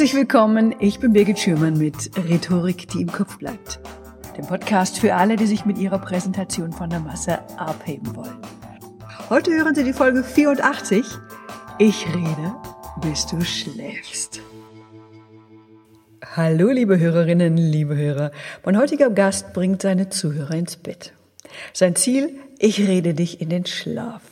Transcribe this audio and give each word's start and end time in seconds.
Herzlich 0.00 0.16
willkommen, 0.16 0.74
ich 0.78 0.98
bin 0.98 1.12
Birgit 1.12 1.38
Schürmann 1.38 1.76
mit 1.76 2.16
Rhetorik, 2.16 2.88
die 2.88 3.02
im 3.02 3.12
Kopf 3.12 3.36
bleibt. 3.36 3.80
Dem 4.34 4.46
Podcast 4.46 4.98
für 4.98 5.14
alle, 5.14 5.36
die 5.36 5.44
sich 5.44 5.66
mit 5.66 5.76
ihrer 5.76 5.98
Präsentation 5.98 6.72
von 6.72 6.88
der 6.88 7.00
Masse 7.00 7.38
abheben 7.58 8.16
wollen. 8.16 8.38
Heute 9.28 9.50
hören 9.50 9.74
Sie 9.74 9.84
die 9.84 9.92
Folge 9.92 10.24
84. 10.24 11.04
Ich 11.78 12.06
rede, 12.14 12.54
bis 13.02 13.26
du 13.26 13.42
schläfst. 13.42 14.40
Hallo, 16.34 16.70
liebe 16.70 16.98
Hörerinnen, 16.98 17.58
liebe 17.58 17.94
Hörer. 17.94 18.30
Mein 18.64 18.78
heutiger 18.78 19.10
Gast 19.10 19.52
bringt 19.52 19.82
seine 19.82 20.08
Zuhörer 20.08 20.54
ins 20.54 20.76
Bett. 20.76 21.12
Sein 21.74 21.94
Ziel, 21.94 22.38
ich 22.58 22.88
rede 22.88 23.12
dich 23.12 23.42
in 23.42 23.50
den 23.50 23.66
Schlaf. 23.66 24.22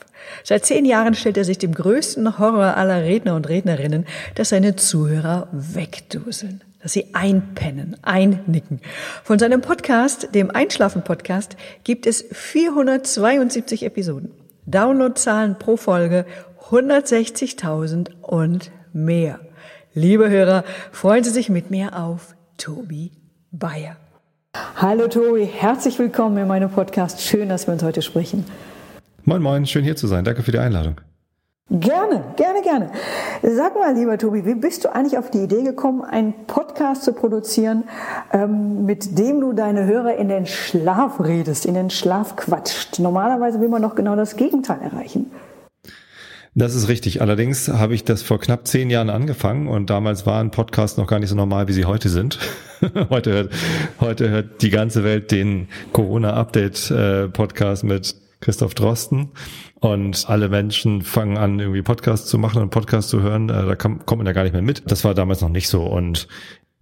Seit 0.45 0.65
zehn 0.65 0.85
Jahren 0.85 1.15
stellt 1.15 1.37
er 1.37 1.45
sich 1.45 1.59
dem 1.59 1.75
größten 1.75 2.39
Horror 2.39 2.77
aller 2.77 3.03
Redner 3.03 3.35
und 3.35 3.49
Rednerinnen, 3.49 4.07
dass 4.35 4.51
seine 4.51 4.77
Zuhörer 4.77 5.49
wegduseln, 5.53 6.63
dass 6.83 6.93
sie 6.93 7.15
einpennen, 7.15 7.97
einnicken. 8.03 8.81
Von 9.25 9.39
seinem 9.39 9.61
Podcast, 9.61 10.35
dem 10.35 10.51
Einschlafen-Podcast, 10.51 11.57
gibt 11.85 12.07
es 12.07 12.25
472 12.33 13.85
Episoden. 13.85 14.31
Downloadzahlen 14.67 15.59
pro 15.59 15.77
Folge 15.77 16.27
160.000 16.71 18.11
und 18.21 18.71
mehr. 18.93 19.41
Liebe 19.95 20.29
Hörer, 20.29 20.65
freuen 20.93 21.25
Sie 21.25 21.31
sich 21.31 21.49
mit 21.49 21.71
mir 21.71 21.97
auf 21.99 22.35
Tobi 22.59 23.13
Bayer. 23.51 23.97
Hallo 24.77 25.09
Tobi, 25.09 25.45
herzlich 25.45 25.99
willkommen 25.99 26.37
in 26.39 26.49
meinem 26.49 26.71
Podcast. 26.71 27.23
Schön, 27.23 27.49
dass 27.49 27.67
wir 27.67 27.75
uns 27.75 27.83
heute 27.83 28.03
sprechen. 28.03 28.45
Moin, 29.29 29.43
moin, 29.43 29.67
schön 29.67 29.85
hier 29.85 29.95
zu 29.95 30.07
sein. 30.07 30.25
Danke 30.25 30.43
für 30.43 30.53
die 30.53 30.59
Einladung. 30.59 31.03
Gerne, 31.69 32.25
gerne, 32.37 32.63
gerne. 32.63 32.91
Sag 33.43 33.75
mal, 33.75 33.95
lieber 33.95 34.17
Tobi, 34.17 34.47
wie 34.47 34.55
bist 34.55 34.87
du 34.87 34.95
eigentlich 34.95 35.19
auf 35.19 35.31
die 35.31 35.41
Idee 35.41 35.63
gekommen, 35.65 36.01
einen 36.01 36.33
Podcast 36.47 37.03
zu 37.03 37.13
produzieren, 37.13 37.85
ähm, 38.33 38.87
mit 38.87 39.19
dem 39.19 39.43
du 39.43 39.53
deine 39.53 39.85
Hörer 39.85 40.17
in 40.17 40.31
den 40.31 40.47
Schlaf 40.47 41.21
redest, 41.23 41.67
in 41.67 41.75
den 41.75 41.91
Schlaf 41.91 42.37
quatscht? 42.37 43.01
Normalerweise 43.01 43.61
will 43.61 43.69
man 43.69 43.83
doch 43.83 43.97
genau 43.97 44.17
das 44.17 44.37
Gegenteil 44.37 44.81
erreichen. 44.81 45.27
Das 46.55 46.75
ist 46.75 46.89
richtig. 46.89 47.21
Allerdings 47.21 47.69
habe 47.69 47.95
ich 47.95 48.05
das 48.05 48.23
vor 48.23 48.41
knapp 48.41 48.67
zehn 48.67 48.89
Jahren 48.89 49.11
angefangen 49.11 49.69
und 49.69 49.91
damals 49.91 50.25
waren 50.25 50.51
Podcasts 50.51 50.97
noch 50.97 51.07
gar 51.07 51.19
nicht 51.19 51.29
so 51.29 51.37
normal, 51.37 51.69
wie 51.69 51.75
sie 51.75 51.85
heute 51.85 52.09
sind. 52.09 52.39
heute, 53.11 53.31
hört, 53.31 53.53
heute 54.01 54.31
hört 54.31 54.63
die 54.63 54.71
ganze 54.71 55.05
Welt 55.05 55.31
den 55.33 55.69
Corona-Update-Podcast 55.93 57.85
äh, 57.85 57.87
mit 57.87 58.28
Christoph 58.41 58.75
Drosten. 58.75 59.31
Und 59.81 60.29
alle 60.29 60.49
Menschen 60.49 61.03
fangen 61.03 61.37
an, 61.37 61.61
irgendwie 61.61 61.83
Podcasts 61.83 62.29
zu 62.29 62.39
machen 62.39 62.63
und 62.63 62.71
Podcasts 62.71 63.11
zu 63.11 63.23
hören. 63.23 63.49
Äh, 63.49 63.67
da 63.67 63.75
kommt 63.77 64.17
man 64.17 64.27
ja 64.27 64.33
gar 64.33 64.43
nicht 64.43 64.53
mehr 64.53 64.63
mit. 64.63 64.91
Das 64.91 65.05
war 65.05 65.15
damals 65.15 65.41
noch 65.41 65.49
nicht 65.49 65.69
so. 65.69 65.85
Und 65.85 66.29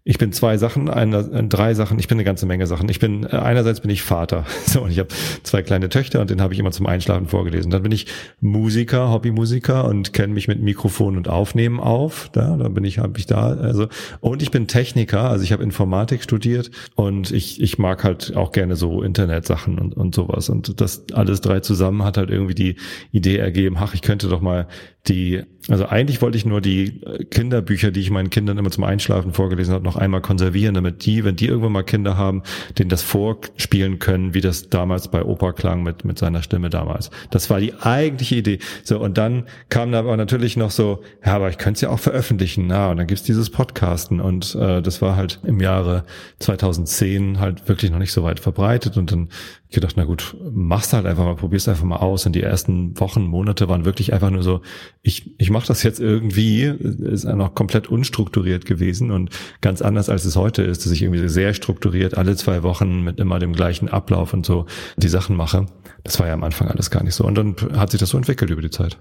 ich 0.08 0.18
bin 0.18 0.30
zwei 0.30 0.56
Sachen, 0.56 0.88
eine, 0.88 1.18
äh, 1.18 1.42
drei 1.48 1.74
Sachen, 1.74 1.98
ich 1.98 2.06
bin 2.06 2.16
eine 2.16 2.24
ganze 2.24 2.46
Menge 2.46 2.68
Sachen. 2.68 2.88
Ich 2.88 3.00
bin, 3.00 3.24
äh, 3.24 3.30
einerseits 3.30 3.80
bin 3.80 3.90
ich 3.90 4.02
Vater. 4.02 4.44
So, 4.66 4.82
und 4.82 4.90
ich 4.90 4.98
habe 4.98 5.08
zwei 5.42 5.62
kleine 5.62 5.88
Töchter 5.88 6.20
und 6.20 6.28
den 6.28 6.40
habe 6.40 6.52
ich 6.52 6.60
immer 6.60 6.70
zum 6.70 6.86
Einschlafen 6.86 7.26
vorgelesen. 7.26 7.70
Dann 7.70 7.82
bin 7.82 7.92
ich 7.92 8.06
Musiker, 8.40 9.10
Hobbymusiker 9.10 9.84
und 9.84 10.12
kenne 10.12 10.34
mich 10.34 10.48
mit 10.48 10.60
Mikrofon 10.60 11.16
und 11.16 11.28
Aufnehmen 11.28 11.80
auf. 11.80 12.28
Da, 12.32 12.56
da 12.56 12.68
bin 12.68 12.84
ich, 12.84 12.98
habe 12.98 13.18
ich 13.18 13.26
da. 13.26 13.48
Also, 13.48 13.88
und 14.20 14.42
ich 14.42 14.50
bin 14.50 14.66
Techniker, 14.66 15.30
also 15.30 15.44
ich 15.44 15.52
habe 15.52 15.62
Informatik 15.62 16.22
studiert 16.22 16.70
und 16.94 17.30
ich, 17.30 17.60
ich 17.60 17.78
mag 17.78 18.04
halt 18.04 18.36
auch 18.36 18.52
gerne 18.52 18.76
so 18.76 19.02
Internetsachen 19.02 19.78
und, 19.78 19.96
und 19.96 20.14
sowas. 20.14 20.48
Und 20.48 20.80
das 20.80 21.04
alles 21.12 21.41
drei 21.41 21.60
zusammen 21.60 22.04
hat 22.04 22.16
halt 22.16 22.30
irgendwie 22.30 22.54
die 22.54 22.76
Idee 23.12 23.38
ergeben, 23.38 23.76
ach, 23.78 23.94
ich 23.94 24.02
könnte 24.02 24.28
doch 24.28 24.41
mal 24.41 24.66
die, 25.08 25.42
also 25.69 25.87
eigentlich 25.87 26.22
wollte 26.22 26.38
ich 26.38 26.47
nur 26.47 26.60
die 26.60 27.03
äh, 27.03 27.25
Kinderbücher, 27.25 27.91
die 27.91 28.00
ich 28.00 28.10
meinen 28.10 28.31
Kindern 28.31 28.56
immer 28.59 28.71
zum 28.71 28.84
Einschlafen 28.84 29.32
vorgelesen 29.32 29.75
habe, 29.75 29.84
noch 29.84 29.97
einmal 29.97 30.21
konservieren, 30.21 30.75
damit 30.75 31.04
die, 31.04 31.25
wenn 31.25 31.34
die 31.34 31.47
irgendwann 31.47 31.72
mal 31.72 31.82
Kinder 31.82 32.16
haben, 32.16 32.43
denen 32.78 32.88
das 32.88 33.03
vorspielen 33.03 33.99
können, 33.99 34.32
wie 34.32 34.41
das 34.41 34.69
damals 34.71 35.09
bei 35.09 35.25
Opa 35.25 35.53
klang 35.53 35.82
mit, 35.82 36.05
mit 36.05 36.19
seiner 36.19 36.43
Stimme 36.43 36.71
damals. 36.71 37.10
Das 37.31 37.50
war 37.50 37.59
die 37.59 37.75
eigentliche 37.75 38.37
Idee. 38.37 38.59
So, 38.84 39.00
und 39.00 39.19
dann 39.19 39.44
kam 39.69 39.91
da 39.91 39.99
aber 39.99 40.16
natürlich 40.16 40.56
noch 40.56 40.71
so, 40.71 41.03
ja, 41.25 41.34
aber 41.34 41.50
ich 41.50 41.59
könnte 41.59 41.78
es 41.78 41.81
ja 41.81 41.91
auch 41.91 41.99
veröffentlichen. 41.99 42.69
Na, 42.69 42.91
und 42.91 42.99
dann 42.99 43.09
gibt's 43.09 43.25
dieses 43.25 43.50
Podcasten 43.50 44.21
und 44.21 44.55
äh, 44.55 44.82
das 44.82 45.03
war 45.03 45.16
halt 45.16 45.41
im 45.44 45.60
Jahre 45.60 46.05
2010 46.38 47.41
halt 47.41 47.69
wirklich 47.69 47.91
noch 47.91 47.99
nicht 47.99 48.12
so 48.12 48.22
weit 48.22 48.38
verbreitet 48.38 48.97
und 48.97 49.10
dann 49.10 49.31
ich 49.69 49.75
gedacht, 49.75 49.94
na 49.97 50.04
gut, 50.04 50.37
mach's 50.53 50.93
halt 50.93 51.06
einfach 51.06 51.25
mal, 51.25 51.34
probier's 51.34 51.69
einfach 51.69 51.84
mal 51.84 51.97
aus. 51.97 52.25
Und 52.25 52.34
die 52.34 52.43
ersten 52.43 52.99
Wochen, 53.00 53.25
Monate 53.25 53.69
waren 53.69 53.84
wirklich 53.84 54.12
einfach 54.12 54.31
nur 54.31 54.43
so, 54.43 54.60
ich, 55.03 55.34
ich 55.38 55.50
mache 55.50 55.66
das 55.66 55.82
jetzt 55.82 55.99
irgendwie, 55.99 56.62
ist 56.62 57.27
einfach 57.27 57.54
komplett 57.54 57.88
unstrukturiert 57.88 58.65
gewesen 58.65 59.10
und 59.10 59.31
ganz 59.60 59.82
anders 59.82 60.09
als 60.09 60.25
es 60.25 60.37
heute 60.37 60.62
ist, 60.62 60.84
dass 60.84 60.93
ich 60.93 61.03
irgendwie 61.03 61.28
sehr 61.28 61.53
strukturiert 61.53 62.16
alle 62.16 62.37
zwei 62.37 62.62
Wochen 62.62 63.03
mit 63.03 63.19
immer 63.19 63.38
dem 63.41 63.53
gleichen 63.53 63.88
Ablauf 63.88 64.32
und 64.32 64.47
so 64.47 64.66
die 64.97 65.09
Sachen 65.09 65.37
mache. 65.37 65.66
Das 66.05 66.21
war 66.21 66.28
ja 66.28 66.34
am 66.34 66.44
Anfang 66.44 66.69
alles 66.69 66.91
gar 66.91 67.03
nicht 67.03 67.15
so. 67.15 67.25
Und 67.25 67.37
dann 67.37 67.56
hat 67.76 67.91
sich 67.91 67.99
das 67.99 68.10
so 68.10 68.19
entwickelt 68.19 68.50
über 68.50 68.62
die 68.62 68.71
Zeit. 68.71 68.99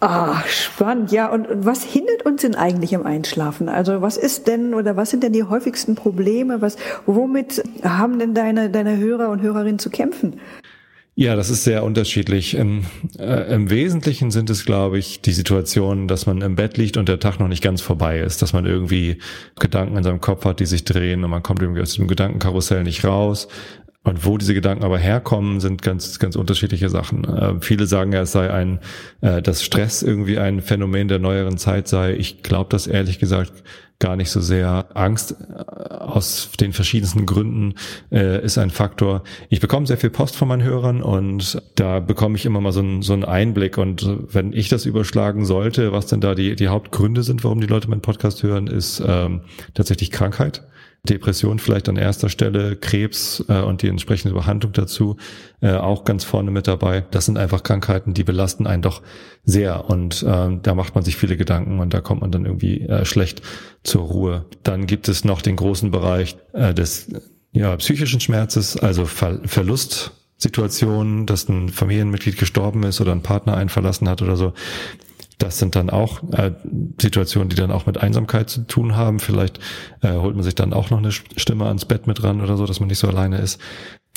Ah, 0.00 0.42
spannend. 0.46 1.10
Ja, 1.10 1.28
und 1.28 1.48
was 1.50 1.82
hindert 1.82 2.24
uns 2.24 2.42
denn 2.42 2.54
eigentlich 2.54 2.92
im 2.92 3.04
Einschlafen? 3.04 3.68
Also 3.68 4.00
was 4.00 4.16
ist 4.16 4.46
denn 4.46 4.74
oder 4.74 4.96
was 4.96 5.10
sind 5.10 5.24
denn 5.24 5.32
die 5.32 5.42
häufigsten 5.42 5.96
Probleme? 5.96 6.62
Was, 6.62 6.76
womit 7.06 7.64
haben 7.82 8.18
denn 8.20 8.32
deine, 8.32 8.70
deine 8.70 8.96
Hörer 8.96 9.28
und 9.30 9.42
Hörerinnen 9.42 9.80
zu 9.80 9.90
kämpfen? 9.90 10.38
Ja, 11.16 11.34
das 11.34 11.50
ist 11.50 11.64
sehr 11.64 11.82
unterschiedlich. 11.82 12.54
Im, 12.54 12.84
äh, 13.18 13.52
Im 13.52 13.70
Wesentlichen 13.70 14.30
sind 14.30 14.50
es, 14.50 14.64
glaube 14.64 15.00
ich, 15.00 15.20
die 15.20 15.32
Situationen, 15.32 16.06
dass 16.06 16.26
man 16.26 16.42
im 16.42 16.54
Bett 16.54 16.76
liegt 16.76 16.96
und 16.96 17.08
der 17.08 17.18
Tag 17.18 17.40
noch 17.40 17.48
nicht 17.48 17.64
ganz 17.64 17.80
vorbei 17.80 18.20
ist, 18.20 18.40
dass 18.40 18.52
man 18.52 18.66
irgendwie 18.66 19.18
Gedanken 19.58 19.96
in 19.96 20.04
seinem 20.04 20.20
Kopf 20.20 20.44
hat, 20.44 20.60
die 20.60 20.66
sich 20.66 20.84
drehen 20.84 21.24
und 21.24 21.30
man 21.30 21.42
kommt 21.42 21.60
irgendwie 21.60 21.82
aus 21.82 21.94
dem 21.94 22.06
Gedankenkarussell 22.06 22.84
nicht 22.84 23.04
raus. 23.04 23.48
Und 24.08 24.24
wo 24.24 24.38
diese 24.38 24.54
Gedanken 24.54 24.84
aber 24.84 24.98
herkommen, 24.98 25.60
sind 25.60 25.82
ganz, 25.82 26.18
ganz 26.18 26.34
unterschiedliche 26.34 26.88
Sachen. 26.88 27.24
Äh, 27.24 27.54
viele 27.60 27.86
sagen 27.86 28.12
ja, 28.12 28.22
es 28.22 28.32
sei 28.32 28.50
ein, 28.50 28.78
äh, 29.20 29.42
dass 29.42 29.62
Stress 29.62 30.02
irgendwie 30.02 30.38
ein 30.38 30.62
Phänomen 30.62 31.08
der 31.08 31.18
neueren 31.18 31.58
Zeit 31.58 31.88
sei. 31.88 32.14
Ich 32.14 32.42
glaube 32.42 32.70
das 32.70 32.86
ehrlich 32.86 33.18
gesagt 33.18 33.52
gar 33.98 34.16
nicht 34.16 34.30
so 34.30 34.40
sehr. 34.40 34.86
Angst 34.94 35.32
äh, 35.32 35.92
aus 35.92 36.52
den 36.58 36.72
verschiedensten 36.72 37.26
Gründen 37.26 37.74
äh, 38.10 38.42
ist 38.42 38.56
ein 38.56 38.70
Faktor. 38.70 39.24
Ich 39.50 39.60
bekomme 39.60 39.86
sehr 39.86 39.98
viel 39.98 40.08
Post 40.08 40.36
von 40.36 40.48
meinen 40.48 40.62
Hörern 40.62 41.02
und 41.02 41.60
da 41.74 42.00
bekomme 42.00 42.36
ich 42.36 42.46
immer 42.46 42.62
mal 42.62 42.72
so 42.72 42.80
einen, 42.80 43.02
so 43.02 43.12
einen 43.12 43.24
Einblick. 43.24 43.76
Und 43.76 44.08
wenn 44.32 44.54
ich 44.54 44.70
das 44.70 44.86
überschlagen 44.86 45.44
sollte, 45.44 45.92
was 45.92 46.06
denn 46.06 46.22
da 46.22 46.34
die, 46.34 46.56
die 46.56 46.68
Hauptgründe 46.68 47.22
sind, 47.22 47.44
warum 47.44 47.60
die 47.60 47.66
Leute 47.66 47.90
meinen 47.90 48.00
Podcast 48.00 48.42
hören, 48.42 48.68
ist 48.68 49.02
ähm, 49.06 49.42
tatsächlich 49.74 50.10
Krankheit. 50.10 50.62
Depression 51.04 51.58
vielleicht 51.58 51.88
an 51.88 51.96
erster 51.96 52.28
Stelle, 52.28 52.76
Krebs 52.76 53.44
äh, 53.48 53.60
und 53.60 53.82
die 53.82 53.88
entsprechende 53.88 54.34
Behandlung 54.34 54.72
dazu 54.72 55.16
äh, 55.60 55.72
auch 55.72 56.04
ganz 56.04 56.24
vorne 56.24 56.50
mit 56.50 56.66
dabei. 56.66 57.04
Das 57.10 57.26
sind 57.26 57.38
einfach 57.38 57.62
Krankheiten, 57.62 58.14
die 58.14 58.24
belasten 58.24 58.66
einen 58.66 58.82
doch 58.82 59.02
sehr 59.44 59.88
und 59.88 60.22
äh, 60.22 60.58
da 60.60 60.74
macht 60.74 60.94
man 60.94 61.04
sich 61.04 61.16
viele 61.16 61.36
Gedanken 61.36 61.80
und 61.80 61.94
da 61.94 62.00
kommt 62.00 62.20
man 62.20 62.30
dann 62.32 62.44
irgendwie 62.44 62.82
äh, 62.82 63.04
schlecht 63.04 63.42
zur 63.82 64.02
Ruhe. 64.02 64.44
Dann 64.62 64.86
gibt 64.86 65.08
es 65.08 65.24
noch 65.24 65.40
den 65.40 65.56
großen 65.56 65.90
Bereich 65.90 66.36
äh, 66.52 66.74
des 66.74 67.08
ja, 67.52 67.76
psychischen 67.76 68.20
Schmerzes, 68.20 68.76
also 68.76 69.04
Ver 69.06 69.40
Verlustsituationen, 69.44 71.26
dass 71.26 71.48
ein 71.48 71.70
Familienmitglied 71.70 72.36
gestorben 72.36 72.82
ist 72.82 73.00
oder 73.00 73.12
ein 73.12 73.22
Partner 73.22 73.56
einen 73.56 73.70
verlassen 73.70 74.08
hat 74.08 74.20
oder 74.22 74.36
so. 74.36 74.52
Das 75.38 75.58
sind 75.58 75.76
dann 75.76 75.88
auch 75.88 76.22
äh, 76.32 76.52
Situationen, 77.00 77.48
die 77.48 77.56
dann 77.56 77.70
auch 77.70 77.86
mit 77.86 77.98
Einsamkeit 77.98 78.50
zu 78.50 78.62
tun 78.62 78.96
haben. 78.96 79.20
Vielleicht 79.20 79.60
äh, 80.02 80.12
holt 80.12 80.34
man 80.34 80.42
sich 80.42 80.56
dann 80.56 80.72
auch 80.72 80.90
noch 80.90 80.98
eine 80.98 81.12
Stimme 81.12 81.66
ans 81.66 81.84
Bett 81.84 82.06
mit 82.06 82.22
ran 82.24 82.40
oder 82.40 82.56
so, 82.56 82.66
dass 82.66 82.80
man 82.80 82.88
nicht 82.88 82.98
so 82.98 83.08
alleine 83.08 83.38
ist. 83.38 83.60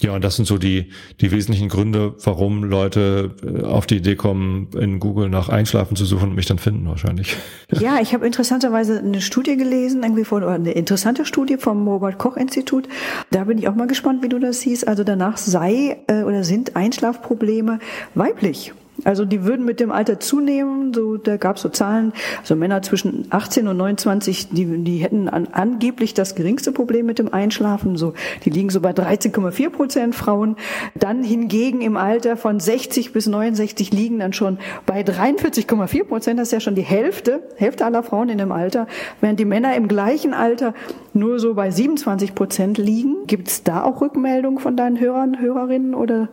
Ja, 0.02 0.14
und 0.14 0.24
das 0.24 0.36
sind 0.36 0.46
so 0.46 0.58
die, 0.58 0.90
die 1.20 1.32
wesentlichen 1.32 1.70
Gründe, 1.70 2.16
warum 2.24 2.64
Leute 2.64 3.36
äh, 3.44 3.64
auf 3.64 3.86
die 3.86 3.98
Idee 3.98 4.16
kommen, 4.16 4.70
in 4.76 5.00
Google 5.00 5.30
nach 5.30 5.50
Einschlafen 5.50 5.96
zu 5.96 6.06
suchen 6.06 6.30
und 6.30 6.36
mich 6.36 6.48
dann 6.48 6.58
finden 6.58 6.88
wahrscheinlich. 6.88 7.36
Ja, 7.72 8.00
ich 8.02 8.14
habe 8.14 8.26
interessanterweise 8.26 8.98
eine 8.98 9.22
Studie 9.22 9.58
gelesen, 9.58 10.02
irgendwie 10.02 10.26
von, 10.26 10.44
oder 10.44 10.54
eine 10.54 10.72
interessante 10.72 11.26
Studie 11.26 11.58
vom 11.58 11.88
Robert 11.88 12.18
Koch 12.18 12.36
Institut. 12.36 12.88
Da 13.30 13.44
bin 13.44 13.60
ich 13.60 13.68
auch 13.68 13.76
mal 13.76 13.88
gespannt, 13.88 14.24
wie 14.24 14.30
du 14.30 14.40
das 14.40 14.62
siehst. 14.62 14.88
Also 14.88 15.04
danach 15.04 15.38
sei 15.38 15.98
äh, 16.08 16.24
oder 16.24 16.44
sind 16.44 16.76
Einschlafprobleme 16.76 17.78
weiblich. 18.16 18.74
Also 19.04 19.26
die 19.26 19.44
würden 19.44 19.66
mit 19.66 19.80
dem 19.80 19.92
Alter 19.92 20.20
zunehmen. 20.20 20.94
So, 20.94 21.18
da 21.18 21.38
gab 21.38 21.56
es 21.56 21.62
so 21.62 21.70
Zahlen. 21.70 22.14
Also 22.40 22.56
Männer 22.56 22.82
zwischen 22.82 23.26
18 23.30 23.68
und 23.68 23.78
29, 23.78 24.50
die, 24.50 24.84
die 24.84 24.98
hätten 24.98 25.30
an, 25.30 25.48
angeblich 25.52 26.14
das 26.14 26.36
geringste 26.36 26.72
Problem 26.72 27.06
mit 27.06 27.20
dem 27.20 27.34
Einschlafen. 27.34 27.98
So, 27.98 28.14
die 28.46 28.50
liegen 28.50 28.70
so 28.70 28.82
bei 28.82 28.92
13,4 28.92 29.70
Prozent 29.70 30.16
Frauen. 30.16 30.56
Dann 30.96 31.24
hingegen 31.24 31.82
im 31.82 31.98
Alter 31.98 32.38
von 32.38 32.60
60 32.60 33.14
bis 33.14 33.28
69 33.28 33.92
liegen 33.92 34.20
dann 34.20 34.34
schon 34.34 34.60
bei 34.86 35.02
43,4 35.02 36.04
Prozent. 36.06 36.40
Das 36.40 36.50
ist 36.50 36.54
ja 36.54 36.60
schon 36.60 36.76
die 36.76 36.82
Hälfte, 36.82 37.44
Hälfte 37.56 37.86
aller 37.86 38.04
Frauen 38.04 38.30
in 38.30 38.38
dem 38.38 38.52
Alter. 38.52 38.88
Während 39.20 39.40
die 39.40 39.46
Männer 39.46 39.76
im 39.76 39.88
gleichen 39.88 40.34
Alter 40.34 40.74
nur 41.14 41.40
so 41.40 41.54
bei 41.54 41.72
27 41.72 42.36
Prozent 42.36 42.78
liegen. 42.78 43.28
Gibt 43.28 43.48
es 43.48 43.64
da 43.64 43.84
auch 43.84 44.02
Rückmeldungen 44.02 44.60
von 44.60 44.78
deinen 44.78 45.00
Hörern, 45.00 45.40
Hörerinnen 45.40 45.94
oder 45.96 46.30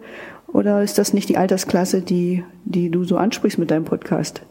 oder 0.53 0.83
ist 0.83 0.99
das 0.99 1.13
nicht 1.13 1.29
die 1.29 1.37
Altersklasse, 1.37 2.03
die, 2.03 2.45
die 2.65 2.91
du 2.91 3.05
so 3.05 3.17
ansprichst 3.17 3.59
mit 3.59 3.71
deinem 3.71 3.85
Podcast? 3.85 4.43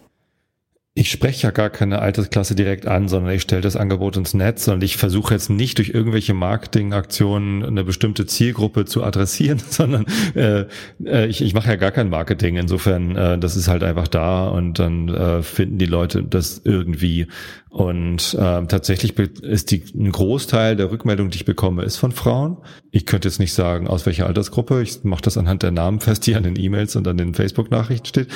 Ich 0.97 1.11
spreche 1.11 1.43
ja 1.43 1.51
gar 1.51 1.69
keine 1.69 1.99
Altersklasse 1.99 2.55
direkt 2.55 2.87
an, 2.87 3.07
sondern 3.07 3.31
ich 3.31 3.43
stelle 3.43 3.61
das 3.61 3.75
Angebot 3.75 4.17
ins 4.17 4.33
Netz 4.33 4.67
und 4.67 4.83
ich 4.83 4.97
versuche 4.97 5.35
jetzt 5.35 5.47
nicht 5.47 5.77
durch 5.77 5.89
irgendwelche 5.89 6.33
Marketingaktionen 6.33 7.63
eine 7.63 7.83
bestimmte 7.83 8.25
Zielgruppe 8.25 8.85
zu 8.85 9.03
adressieren, 9.03 9.61
sondern 9.69 10.05
äh, 10.33 10.65
äh, 11.05 11.27
ich, 11.27 11.41
ich 11.41 11.53
mache 11.53 11.69
ja 11.69 11.75
gar 11.75 11.91
kein 11.91 12.09
Marketing. 12.09 12.57
Insofern, 12.57 13.15
äh, 13.15 13.37
das 13.37 13.55
ist 13.55 13.67
halt 13.67 13.83
einfach 13.83 14.07
da 14.07 14.47
und 14.47 14.79
dann 14.79 15.09
äh, 15.09 15.43
finden 15.43 15.77
die 15.77 15.85
Leute 15.85 16.23
das 16.23 16.61
irgendwie. 16.63 17.27
Und 17.69 18.33
äh, 18.33 18.65
tatsächlich 18.65 19.15
ist 19.19 19.69
die, 19.69 19.83
ein 19.93 20.11
Großteil 20.11 20.75
der 20.75 20.89
Rückmeldungen, 20.89 21.29
die 21.29 21.37
ich 21.37 21.45
bekomme, 21.45 21.83
ist 21.83 21.97
von 21.97 22.11
Frauen. 22.11 22.57
Ich 22.89 23.05
könnte 23.05 23.27
jetzt 23.27 23.39
nicht 23.39 23.53
sagen, 23.53 23.87
aus 23.87 24.07
welcher 24.07 24.25
Altersgruppe. 24.25 24.81
Ich 24.81 25.03
mache 25.03 25.21
das 25.21 25.37
anhand 25.37 25.61
der 25.61 25.69
Namen 25.69 25.99
fest, 25.99 26.25
die 26.25 26.33
an 26.33 26.41
den 26.41 26.57
E-Mails 26.57 26.95
und 26.95 27.07
an 27.07 27.17
den 27.17 27.35
Facebook-Nachrichten 27.35 28.07
steht. 28.07 28.29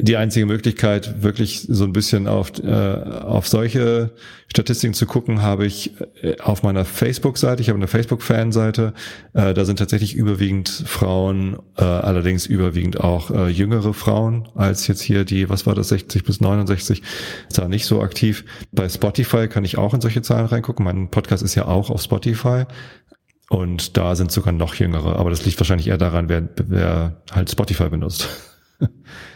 Die 0.00 0.16
einzige 0.16 0.46
Möglichkeit, 0.46 1.22
wirklich 1.22 1.66
so 1.68 1.84
ein 1.84 1.92
bisschen 1.92 1.99
auf, 2.26 2.52
äh, 2.62 2.70
auf 2.70 3.48
solche 3.48 4.12
Statistiken 4.48 4.94
zu 4.94 5.06
gucken, 5.06 5.42
habe 5.42 5.66
ich 5.66 5.92
äh, 6.22 6.38
auf 6.40 6.62
meiner 6.62 6.84
Facebook-Seite. 6.84 7.62
Ich 7.62 7.68
habe 7.68 7.78
eine 7.78 7.86
Facebook-Fanseite. 7.86 8.94
Äh, 9.32 9.54
da 9.54 9.64
sind 9.64 9.78
tatsächlich 9.78 10.14
überwiegend 10.14 10.68
Frauen, 10.68 11.58
äh, 11.76 11.84
allerdings 11.84 12.46
überwiegend 12.46 13.00
auch 13.00 13.30
äh, 13.30 13.48
jüngere 13.48 13.94
Frauen 13.94 14.48
als 14.54 14.86
jetzt 14.88 15.02
hier 15.02 15.24
die, 15.24 15.48
was 15.48 15.66
war 15.66 15.74
das, 15.74 15.88
60 15.90 16.24
bis 16.24 16.40
69, 16.40 17.02
ist 17.48 17.58
da 17.58 17.68
nicht 17.68 17.86
so 17.86 18.02
aktiv. 18.02 18.44
Bei 18.72 18.88
Spotify 18.88 19.46
kann 19.46 19.64
ich 19.64 19.78
auch 19.78 19.94
in 19.94 20.00
solche 20.00 20.22
Zahlen 20.22 20.46
reingucken. 20.46 20.84
Mein 20.84 21.10
Podcast 21.10 21.42
ist 21.42 21.54
ja 21.54 21.66
auch 21.66 21.90
auf 21.90 22.02
Spotify. 22.02 22.64
Und 23.50 23.96
da 23.96 24.14
sind 24.14 24.30
sogar 24.30 24.52
noch 24.52 24.74
jüngere. 24.76 25.16
Aber 25.16 25.30
das 25.30 25.44
liegt 25.44 25.58
wahrscheinlich 25.58 25.88
eher 25.88 25.98
daran, 25.98 26.28
wer, 26.28 26.48
wer 26.66 27.22
halt 27.32 27.50
Spotify 27.50 27.88
benutzt. 27.88 28.49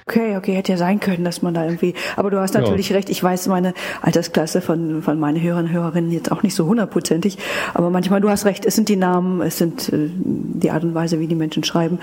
Okay, 0.06 0.36
okay, 0.36 0.54
hätte 0.54 0.72
ja 0.72 0.78
sein 0.78 1.00
können, 1.00 1.24
dass 1.24 1.40
man 1.40 1.54
da 1.54 1.64
irgendwie, 1.64 1.94
aber 2.16 2.30
du 2.30 2.38
hast 2.38 2.52
natürlich 2.52 2.90
ja. 2.90 2.96
recht, 2.96 3.08
ich 3.08 3.22
weiß 3.22 3.48
meine 3.48 3.72
Altersklasse 4.02 4.60
von, 4.60 5.00
von 5.00 5.18
meinen 5.18 5.42
Hörern 5.42 5.72
Hörerinnen 5.72 6.12
jetzt 6.12 6.30
auch 6.30 6.42
nicht 6.42 6.54
so 6.54 6.66
hundertprozentig, 6.66 7.38
aber 7.72 7.88
manchmal, 7.88 8.20
du 8.20 8.28
hast 8.28 8.44
recht, 8.44 8.66
es 8.66 8.74
sind 8.74 8.90
die 8.90 8.96
Namen, 8.96 9.40
es 9.40 9.56
sind 9.56 9.88
äh, 9.90 10.10
die 10.12 10.70
Art 10.70 10.84
und 10.84 10.94
Weise, 10.94 11.20
wie 11.20 11.26
die 11.26 11.34
Menschen 11.34 11.64
schreiben. 11.64 12.00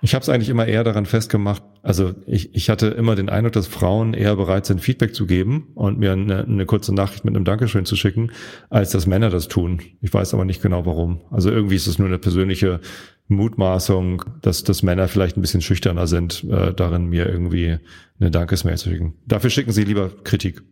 Ich 0.00 0.14
habe 0.14 0.22
es 0.22 0.30
eigentlich 0.30 0.48
immer 0.48 0.66
eher 0.66 0.84
daran 0.84 1.04
festgemacht, 1.04 1.62
also 1.82 2.14
ich, 2.26 2.54
ich 2.54 2.70
hatte 2.70 2.86
immer 2.86 3.14
den 3.14 3.28
Eindruck, 3.28 3.52
dass 3.52 3.66
Frauen 3.66 4.14
eher 4.14 4.36
bereit 4.36 4.64
sind, 4.64 4.80
Feedback 4.80 5.14
zu 5.14 5.26
geben 5.26 5.68
und 5.74 5.98
mir 5.98 6.12
eine, 6.12 6.44
eine 6.44 6.64
kurze 6.64 6.94
Nachricht 6.94 7.26
mit 7.26 7.36
einem 7.36 7.44
Dankeschön 7.44 7.84
zu 7.84 7.94
schicken, 7.94 8.32
als 8.70 8.90
dass 8.90 9.06
Männer 9.06 9.28
das 9.28 9.48
tun. 9.48 9.82
Ich 10.00 10.12
weiß 10.12 10.32
aber 10.32 10.46
nicht 10.46 10.62
genau 10.62 10.86
warum. 10.86 11.20
Also 11.30 11.50
irgendwie 11.50 11.76
ist 11.76 11.86
es 11.86 11.98
nur 11.98 12.08
eine 12.08 12.18
persönliche 12.18 12.80
Mutmaßung, 13.28 14.22
dass, 14.42 14.64
dass 14.64 14.82
Männer 14.82 15.08
vielleicht 15.08 15.36
ein 15.36 15.40
bisschen 15.40 15.62
schüchterner 15.62 16.06
sind, 16.06 16.44
äh, 16.44 16.74
darin 16.74 17.06
mir 17.06 17.26
irgendwie 17.26 17.78
eine 18.20 18.30
Dankesmail 18.30 18.76
zu 18.76 18.90
schicken. 18.90 19.14
Dafür 19.26 19.50
schicken 19.50 19.72
sie 19.72 19.84
lieber 19.84 20.10
Kritik. 20.24 20.62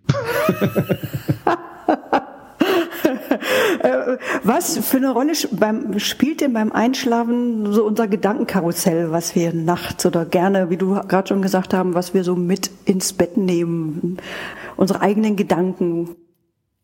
Äh, 3.83 4.19
was 4.45 4.79
für 4.79 4.99
eine 4.99 5.11
Rolle 5.11 5.33
beim, 5.53 5.99
spielt 5.99 6.41
denn 6.41 6.53
beim 6.53 6.71
Einschlafen 6.73 7.73
so 7.73 7.85
unser 7.85 8.07
Gedankenkarussell, 8.07 9.11
was 9.11 9.35
wir 9.35 9.53
nachts 9.53 10.07
oder 10.07 10.25
gerne, 10.25 10.71
wie 10.71 10.77
du 10.77 10.95
gerade 10.95 11.29
schon 11.29 11.43
gesagt 11.43 11.75
haben, 11.75 11.95
was 11.95 12.15
wir 12.15 12.23
so 12.23 12.37
mit 12.37 12.71
ins 12.85 13.13
Bett 13.13 13.37
nehmen, 13.37 14.19
unsere 14.77 15.01
eigenen 15.01 15.37
Gedanken? 15.37 16.17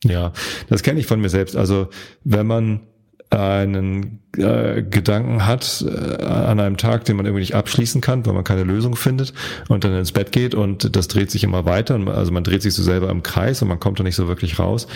Ja, 0.04 0.32
das 0.68 0.82
kenne 0.82 1.00
ich 1.00 1.06
von 1.06 1.20
mir 1.20 1.28
selbst. 1.28 1.56
Also 1.56 1.88
wenn 2.24 2.46
man 2.46 2.80
einen 3.30 4.20
äh, 4.36 4.82
Gedanken 4.82 5.46
hat 5.46 5.84
äh, 5.86 6.24
an 6.24 6.60
einem 6.60 6.76
Tag, 6.76 7.04
den 7.04 7.16
man 7.16 7.26
irgendwie 7.26 7.40
nicht 7.40 7.54
abschließen 7.54 8.00
kann, 8.00 8.24
weil 8.24 8.32
man 8.32 8.44
keine 8.44 8.62
Lösung 8.62 8.96
findet 8.96 9.34
und 9.68 9.84
dann 9.84 9.94
ins 9.94 10.12
Bett 10.12 10.32
geht 10.32 10.54
und 10.54 10.96
das 10.96 11.08
dreht 11.08 11.30
sich 11.30 11.44
immer 11.44 11.64
weiter, 11.64 11.98
also 12.08 12.32
man 12.32 12.44
dreht 12.44 12.62
sich 12.62 12.74
so 12.74 12.82
selber 12.82 13.10
im 13.10 13.22
Kreis 13.22 13.60
und 13.60 13.68
man 13.68 13.80
kommt 13.80 14.00
da 14.00 14.04
nicht 14.04 14.16
so 14.16 14.28
wirklich 14.28 14.58
raus, 14.58 14.86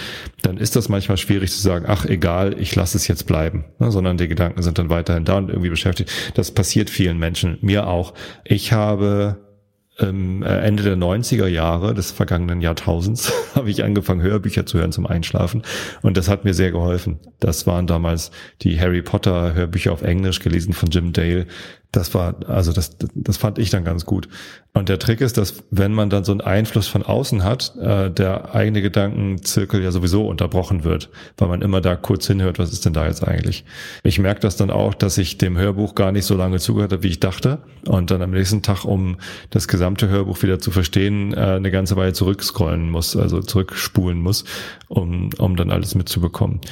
dann 0.43 0.57
ist 0.57 0.77
das 0.77 0.89
manchmal 0.89 1.19
schwierig 1.19 1.53
zu 1.53 1.61
sagen, 1.61 1.85
ach 1.89 2.05
egal, 2.07 2.59
ich 2.59 2.75
lasse 2.75 2.97
es 2.97 3.07
jetzt 3.07 3.27
bleiben, 3.27 3.65
ne, 3.79 3.91
sondern 3.91 4.17
die 4.17 4.29
Gedanken 4.29 4.63
sind 4.63 4.79
dann 4.79 4.89
weiterhin 4.89 5.25
da 5.25 5.37
und 5.37 5.51
irgendwie 5.51 5.71
beschäftigt. 5.71 6.11
Das 6.35 6.51
passiert 6.51 6.89
vielen 6.89 7.19
Menschen, 7.19 7.59
mir 7.61 7.87
auch. 7.87 8.15
Ich 8.45 8.73
habe 8.73 9.52
ähm, 9.99 10.43
Ende 10.43 10.83
der 10.83 10.97
90er 10.97 11.47
Jahre 11.47 11.95
des 11.95 12.11
vergangenen 12.11 12.61
Jahrtausends 12.61 13.33
habe 13.55 13.71
ich 13.71 13.85
angefangen, 13.85 14.23
Hörbücher 14.23 14.65
zu 14.67 14.79
hören 14.79 14.93
zum 14.93 15.07
Einschlafen. 15.07 15.63
Und 16.01 16.17
das 16.17 16.29
hat 16.29 16.45
mir 16.45 16.55
sehr 16.55 16.71
geholfen. 16.71 17.21
Das 17.41 17.67
waren 17.67 17.87
damals 17.87 18.31
die 18.63 18.79
Harry 18.81 19.03
Potter 19.03 19.55
Hörbücher 19.55 19.93
auf 19.93 20.03
Englisch 20.03 20.41
gelesen 20.41 20.73
von 20.73 20.91
Jim 20.91 21.13
Dale. 21.13 21.47
Das 21.93 22.15
war, 22.15 22.37
also 22.49 22.73
das, 22.73 22.97
das 23.15 23.37
fand 23.37 23.59
ich 23.59 23.69
dann 23.69 23.85
ganz 23.85 24.07
gut. 24.07 24.27
Und 24.73 24.89
der 24.89 24.99
Trick 24.99 25.21
ist, 25.21 25.37
dass 25.37 25.63
wenn 25.71 25.93
man 25.93 26.09
dann 26.09 26.25
so 26.25 26.33
einen 26.33 26.41
Einfluss 26.41 26.89
von 26.89 27.03
außen 27.03 27.45
hat, 27.45 27.77
äh, 27.77 28.11
der 28.11 28.55
eigene 28.55 28.81
Gedankenzirkel 28.81 29.83
ja 29.83 29.91
sowieso 29.91 30.27
unterbrochen 30.27 30.85
wird, 30.85 31.11
weil 31.37 31.49
man 31.49 31.61
immer 31.61 31.83
da 31.83 31.95
kurz 31.95 32.27
hinhört, 32.27 32.59
was 32.59 32.73
ist 32.73 32.87
denn 32.87 32.95
da 32.95 33.07
jetzt 33.07 33.29
eigentlich? 33.29 33.67
Ich 34.05 34.19
merke 34.19 34.41
das 34.41 34.57
dann 34.57 34.71
auch, 34.71 34.95
dass 34.95 35.19
ich 35.19 35.37
dem 35.37 35.59
Hörbuch 35.59 35.95
gar 35.95 36.13
nicht 36.13 36.25
so 36.25 36.35
lange 36.35 36.59
zugehört 36.61 36.93
habe, 36.93 37.03
wie 37.03 37.09
ich 37.09 37.21
dachte. 37.21 37.59
Und 37.87 38.11
dann 38.11 38.23
am 38.23 38.31
nächsten 38.31 38.63
Tag, 38.63 38.87
um 38.87 39.19
das 39.51 39.69
gesamte 39.69 40.09
Hörbuch 40.09 40.43
wieder 40.43 40.59
zu 40.59 40.71
verstehen, 40.71 41.35
äh, 41.35 41.41
eine 41.41 41.71
ganze 41.71 41.97
Weile 41.97 42.15
zurückscrollen 42.15 42.91
muss, 42.91 43.17
also 43.17 43.43
zurückspulen 43.43 44.19
muss, 44.19 44.45
um, 44.89 45.29
um 45.37 45.57
dann 45.57 45.71
alles 45.71 45.95
mitzubekommen. 45.95 46.63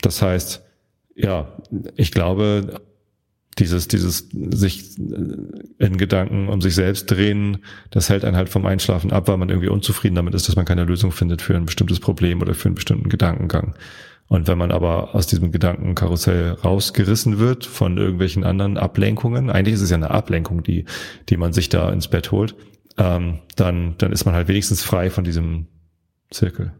Das 0.00 0.22
heißt, 0.22 0.62
ja, 1.14 1.48
ich 1.96 2.12
glaube, 2.12 2.80
dieses, 3.60 3.88
dieses 3.88 4.28
sich 4.32 4.98
in 4.98 5.96
Gedanken 5.96 6.48
um 6.48 6.60
sich 6.60 6.74
selbst 6.74 7.10
drehen, 7.10 7.58
das 7.90 8.08
hält 8.08 8.24
einen 8.24 8.36
halt 8.36 8.48
vom 8.48 8.66
Einschlafen 8.66 9.12
ab, 9.12 9.28
weil 9.28 9.36
man 9.36 9.48
irgendwie 9.48 9.68
unzufrieden 9.68 10.16
damit 10.16 10.34
ist, 10.34 10.48
dass 10.48 10.56
man 10.56 10.64
keine 10.64 10.84
Lösung 10.84 11.12
findet 11.12 11.42
für 11.42 11.54
ein 11.54 11.66
bestimmtes 11.66 12.00
Problem 12.00 12.40
oder 12.40 12.54
für 12.54 12.68
einen 12.68 12.74
bestimmten 12.74 13.08
Gedankengang. 13.08 13.74
Und 14.28 14.46
wenn 14.46 14.58
man 14.58 14.70
aber 14.70 15.14
aus 15.14 15.26
diesem 15.26 15.50
Gedankenkarussell 15.50 16.52
rausgerissen 16.52 17.38
wird 17.38 17.66
von 17.66 17.98
irgendwelchen 17.98 18.44
anderen 18.44 18.78
Ablenkungen, 18.78 19.50
eigentlich 19.50 19.74
ist 19.74 19.80
es 19.80 19.90
ja 19.90 19.96
eine 19.96 20.10
Ablenkung, 20.10 20.62
die, 20.62 20.84
die 21.28 21.36
man 21.36 21.52
sich 21.52 21.68
da 21.68 21.90
ins 21.90 22.08
Bett 22.08 22.30
holt, 22.30 22.54
ähm, 22.96 23.40
dann, 23.56 23.96
dann 23.98 24.12
ist 24.12 24.24
man 24.26 24.34
halt 24.34 24.46
wenigstens 24.46 24.82
frei 24.82 25.10
von 25.10 25.24
diesem 25.24 25.66
Zirkel. 26.30 26.72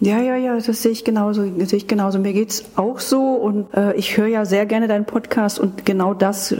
Ja, 0.00 0.20
ja, 0.20 0.36
ja, 0.36 0.54
das 0.54 0.82
sehe 0.82 0.92
ich 0.92 1.04
genauso. 1.04 1.42
Sehe 1.42 1.76
ich 1.76 1.88
genauso. 1.88 2.20
Mir 2.20 2.32
geht's 2.32 2.64
auch 2.76 3.00
so 3.00 3.34
und 3.34 3.66
äh, 3.74 3.96
ich 3.96 4.16
höre 4.16 4.28
ja 4.28 4.44
sehr 4.44 4.64
gerne 4.64 4.86
deinen 4.86 5.06
Podcast 5.06 5.58
und 5.58 5.84
genau 5.84 6.14
das 6.14 6.54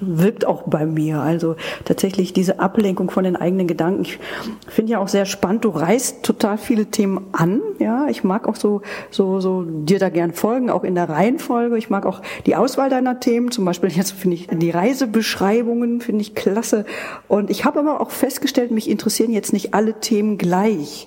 wirkt 0.00 0.44
auch 0.44 0.64
bei 0.66 0.86
mir. 0.86 1.20
Also 1.20 1.54
tatsächlich 1.84 2.32
diese 2.32 2.58
Ablenkung 2.58 3.08
von 3.08 3.22
den 3.22 3.36
eigenen 3.36 3.68
Gedanken. 3.68 4.02
Ich 4.02 4.18
finde 4.66 4.90
ja 4.90 4.98
auch 4.98 5.06
sehr 5.06 5.24
spannend. 5.24 5.64
Du 5.64 5.68
reißt 5.68 6.24
total 6.24 6.58
viele 6.58 6.86
Themen 6.86 7.26
an. 7.30 7.60
Ja, 7.78 8.08
ich 8.08 8.24
mag 8.24 8.48
auch 8.48 8.56
so 8.56 8.82
so 9.12 9.38
so 9.38 9.62
dir 9.62 10.00
da 10.00 10.08
gern 10.08 10.32
folgen, 10.32 10.68
auch 10.68 10.82
in 10.82 10.96
der 10.96 11.08
Reihenfolge. 11.08 11.78
Ich 11.78 11.90
mag 11.90 12.04
auch 12.06 12.22
die 12.46 12.56
Auswahl 12.56 12.90
deiner 12.90 13.20
Themen. 13.20 13.52
Zum 13.52 13.64
Beispiel 13.64 13.90
jetzt 13.90 14.10
finde 14.10 14.34
ich 14.34 14.48
die 14.48 14.70
Reisebeschreibungen 14.70 16.00
finde 16.00 16.22
ich 16.22 16.34
klasse. 16.34 16.86
Und 17.28 17.50
ich 17.50 17.64
habe 17.64 17.78
aber 17.78 18.00
auch 18.00 18.10
festgestellt, 18.10 18.72
mich 18.72 18.90
interessieren 18.90 19.30
jetzt 19.30 19.52
nicht 19.52 19.74
alle 19.74 20.00
Themen 20.00 20.38
gleich. 20.38 21.06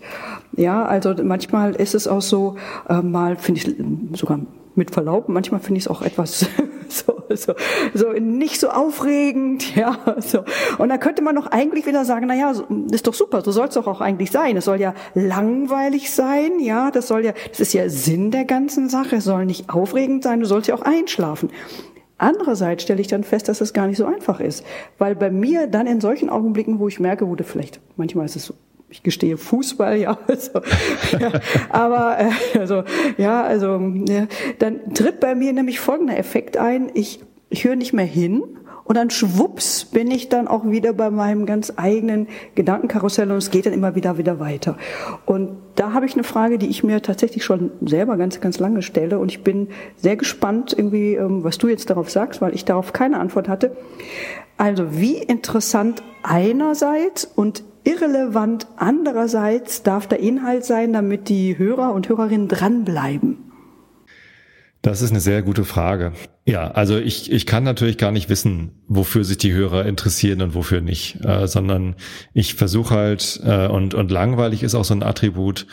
Ja, 0.55 0.85
also 0.85 1.15
manchmal 1.23 1.75
ist 1.75 1.95
es 1.95 2.07
auch 2.07 2.21
so, 2.21 2.55
äh, 2.87 3.01
mal 3.01 3.37
finde 3.37 3.61
ich 3.61 4.19
sogar 4.19 4.39
mit 4.75 4.91
Verlaub, 4.91 5.29
manchmal 5.29 5.59
finde 5.59 5.79
ich 5.79 5.85
es 5.85 5.87
auch 5.87 6.01
etwas 6.01 6.47
so, 6.89 7.23
so, 7.29 7.53
so 7.93 8.11
nicht 8.13 8.59
so 8.59 8.69
aufregend, 8.69 9.75
ja, 9.75 9.97
so. 10.19 10.43
Und 10.77 10.89
da 10.89 10.97
könnte 10.97 11.21
man 11.21 11.35
doch 11.35 11.47
eigentlich 11.47 11.85
wieder 11.85 12.05
sagen, 12.05 12.27
na 12.27 12.35
ja, 12.35 12.53
ist 12.91 13.07
doch 13.07 13.13
super, 13.13 13.41
so 13.41 13.51
soll 13.51 13.67
es 13.67 13.73
doch 13.73 13.87
auch 13.87 14.01
eigentlich 14.01 14.31
sein. 14.31 14.57
Es 14.57 14.65
soll 14.65 14.79
ja 14.79 14.93
langweilig 15.15 16.11
sein, 16.11 16.59
ja, 16.59 16.91
das 16.91 17.07
soll 17.07 17.25
ja, 17.25 17.33
das 17.49 17.59
ist 17.59 17.73
ja 17.73 17.89
Sinn 17.89 18.31
der 18.31 18.45
ganzen 18.45 18.89
Sache, 18.89 19.17
es 19.17 19.23
soll 19.23 19.45
nicht 19.45 19.69
aufregend 19.69 20.23
sein, 20.23 20.39
du 20.39 20.45
sollst 20.45 20.67
ja 20.67 20.75
auch 20.75 20.81
einschlafen. 20.81 21.49
Andererseits 22.17 22.83
stelle 22.83 23.01
ich 23.01 23.07
dann 23.07 23.23
fest, 23.23 23.49
dass 23.49 23.59
es 23.59 23.73
gar 23.73 23.87
nicht 23.87 23.97
so 23.97 24.05
einfach 24.05 24.39
ist, 24.39 24.63
weil 24.97 25.15
bei 25.15 25.29
mir 25.29 25.67
dann 25.67 25.87
in 25.87 25.99
solchen 25.99 26.29
Augenblicken, 26.29 26.79
wo 26.79 26.87
ich 26.87 26.99
merke, 26.99 27.25
du 27.25 27.43
vielleicht, 27.43 27.81
manchmal 27.97 28.25
ist 28.25 28.35
es 28.35 28.45
so 28.45 28.53
ich 28.93 29.01
gestehe 29.01 29.37
Fußball, 29.37 29.97
ja, 29.97 30.19
also, 30.27 30.61
ja 31.19 31.31
aber 31.69 32.19
äh, 32.19 32.59
also 32.59 32.83
ja, 33.17 33.41
also 33.41 33.79
ja, 34.07 34.27
dann 34.59 34.93
tritt 34.93 35.19
bei 35.19 35.33
mir 35.33 35.51
nämlich 35.51 35.79
folgender 35.79 36.17
Effekt 36.17 36.57
ein: 36.57 36.91
Ich 36.93 37.21
ich 37.49 37.65
höre 37.65 37.75
nicht 37.75 37.93
mehr 37.93 38.05
hin 38.05 38.43
und 38.83 38.95
dann 38.95 39.09
schwupps 39.09 39.85
bin 39.85 40.11
ich 40.11 40.29
dann 40.29 40.47
auch 40.47 40.63
wieder 40.65 40.93
bei 40.93 41.09
meinem 41.09 41.47
ganz 41.47 41.73
eigenen 41.75 42.27
Gedankenkarussell 42.53 43.31
und 43.31 43.37
es 43.37 43.49
geht 43.49 43.65
dann 43.65 43.73
immer 43.73 43.95
wieder 43.95 44.19
wieder 44.19 44.39
weiter. 44.39 44.77
Und 45.25 45.57
da 45.75 45.93
habe 45.93 46.05
ich 46.05 46.13
eine 46.13 46.23
Frage, 46.23 46.59
die 46.59 46.67
ich 46.67 46.83
mir 46.83 47.01
tatsächlich 47.01 47.43
schon 47.43 47.71
selber 47.81 48.15
ganz 48.17 48.41
ganz 48.41 48.59
lange 48.59 48.83
stelle 48.83 49.17
und 49.17 49.29
ich 49.29 49.43
bin 49.43 49.69
sehr 49.95 50.17
gespannt 50.17 50.71
irgendwie, 50.77 51.15
ähm, 51.15 51.43
was 51.43 51.57
du 51.57 51.67
jetzt 51.67 51.89
darauf 51.89 52.11
sagst, 52.11 52.41
weil 52.41 52.53
ich 52.53 52.63
darauf 52.63 52.93
keine 52.93 53.19
Antwort 53.19 53.47
hatte. 53.47 53.75
Also 54.55 54.99
wie 54.99 55.17
interessant 55.17 56.03
einerseits 56.21 57.25
und 57.25 57.63
irrelevant 57.83 58.67
andererseits 58.77 59.83
darf 59.83 60.07
der 60.07 60.19
Inhalt 60.19 60.65
sein, 60.65 60.93
damit 60.93 61.29
die 61.29 61.57
Hörer 61.57 61.93
und 61.93 62.09
Hörerinnen 62.09 62.47
dranbleiben. 62.47 63.37
Das 64.81 65.01
ist 65.01 65.11
eine 65.11 65.21
sehr 65.21 65.41
gute 65.41 65.63
Frage. 65.63 66.11
Ja, 66.45 66.71
also 66.71 66.97
ich, 66.97 67.31
ich 67.31 67.45
kann 67.45 67.63
natürlich 67.63 67.97
gar 67.97 68.11
nicht 68.11 68.27
wissen, 68.27 68.71
wofür 68.89 69.23
sich 69.23 69.37
die 69.37 69.53
Hörer 69.53 69.85
interessieren 69.85 70.41
und 70.41 70.55
wofür 70.55 70.81
nicht, 70.81 71.23
äh, 71.23 71.47
sondern 71.47 71.95
ich 72.33 72.55
versuche 72.55 72.93
halt, 72.93 73.39
äh, 73.45 73.67
und, 73.67 73.93
und 73.93 74.11
langweilig 74.11 74.61
ist 74.61 74.75
auch 74.75 74.83
so 74.83 74.93
ein 74.93 75.01
Attribut, 75.01 75.67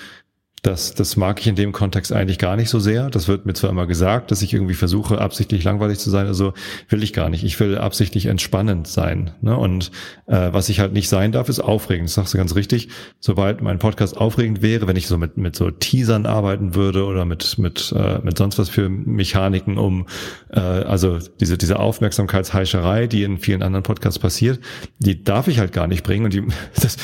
das, 0.62 0.95
das 0.95 1.17
mag 1.17 1.40
ich 1.40 1.47
in 1.47 1.55
dem 1.55 1.73
Kontext 1.73 2.12
eigentlich 2.12 2.38
gar 2.38 2.55
nicht 2.55 2.69
so 2.69 2.79
sehr. 2.81 3.09
Das 3.09 3.29
wird 3.29 3.47
mir 3.47 3.55
zwar 3.55 3.71
immer 3.71 3.87
gesagt, 3.87 4.31
dass 4.31 4.43
ich 4.43 4.52
irgendwie 4.52 4.75
versuche, 4.75 5.19
absichtlich 5.19 5.64
langweilig 5.64 5.99
zu 5.99 6.11
sein. 6.11 6.26
Also 6.26 6.52
will 6.90 7.02
ich 7.02 7.14
gar 7.14 7.31
nicht. 7.31 7.45
Ich 7.45 7.59
will 7.61 7.79
absichtlich 7.79 8.26
entspannend 8.26 8.87
sein. 8.87 9.31
Ne? 9.40 9.57
Und 9.57 9.90
äh, 10.26 10.52
was 10.52 10.69
ich 10.69 10.79
halt 10.81 10.93
nicht 10.93 11.09
sein 11.09 11.33
darf, 11.33 11.49
ist 11.49 11.61
aufregend. 11.61 12.09
Das 12.09 12.14
sagst 12.14 12.35
du 12.35 12.38
ganz 12.38 12.55
richtig. 12.57 12.88
Sobald 13.21 13.62
mein 13.62 13.79
Podcast 13.79 14.19
aufregend 14.19 14.61
wäre, 14.61 14.87
wenn 14.87 14.97
ich 14.97 15.07
so 15.07 15.17
mit, 15.17 15.38
mit 15.38 15.57
so 15.57 15.71
Teasern 15.71 16.26
arbeiten 16.26 16.75
würde 16.75 17.07
oder 17.07 17.25
mit, 17.25 17.57
mit, 17.59 17.95
äh, 17.97 18.19
mit 18.19 18.37
sonst 18.37 18.59
was 18.59 18.69
für 18.69 18.90
Mechaniken, 18.90 19.79
um 19.79 20.07
äh, 20.50 20.61
also 20.61 21.19
diese, 21.40 21.57
diese 21.57 21.79
Aufmerksamkeitsheischerei, 21.79 23.07
die 23.07 23.23
in 23.23 23.38
vielen 23.38 23.62
anderen 23.62 23.83
Podcasts 23.83 24.19
passiert, 24.19 24.61
die 24.99 25.25
darf 25.25 25.49
ich 25.49 25.59
halt 25.59 25.73
gar 25.73 25.87
nicht 25.87 26.02
bringen. 26.05 26.26
Und 26.26 26.35
die, 26.35 26.43
das 26.79 26.99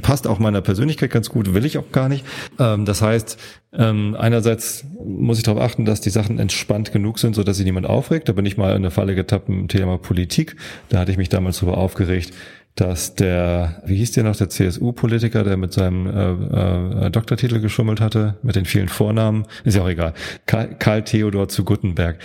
passt 0.00 0.26
auch 0.26 0.38
meiner 0.38 0.62
Persönlichkeit 0.62 1.10
ganz 1.10 1.28
gut, 1.28 1.52
will 1.52 1.66
ich 1.66 1.76
auch 1.76 1.92
gar 1.92 2.08
nicht. 2.08 2.24
Ähm, 2.58 2.85
das 2.86 3.02
heißt, 3.02 3.38
ähm, 3.74 4.16
einerseits 4.18 4.84
muss 5.04 5.38
ich 5.38 5.44
darauf 5.44 5.60
achten, 5.60 5.84
dass 5.84 6.00
die 6.00 6.10
Sachen 6.10 6.38
entspannt 6.38 6.92
genug 6.92 7.18
sind, 7.18 7.34
so 7.34 7.42
dass 7.42 7.56
sich 7.58 7.66
niemand 7.66 7.86
aufregt. 7.86 8.28
Da 8.28 8.32
bin 8.32 8.46
ich 8.46 8.56
mal 8.56 8.70
in 8.70 8.76
eine 8.76 8.90
Falle 8.90 9.14
getappt 9.14 9.48
im 9.48 9.68
Thema 9.68 9.98
Politik. 9.98 10.56
Da 10.88 11.00
hatte 11.00 11.10
ich 11.10 11.18
mich 11.18 11.28
damals 11.28 11.60
darüber 11.60 11.78
aufgeregt, 11.78 12.32
dass 12.76 13.14
der, 13.14 13.82
wie 13.86 13.96
hieß 13.96 14.12
der 14.12 14.24
noch, 14.24 14.36
der 14.36 14.50
CSU-Politiker, 14.50 15.44
der 15.44 15.56
mit 15.56 15.72
seinem 15.72 16.06
äh, 16.06 17.06
äh, 17.06 17.10
Doktortitel 17.10 17.60
geschummelt 17.60 18.00
hatte, 18.00 18.36
mit 18.42 18.54
den 18.54 18.66
vielen 18.66 18.88
Vornamen, 18.88 19.46
ist 19.64 19.76
ja 19.76 19.82
auch 19.82 19.88
egal, 19.88 20.12
Karl 20.44 21.02
Theodor 21.02 21.48
zu 21.48 21.64
Guttenberg 21.64 22.18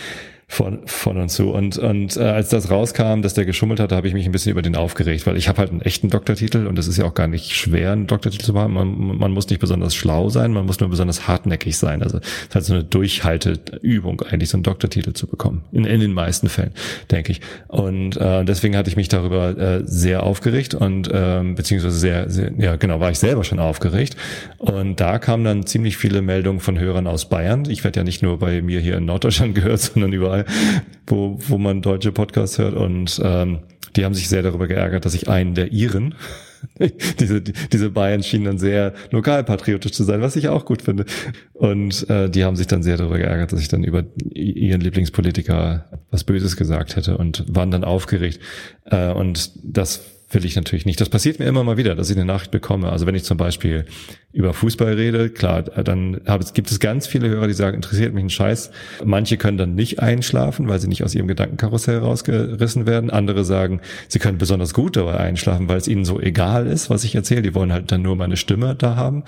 von, 0.52 0.80
von 0.86 1.16
und 1.16 1.30
zu. 1.30 1.50
Und, 1.52 1.78
und 1.78 2.18
äh, 2.18 2.24
als 2.24 2.50
das 2.50 2.70
rauskam, 2.70 3.22
dass 3.22 3.34
der 3.34 3.46
geschummelt 3.46 3.80
hat, 3.80 3.94
habe 3.94 4.10
ich 4.10 4.14
mich 4.14 4.26
ein 4.26 4.34
bisschen 4.34 4.52
über 4.52 4.62
den 4.62 4.76
aufgeregt, 4.76 5.26
weil 5.26 5.38
ich 5.38 5.48
habe 5.48 5.60
halt 5.60 5.72
einen 5.72 5.82
echten 5.82 6.10
Doktortitel 6.10 6.68
und 6.68 6.78
es 6.78 6.90
ist 6.90 6.98
ja 6.98 7.06
auch 7.06 7.14
gar 7.14 7.28
nicht 7.28 7.56
schwer, 7.56 7.94
einen 7.94 8.06
Doktortitel 8.06 8.44
zu 8.44 8.52
machen. 8.52 8.74
Man, 8.74 9.18
man 9.18 9.32
muss 9.32 9.48
nicht 9.48 9.60
besonders 9.60 9.96
schlau 9.96 10.28
sein, 10.28 10.52
man 10.52 10.66
muss 10.66 10.82
nur 10.82 10.90
besonders 10.90 11.26
hartnäckig 11.26 11.78
sein. 11.78 12.04
Also 12.04 12.18
es 12.18 12.26
ist 12.50 12.56
halt 12.56 12.66
so 12.66 12.74
eine 12.74 12.84
Durchhalteübung, 12.84 14.24
eigentlich 14.24 14.50
so 14.50 14.58
einen 14.58 14.64
Doktortitel 14.64 15.14
zu 15.14 15.26
bekommen. 15.26 15.64
In, 15.72 15.86
in 15.86 16.02
den 16.02 16.12
meisten 16.12 16.50
Fällen, 16.50 16.74
denke 17.10 17.32
ich. 17.32 17.40
Und 17.70 18.18
äh, 18.18 18.44
deswegen 18.44 18.76
hatte 18.76 18.90
ich 18.90 18.98
mich 18.98 19.08
darüber 19.08 19.58
äh, 19.58 19.84
sehr 19.86 20.24
aufgeregt 20.24 20.76
und 20.76 21.08
äh, 21.08 21.44
beziehungsweise 21.56 21.98
sehr, 21.98 22.30
sehr, 22.30 22.52
ja 22.58 22.76
genau, 22.76 23.00
war 23.00 23.10
ich 23.10 23.20
selber 23.20 23.46
schon 23.46 23.60
aufgeregt. 23.60 24.18
Und 24.58 25.00
da 25.00 25.18
kamen 25.18 25.46
dann 25.46 25.66
ziemlich 25.66 25.96
viele 25.96 26.22
Meldungen 26.22 26.60
von 26.60 26.78
Hörern 26.78 27.08
aus 27.08 27.30
Bayern. 27.30 27.70
Ich 27.70 27.86
werde 27.86 28.02
ja 28.02 28.04
nicht 28.04 28.22
nur 28.22 28.40
bei 28.40 28.62
mir 28.62 28.82
hier 28.82 28.98
in 28.98 29.06
Norddeutschland 29.06 29.56
gehört, 29.62 29.80
sondern 29.80 30.12
überall 30.12 30.41
wo, 31.08 31.38
wo 31.48 31.58
man 31.58 31.82
deutsche 31.82 32.12
Podcasts 32.12 32.58
hört 32.58 32.76
und 32.76 33.22
ähm, 33.24 33.60
die 33.96 34.06
haben 34.06 34.14
sich 34.14 34.30
sehr 34.30 34.44
darüber 34.44 34.68
geärgert, 34.68 35.06
dass 35.06 35.14
ich 35.14 35.28
einen 35.28 35.54
der 35.54 35.72
ihren 35.72 36.16
diese, 37.20 37.42
diese 37.42 37.90
Bayern 37.90 38.24
schienen 38.24 38.46
dann 38.46 38.58
sehr 38.58 38.94
lokalpatriotisch 39.12 39.92
zu 39.92 40.04
sein, 40.04 40.22
was 40.22 40.36
ich 40.36 40.48
auch 40.50 40.66
gut 40.66 40.82
finde. 40.82 41.06
Und 41.54 42.10
äh, 42.10 42.30
die 42.30 42.44
haben 42.44 42.56
sich 42.56 42.68
dann 42.68 42.84
sehr 42.84 42.98
darüber 42.98 43.18
geärgert, 43.18 43.52
dass 43.52 43.62
ich 43.62 43.68
dann 43.68 43.84
über 43.84 44.04
ihren 44.34 44.82
Lieblingspolitiker 44.82 45.86
was 46.10 46.24
Böses 46.24 46.56
gesagt 46.58 46.96
hätte 46.96 47.18
und 47.18 47.46
waren 47.48 47.72
dann 47.72 47.84
aufgeregt. 47.84 48.40
Äh, 48.86 49.12
und 49.12 49.52
das 49.64 50.02
will 50.32 50.46
ich 50.46 50.56
natürlich 50.56 50.86
nicht. 50.86 51.00
Das 51.02 51.10
passiert 51.10 51.40
mir 51.40 51.46
immer 51.46 51.64
mal 51.64 51.78
wieder, 51.78 51.96
dass 51.96 52.10
ich 52.10 52.18
eine 52.18 52.26
Nachricht 52.26 52.52
bekomme. 52.52 52.90
Also 52.90 53.06
wenn 53.06 53.16
ich 53.16 53.24
zum 53.24 53.38
Beispiel 53.38 53.86
über 54.34 54.54
Fußball 54.54 54.94
rede, 54.94 55.30
klar, 55.30 55.64
dann 55.64 56.22
gibt 56.54 56.72
es 56.72 56.80
ganz 56.80 57.08
viele 57.08 57.30
Hörer, 57.30 57.48
die 57.48 57.54
sagen, 57.54 57.76
interessiert 57.76 58.14
mich 58.14 58.24
ein 58.24 58.30
Scheiß. 58.30 58.72
Manche 59.04 59.38
können 59.38 59.58
dann 59.58 59.76
nicht 59.76 60.00
einschlafen, 60.00 60.68
weil 60.70 60.80
sie 60.80 60.88
nicht 60.88 61.04
aus 61.04 61.14
ihrem 61.16 61.28
Gedankenkarussell 61.28 62.00
rausgerissen 62.00 62.86
werden. 62.86 63.10
Andere 63.10 63.44
sagen, 63.44 63.82
sie 64.08 64.20
können 64.20 64.38
besonders 64.38 64.74
gut 64.74 64.96
dabei 64.96 65.18
einschlafen, 65.18 65.68
weil 65.68 65.78
es 65.78 65.88
ihnen 65.88 66.06
so 66.06 66.20
egal 66.20 66.68
ist, 66.68 66.90
was 66.90 67.04
ich 67.04 67.16
erzähle. 67.16 67.42
Die 67.42 67.56
wollen 67.56 67.74
halt 67.74 67.92
dann 67.92 68.02
nur 68.02 68.16
meine 68.16 68.38
Stimme 68.38 68.76
da 68.76 68.96
haben. 68.96 69.24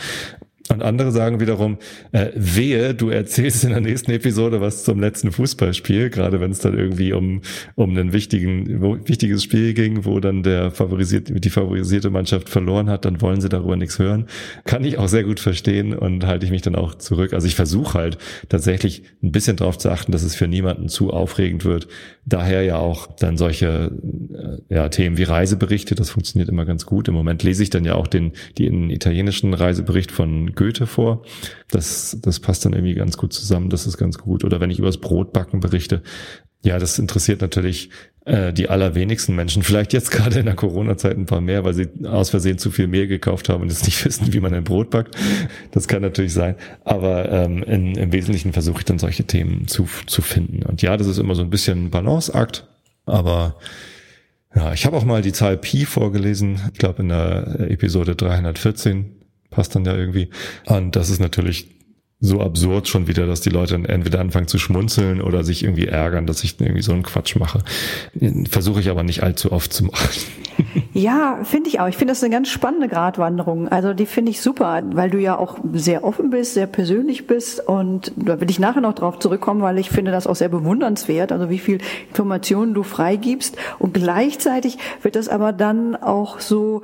Und 0.70 0.82
andere 0.82 1.12
sagen 1.12 1.42
wiederum, 1.42 1.78
äh, 2.14 2.28
wehe, 2.36 2.94
du 2.94 3.10
erzählst 3.10 3.66
in 3.66 3.72
der 3.72 3.82
nächsten 3.82 4.12
Episode 4.12 4.62
was 4.62 4.86
zum 4.86 5.02
letzten 5.02 5.34
Fußballspiel, 5.34 6.10
gerade 6.10 6.40
wenn 6.40 6.52
es 6.52 6.60
dann 6.60 6.78
irgendwie 6.78 7.12
um, 7.12 7.42
um 7.76 7.90
einen 7.90 8.14
wichtigen, 8.14 8.82
wichtiges 9.06 9.44
Spiel 9.44 9.74
ging, 9.74 10.06
wo 10.06 10.22
dann 10.22 10.42
der 10.42 10.72
favorisierte, 10.72 11.34
die 11.34 11.50
favorisierte 11.50 12.10
Mannschaft 12.10 12.48
verloren 12.48 12.90
hat, 12.90 13.04
dann 13.04 13.20
wollen 13.20 13.42
sie 13.42 13.50
darüber 13.50 13.76
nichts 13.76 14.00
hören. 14.00 14.28
Kann 14.64 14.86
ich 14.86 14.98
auch 14.98 15.10
sehr 15.10 15.26
gut 15.26 15.42
verstehen 15.42 15.94
und 15.94 16.26
halte 16.26 16.46
ich 16.46 16.52
mich 16.52 16.62
dann 16.62 16.76
auch 16.76 16.96
zurück. 16.96 17.34
Also 17.34 17.46
ich 17.46 17.56
versuche 17.56 17.98
halt 17.98 18.18
tatsächlich 18.48 19.04
ein 19.22 19.34
bisschen 19.34 19.58
darauf 19.58 19.78
zu 19.78 19.90
achten, 19.90 20.14
dass 20.14 20.24
es 20.24 20.34
für 20.34 20.48
niemanden 20.48 20.88
zu 20.88 21.12
aufregend 21.12 21.66
wird. 21.66 21.90
Daher 22.26 22.64
ja 22.64 22.78
auch 22.78 23.08
dann 23.18 23.36
solche 23.36 23.92
äh, 24.34 24.74
ja, 24.74 24.88
Themen 24.88 25.18
wie 25.18 25.24
Reiseberichte, 25.24 25.94
das 25.96 26.10
funktioniert 26.10 26.48
immer 26.48 26.64
ganz 26.64 26.86
gut. 26.86 27.10
Im 27.10 27.16
Moment 27.16 27.44
lese 27.44 27.64
ich 27.64 27.70
dann 27.70 27.84
ja 27.84 27.96
auch 27.96 28.08
den, 28.08 28.32
den 28.58 28.90
italienischen 28.90 29.54
Reisebericht 29.54 30.10
von 30.10 30.53
Goethe 30.56 30.88
vor. 30.88 31.24
Das, 31.70 32.18
das 32.22 32.40
passt 32.40 32.66
dann 32.66 32.74
irgendwie 32.74 32.94
ganz 32.94 33.18
gut 33.18 33.34
zusammen. 33.34 33.70
Das 33.70 33.88
ist 33.88 33.98
ganz 33.98 34.18
gut. 34.18 34.44
Oder 34.44 34.60
wenn 34.60 34.72
ich 34.72 34.80
übers 34.80 34.98
Brotbacken 34.98 35.60
berichte. 35.60 36.02
Ja, 36.66 36.80
das 36.80 36.98
interessiert 36.98 37.42
natürlich 37.42 37.90
äh, 38.26 38.54
die 38.54 38.70
allerwenigsten 38.70 39.36
Menschen. 39.36 39.64
Vielleicht 39.64 39.92
jetzt 39.92 40.12
gerade 40.12 40.40
in 40.40 40.46
der 40.46 40.56
Corona-Zeit 40.56 41.18
ein 41.18 41.26
paar 41.26 41.42
mehr, 41.42 41.66
weil 41.66 41.74
sie 41.74 41.90
aus 42.06 42.30
Versehen 42.30 42.58
zu 42.58 42.72
viel 42.72 42.88
Mehl 42.88 43.08
gekauft 43.08 43.50
haben 43.50 43.64
und 43.64 43.70
jetzt 43.70 43.86
nicht 43.86 44.04
wissen, 44.06 44.32
wie 44.32 44.40
man 44.40 44.54
ein 44.54 44.64
Brot 44.64 44.90
backt. 44.90 45.16
Das 45.72 45.90
kann 45.90 46.02
natürlich 46.02 46.34
sein. 46.34 46.56
Aber 46.86 47.30
ähm, 47.30 47.64
in, 47.64 47.96
im 47.96 48.14
Wesentlichen 48.14 48.54
versuche 48.54 48.80
ich 48.80 48.86
dann 48.86 48.98
solche 48.98 49.26
Themen 49.26 49.68
zu, 49.68 49.90
zu 50.06 50.22
finden. 50.22 50.64
Und 50.64 50.82
ja, 50.82 50.96
das 50.96 51.08
ist 51.08 51.18
immer 51.18 51.36
so 51.36 51.42
ein 51.42 51.50
bisschen 51.50 51.86
ein 51.86 51.90
Balanceakt. 51.90 52.66
Aber 53.06 53.58
ja, 54.56 54.72
ich 54.72 54.86
habe 54.86 54.96
auch 54.96 55.04
mal 55.04 55.22
die 55.22 55.34
Zahl 55.34 55.58
Pi 55.58 55.86
vorgelesen. 55.86 56.62
Ich 56.72 56.80
glaube 56.80 57.02
in 57.02 57.10
der 57.10 57.60
Episode 57.72 58.16
314 58.16 59.23
passt 59.54 59.76
dann 59.76 59.86
ja 59.86 59.96
irgendwie. 59.96 60.30
Und 60.66 60.96
das 60.96 61.10
ist 61.10 61.20
natürlich 61.20 61.68
so 62.24 62.40
absurd 62.40 62.88
schon 62.88 63.08
wieder, 63.08 63.28
dass 63.28 63.42
die 63.42 63.50
Leute 63.50 63.76
entweder 63.76 64.22
anfangen 64.22 64.48
zu 64.48 64.58
schmunzeln 64.58 65.22
oder 65.22 65.44
sich 65.44 65.62
irgendwie 65.62 65.88
ärgern, 65.88 66.26
dass 66.26 66.42
ich 66.46 66.56
irgendwie 66.58 66.82
so 66.82 66.94
einen 66.94 67.04
Quatsch 67.04 67.36
mache. 67.36 67.60
Versuche 68.50 68.80
ich 68.80 68.90
aber 68.90 69.04
nicht 69.04 69.24
allzu 69.24 69.52
oft 69.52 69.74
zu 69.74 69.84
machen. 69.84 70.10
Ja, 70.94 71.40
finde 71.44 71.70
ich 71.70 71.80
auch. 71.80 71.88
Ich 71.88 71.98
finde 71.98 72.12
das 72.12 72.24
eine 72.24 72.32
ganz 72.32 72.48
spannende 72.48 72.88
Gratwanderung. 72.88 73.68
Also 73.68 73.94
die 73.94 74.06
finde 74.06 74.32
ich 74.32 74.42
super, 74.42 74.84
weil 74.92 75.10
du 75.10 75.18
ja 75.20 75.38
auch 75.38 75.58
sehr 75.74 76.04
offen 76.04 76.30
bist, 76.30 76.54
sehr 76.54 76.68
persönlich 76.68 77.26
bist 77.26 77.68
und 77.68 78.12
da 78.16 78.40
will 78.40 78.50
ich 78.50 78.60
nachher 78.60 78.82
noch 78.82 78.94
drauf 78.94 79.18
zurückkommen, 79.18 79.62
weil 79.62 79.80
ich 79.80 79.90
finde 79.90 80.12
das 80.12 80.28
auch 80.28 80.36
sehr 80.36 80.50
bewundernswert, 80.50 81.32
also 81.32 81.50
wie 81.50 81.58
viel 81.58 81.80
Informationen 82.10 82.76
du 82.76 82.84
freigibst 82.84 83.58
und 83.80 83.96
gleichzeitig 83.96 84.78
wird 85.02 85.16
das 85.16 85.30
aber 85.30 85.52
dann 85.52 85.96
auch 85.96 86.40
so 86.40 86.84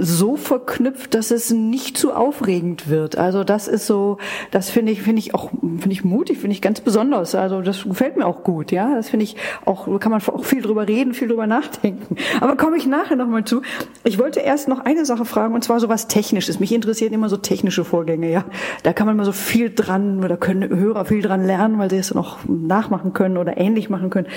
so 0.00 0.36
verknüpft, 0.36 1.14
dass 1.14 1.30
es 1.30 1.50
nicht 1.50 1.96
zu 1.96 2.12
aufregend 2.12 2.88
wird. 2.88 3.16
Also 3.16 3.44
das 3.44 3.68
ist 3.68 3.86
so, 3.86 4.18
das 4.50 4.70
finde 4.74 4.92
ich 4.92 5.02
finde 5.02 5.18
ich 5.20 5.34
auch 5.34 5.50
finde 5.50 5.90
ich 5.92 6.04
mutig, 6.04 6.38
finde 6.38 6.54
ich 6.54 6.62
ganz 6.62 6.80
besonders. 6.80 7.34
Also 7.34 7.62
das 7.62 7.82
gefällt 7.82 8.16
mir 8.16 8.26
auch 8.26 8.44
gut, 8.44 8.70
ja. 8.70 8.94
Das 8.94 9.08
finde 9.08 9.24
ich 9.24 9.36
auch 9.64 9.98
kann 9.98 10.12
man 10.12 10.22
auch 10.22 10.44
viel 10.44 10.62
drüber 10.62 10.86
reden, 10.86 11.14
viel 11.14 11.28
drüber 11.28 11.46
nachdenken. 11.46 12.16
Aber 12.40 12.56
komme 12.56 12.76
ich 12.76 12.86
nachher 12.86 13.16
noch 13.16 13.24
nochmal 13.24 13.44
zu. 13.44 13.62
Ich 14.04 14.18
wollte 14.18 14.40
erst 14.40 14.68
noch 14.68 14.80
eine 14.80 15.04
Sache 15.04 15.24
fragen, 15.24 15.54
und 15.54 15.64
zwar 15.64 15.80
so 15.80 15.88
was 15.88 16.06
Technisches. 16.08 16.60
Mich 16.60 16.72
interessieren 16.72 17.12
immer 17.12 17.28
so 17.28 17.36
technische 17.36 17.84
Vorgänge, 17.84 18.30
ja. 18.30 18.44
Da 18.82 18.92
kann 18.92 19.06
man 19.06 19.16
mal 19.16 19.24
so 19.24 19.32
viel 19.32 19.70
dran, 19.74 20.22
oder 20.24 20.36
können 20.36 20.68
Hörer 20.68 21.04
viel 21.06 21.22
dran 21.22 21.44
lernen, 21.44 21.78
weil 21.78 21.90
sie 21.90 21.96
es 21.96 22.14
noch 22.14 22.38
nachmachen 22.46 23.12
können 23.12 23.36
oder 23.36 23.56
ähnlich 23.56 23.90
machen 23.90 24.10
können. 24.10 24.28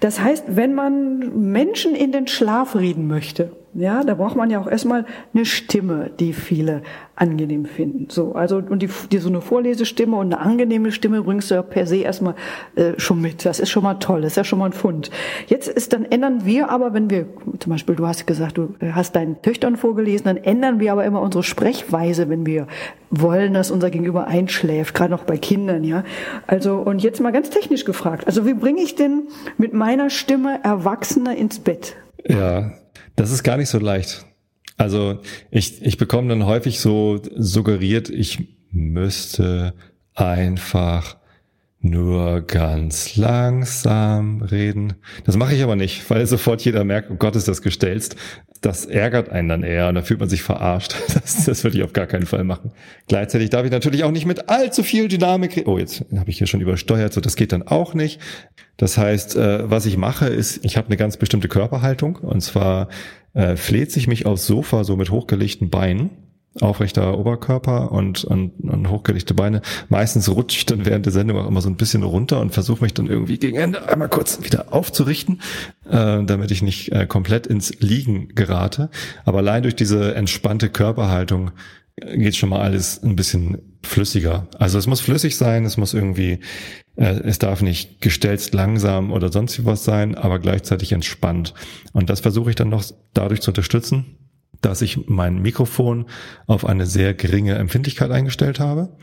Das 0.00 0.20
heißt, 0.20 0.44
wenn 0.48 0.74
man 0.74 1.50
Menschen 1.52 1.94
in 1.94 2.12
den 2.12 2.26
Schlaf 2.26 2.74
reden 2.74 3.06
möchte, 3.06 3.52
ja, 3.74 4.02
da 4.02 4.14
braucht 4.14 4.34
man 4.34 4.50
ja 4.50 4.60
auch 4.60 4.66
erstmal 4.66 5.04
eine 5.32 5.44
Stimme, 5.44 6.10
die 6.18 6.32
viele 6.32 6.82
angenehm 7.14 7.66
finden. 7.66 8.06
So, 8.08 8.32
also 8.32 8.56
und 8.56 8.82
die, 8.82 8.88
die 9.12 9.18
so 9.18 9.28
eine 9.28 9.40
Vorlesestimme 9.40 10.16
und 10.16 10.32
eine 10.32 10.40
angenehme 10.40 10.90
Stimme 10.90 11.22
bringst 11.22 11.50
du 11.50 11.54
ja 11.54 11.62
per 11.62 11.86
se 11.86 11.98
erstmal 11.98 12.34
äh, 12.74 12.94
schon 12.96 13.20
mit. 13.20 13.44
Das 13.44 13.60
ist 13.60 13.70
schon 13.70 13.84
mal 13.84 13.94
toll, 13.94 14.22
das 14.22 14.32
ist 14.32 14.36
ja 14.36 14.44
schon 14.44 14.58
mal 14.58 14.66
ein 14.66 14.72
Fund. 14.72 15.10
Jetzt 15.46 15.68
ist 15.68 15.92
dann 15.92 16.04
ändern 16.04 16.44
wir 16.44 16.70
aber, 16.70 16.94
wenn 16.94 17.10
wir 17.10 17.26
zum 17.60 17.70
Beispiel, 17.70 17.94
du 17.94 18.06
hast 18.06 18.26
gesagt, 18.26 18.58
du 18.58 18.74
hast 18.92 19.14
deinen 19.14 19.40
Töchtern 19.42 19.76
vorgelesen, 19.76 20.24
dann 20.24 20.38
ändern 20.38 20.80
wir 20.80 20.90
aber 20.92 21.04
immer 21.04 21.20
unsere 21.20 21.44
Sprechweise, 21.44 22.28
wenn 22.28 22.46
wir 22.46 22.66
wollen, 23.10 23.54
dass 23.54 23.70
unser 23.70 23.90
Gegenüber 23.90 24.26
einschläft, 24.26 24.94
gerade 24.94 25.12
noch 25.12 25.24
bei 25.24 25.36
Kindern, 25.36 25.84
ja. 25.84 26.02
Also 26.48 26.76
und 26.76 27.02
jetzt 27.02 27.20
mal 27.20 27.30
ganz 27.30 27.50
technisch 27.50 27.84
gefragt. 27.84 28.26
Also 28.26 28.46
wie 28.46 28.54
bringe 28.54 28.82
ich 28.82 28.96
denn 28.96 29.28
mit 29.58 29.74
meiner 29.74 30.10
Stimme 30.10 30.58
Erwachsene 30.64 31.36
ins 31.36 31.60
Bett? 31.60 31.94
Ja, 32.26 32.72
das 33.16 33.30
ist 33.30 33.42
gar 33.42 33.56
nicht 33.56 33.68
so 33.68 33.78
leicht. 33.78 34.24
Also 34.76 35.20
ich, 35.50 35.82
ich 35.82 35.98
bekomme 35.98 36.28
dann 36.28 36.46
häufig 36.46 36.80
so 36.80 37.20
suggeriert, 37.36 38.08
ich 38.08 38.48
müsste 38.70 39.74
einfach 40.14 41.16
nur 41.82 42.42
ganz 42.42 43.16
langsam 43.16 44.42
reden. 44.42 44.94
Das 45.24 45.36
mache 45.36 45.54
ich 45.54 45.62
aber 45.62 45.76
nicht, 45.76 46.08
weil 46.10 46.26
sofort 46.26 46.62
jeder 46.62 46.84
merkt, 46.84 47.10
oh 47.10 47.14
Gott, 47.14 47.36
ist 47.36 47.48
das 47.48 47.62
gestelzt. 47.62 48.16
Das 48.60 48.84
ärgert 48.84 49.30
einen 49.30 49.48
dann 49.48 49.62
eher 49.62 49.88
und 49.88 49.94
da 49.94 50.02
fühlt 50.02 50.20
man 50.20 50.28
sich 50.28 50.42
verarscht. 50.42 50.94
Das, 51.20 51.44
das 51.44 51.64
würde 51.64 51.78
ich 51.78 51.82
auf 51.82 51.92
gar 51.92 52.06
keinen 52.06 52.26
Fall 52.26 52.44
machen. 52.44 52.72
Gleichzeitig 53.08 53.50
darf 53.50 53.64
ich 53.64 53.70
natürlich 53.70 54.04
auch 54.04 54.10
nicht 54.10 54.26
mit 54.26 54.48
allzu 54.48 54.82
viel 54.82 55.08
Dynamik 55.08 55.56
reden. 55.56 55.68
Oh, 55.68 55.78
jetzt 55.78 56.04
habe 56.16 56.30
ich 56.30 56.38
hier 56.38 56.46
schon 56.46 56.60
übersteuert, 56.60 57.12
so 57.12 57.20
das 57.20 57.36
geht 57.36 57.52
dann 57.52 57.62
auch 57.62 57.94
nicht. 57.94 58.20
Das 58.76 58.98
heißt, 58.98 59.36
äh, 59.36 59.70
was 59.70 59.86
ich 59.86 59.96
mache, 59.96 60.26
ist, 60.26 60.64
ich 60.64 60.76
habe 60.76 60.88
eine 60.88 60.96
ganz 60.96 61.16
bestimmte 61.16 61.48
Körperhaltung 61.48 62.16
und 62.16 62.40
zwar 62.42 62.88
äh, 63.34 63.56
fleht 63.56 63.92
sich 63.92 64.06
mich 64.06 64.26
aufs 64.26 64.46
Sofa 64.46 64.84
so 64.84 64.96
mit 64.96 65.10
hochgelegten 65.10 65.70
Beinen 65.70 66.10
aufrechter 66.60 67.16
Oberkörper 67.16 67.92
und, 67.92 68.24
und, 68.24 68.52
und 68.60 68.88
hochgelegte 68.90 69.34
Beine. 69.34 69.62
Meistens 69.88 70.28
rutsche 70.28 70.58
ich 70.58 70.66
dann 70.66 70.84
während 70.84 71.06
der 71.06 71.12
Sendung 71.12 71.38
auch 71.38 71.46
immer 71.46 71.60
so 71.60 71.68
ein 71.68 71.76
bisschen 71.76 72.02
runter 72.02 72.40
und 72.40 72.52
versuche 72.52 72.82
mich 72.82 72.92
dann 72.92 73.06
irgendwie 73.06 73.38
gegen 73.38 73.56
Ende 73.56 73.88
einmal 73.88 74.08
kurz 74.08 74.42
wieder 74.42 74.72
aufzurichten, 74.72 75.40
äh, 75.88 76.24
damit 76.24 76.50
ich 76.50 76.62
nicht 76.62 76.90
äh, 76.90 77.06
komplett 77.06 77.46
ins 77.46 77.78
Liegen 77.80 78.34
gerate. 78.34 78.90
Aber 79.24 79.38
allein 79.38 79.62
durch 79.62 79.76
diese 79.76 80.14
entspannte 80.14 80.70
Körperhaltung 80.70 81.52
geht 82.00 82.36
schon 82.36 82.48
mal 82.48 82.60
alles 82.60 83.02
ein 83.02 83.16
bisschen 83.16 83.58
flüssiger. 83.82 84.48
Also 84.58 84.78
es 84.78 84.86
muss 84.86 85.00
flüssig 85.00 85.36
sein, 85.36 85.64
es 85.64 85.76
muss 85.76 85.94
irgendwie, 85.94 86.40
äh, 86.96 87.20
es 87.24 87.38
darf 87.38 87.62
nicht 87.62 88.00
gestelzt 88.00 88.54
langsam 88.54 89.12
oder 89.12 89.30
sonst 89.30 89.64
was 89.64 89.84
sein, 89.84 90.14
aber 90.14 90.38
gleichzeitig 90.38 90.92
entspannt. 90.92 91.54
Und 91.92 92.10
das 92.10 92.20
versuche 92.20 92.50
ich 92.50 92.56
dann 92.56 92.68
noch 92.68 92.84
dadurch 93.14 93.40
zu 93.40 93.50
unterstützen, 93.50 94.16
dass 94.60 94.82
ich 94.82 95.08
mein 95.08 95.40
Mikrofon 95.40 96.06
auf 96.46 96.64
eine 96.64 96.86
sehr 96.86 97.14
geringe 97.14 97.54
Empfindlichkeit 97.54 98.10
eingestellt 98.10 98.60
habe 98.60 98.96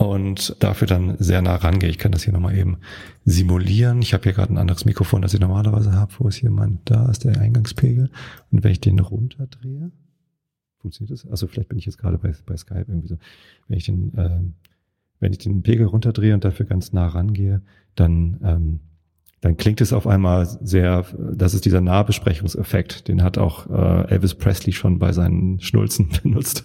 und 0.00 0.56
dafür 0.60 0.86
dann 0.86 1.16
sehr 1.18 1.42
nah 1.42 1.56
rangehe. 1.56 1.90
Ich 1.90 1.98
kann 1.98 2.12
das 2.12 2.22
hier 2.22 2.32
nochmal 2.32 2.56
eben 2.56 2.78
simulieren. 3.24 4.00
Ich 4.00 4.14
habe 4.14 4.24
hier 4.24 4.32
gerade 4.32 4.52
ein 4.52 4.58
anderes 4.58 4.86
Mikrofon, 4.86 5.20
das 5.20 5.34
ich 5.34 5.40
normalerweise 5.40 5.92
habe. 5.92 6.12
Wo 6.18 6.28
ist 6.28 6.36
hier 6.36 6.50
mein, 6.50 6.78
da 6.86 7.10
ist 7.10 7.24
der 7.24 7.38
Eingangspegel. 7.38 8.10
Und 8.50 8.64
wenn 8.64 8.72
ich 8.72 8.80
den 8.80 8.98
runterdrehe, 8.98 9.90
funktioniert 10.78 11.12
das? 11.12 11.30
Also 11.30 11.46
vielleicht 11.46 11.68
bin 11.68 11.78
ich 11.78 11.84
jetzt 11.84 11.98
gerade 11.98 12.16
bei, 12.16 12.32
bei 12.46 12.56
Skype 12.56 12.86
irgendwie 12.88 13.08
so. 13.08 13.18
Wenn 13.68 13.76
ich 13.76 13.84
den, 13.84 14.16
äh, 14.16 14.40
wenn 15.18 15.32
ich 15.32 15.38
den 15.38 15.62
Pegel 15.62 15.86
runterdrehe 15.86 16.32
und 16.32 16.44
dafür 16.44 16.64
ganz 16.64 16.94
nah 16.94 17.06
rangehe, 17.06 17.60
dann 17.94 18.40
ähm, 18.42 18.80
dann 19.40 19.56
klingt 19.56 19.80
es 19.80 19.92
auf 19.92 20.06
einmal 20.06 20.46
sehr, 20.46 21.06
das 21.18 21.54
ist 21.54 21.64
dieser 21.64 21.80
Nahbesprechungseffekt, 21.80 23.08
den 23.08 23.22
hat 23.22 23.38
auch 23.38 23.68
äh, 23.70 24.10
Elvis 24.10 24.34
Presley 24.34 24.72
schon 24.72 24.98
bei 24.98 25.12
seinen 25.12 25.60
Schnulzen 25.60 26.10
benutzt. 26.22 26.64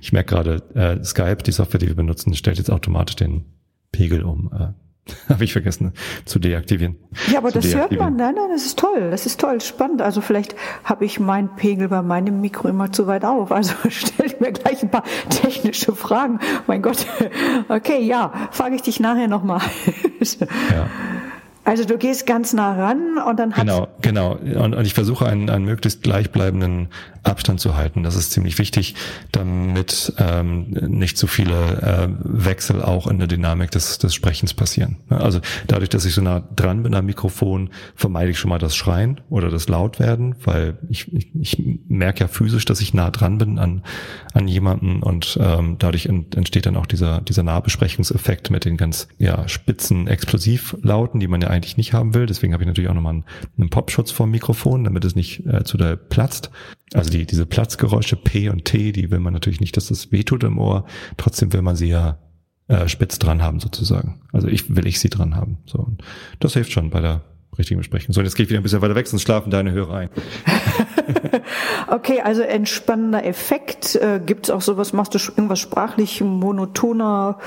ich 0.00 0.12
merke 0.12 0.34
gerade, 0.34 0.62
äh, 0.74 1.04
Skype, 1.04 1.42
die 1.44 1.52
Software, 1.52 1.80
die 1.80 1.88
wir 1.88 1.96
benutzen, 1.96 2.34
stellt 2.34 2.56
jetzt 2.56 2.70
automatisch 2.70 3.16
den 3.16 3.44
Pegel 3.92 4.22
um. 4.22 4.50
Äh, 4.52 4.72
Habe 5.28 5.44
ich 5.44 5.52
vergessen 5.52 5.92
zu 6.24 6.38
deaktivieren. 6.38 6.96
Ja, 7.30 7.38
aber 7.38 7.50
das 7.50 7.72
hört 7.74 7.92
man, 7.92 8.16
nein, 8.16 8.34
nein, 8.34 8.48
das 8.50 8.66
ist 8.66 8.78
toll, 8.78 9.10
das 9.10 9.26
ist 9.26 9.40
toll, 9.40 9.60
spannend. 9.60 10.02
Also 10.02 10.20
vielleicht 10.20 10.56
habe 10.82 11.04
ich 11.04 11.20
meinen 11.20 11.54
Pegel 11.54 11.88
bei 11.88 12.02
meinem 12.02 12.40
Mikro 12.40 12.68
immer 12.68 12.90
zu 12.90 13.06
weit 13.06 13.24
auf. 13.24 13.52
Also 13.52 13.74
stell 13.88 14.34
mir 14.40 14.52
gleich 14.52 14.82
ein 14.82 14.90
paar 14.90 15.04
technische 15.30 15.94
Fragen. 15.94 16.40
Mein 16.66 16.82
Gott. 16.82 17.06
Okay, 17.68 18.02
ja, 18.02 18.32
frage 18.50 18.74
ich 18.74 18.82
dich 18.82 18.98
nachher 18.98 19.28
nochmal. 19.28 19.60
ja. 20.70 20.88
Also 21.66 21.84
du 21.84 21.98
gehst 21.98 22.26
ganz 22.26 22.52
nah 22.52 22.76
ran 22.76 23.18
und 23.28 23.40
dann 23.40 23.50
Genau, 23.50 23.88
genau. 24.00 24.36
Und, 24.36 24.76
und 24.76 24.86
ich 24.86 24.94
versuche 24.94 25.26
einen, 25.26 25.50
einen 25.50 25.64
möglichst 25.64 26.00
gleichbleibenden 26.00 26.90
Abstand 27.24 27.58
zu 27.58 27.76
halten. 27.76 28.04
Das 28.04 28.14
ist 28.14 28.30
ziemlich 28.30 28.58
wichtig, 28.58 28.94
damit 29.32 30.12
ähm, 30.18 30.68
nicht 30.70 31.18
zu 31.18 31.26
viele 31.26 31.82
äh, 31.82 32.08
Wechsel 32.22 32.82
auch 32.82 33.08
in 33.08 33.18
der 33.18 33.26
Dynamik 33.26 33.72
des, 33.72 33.98
des 33.98 34.14
Sprechens 34.14 34.54
passieren. 34.54 34.98
Also 35.08 35.40
dadurch, 35.66 35.88
dass 35.88 36.04
ich 36.04 36.14
so 36.14 36.22
nah 36.22 36.44
dran 36.54 36.84
bin 36.84 36.94
am 36.94 37.04
Mikrofon, 37.06 37.70
vermeide 37.96 38.30
ich 38.30 38.38
schon 38.38 38.50
mal 38.50 38.60
das 38.60 38.76
Schreien 38.76 39.20
oder 39.28 39.50
das 39.50 39.68
Lautwerden, 39.68 40.36
weil 40.44 40.78
ich, 40.88 41.12
ich, 41.12 41.34
ich 41.34 41.62
merke 41.88 42.20
ja 42.20 42.28
physisch, 42.28 42.64
dass 42.64 42.80
ich 42.80 42.94
nah 42.94 43.10
dran 43.10 43.38
bin 43.38 43.58
an, 43.58 43.82
an 44.34 44.46
jemanden 44.46 45.02
und 45.02 45.36
ähm, 45.42 45.76
dadurch 45.80 46.06
entsteht 46.06 46.66
dann 46.66 46.76
auch 46.76 46.86
dieser, 46.86 47.22
dieser 47.22 47.42
Nahbesprechungseffekt 47.42 48.52
mit 48.52 48.64
den 48.64 48.76
ganz 48.76 49.08
ja, 49.18 49.48
spitzen 49.48 50.06
Explosivlauten, 50.06 51.18
die 51.18 51.26
man 51.26 51.40
ja 51.40 51.55
eigentlich 51.56 51.76
nicht 51.76 51.92
haben 51.92 52.14
will. 52.14 52.26
Deswegen 52.26 52.52
habe 52.52 52.62
ich 52.62 52.66
natürlich 52.68 52.90
auch 52.90 52.94
nochmal 52.94 53.14
einen, 53.14 53.24
einen 53.58 53.70
Popschutz 53.70 54.10
vom 54.10 54.30
Mikrofon, 54.30 54.84
damit 54.84 55.04
es 55.04 55.16
nicht 55.16 55.44
äh, 55.46 55.64
zu 55.64 55.76
der 55.76 55.96
platzt. 55.96 56.50
Also 56.94 57.10
die, 57.10 57.26
diese 57.26 57.46
Platzgeräusche 57.46 58.16
P 58.16 58.48
und 58.48 58.64
T, 58.64 58.92
die 58.92 59.10
will 59.10 59.18
man 59.18 59.32
natürlich 59.32 59.60
nicht, 59.60 59.76
dass 59.76 59.88
das 59.88 60.12
wehtut 60.12 60.44
im 60.44 60.58
Ohr. 60.58 60.86
Trotzdem 61.16 61.52
will 61.52 61.62
man 61.62 61.76
sie 61.76 61.88
ja 61.88 62.18
äh, 62.68 62.88
spitz 62.88 63.18
dran 63.18 63.42
haben 63.42 63.60
sozusagen. 63.60 64.20
Also 64.32 64.48
ich 64.48 64.74
will 64.74 64.86
ich 64.86 65.00
sie 65.00 65.10
dran 65.10 65.34
haben. 65.34 65.58
So 65.66 65.78
und 65.78 66.02
das 66.40 66.54
hilft 66.54 66.72
schon 66.72 66.90
bei 66.90 67.00
der 67.00 67.22
richtigen 67.58 67.78
Besprechung. 67.78 68.12
So, 68.12 68.20
jetzt 68.20 68.34
gehe 68.34 68.44
ich 68.44 68.50
wieder 68.50 68.60
ein 68.60 68.62
bisschen 68.62 68.82
weiter 68.82 68.94
weg, 68.94 69.06
sonst 69.06 69.22
schlafen 69.22 69.50
deine 69.50 69.72
Hörer 69.72 69.94
ein. 69.94 70.10
okay, 71.88 72.20
also 72.20 72.42
entspannender 72.42 73.24
Effekt. 73.24 73.96
Äh, 73.96 74.20
Gibt 74.24 74.46
es 74.46 74.50
auch 74.50 74.60
sowas, 74.60 74.92
machst 74.92 75.14
du 75.14 75.18
irgendwas 75.18 75.58
sprachlich 75.58 76.20
monotoner? 76.20 77.38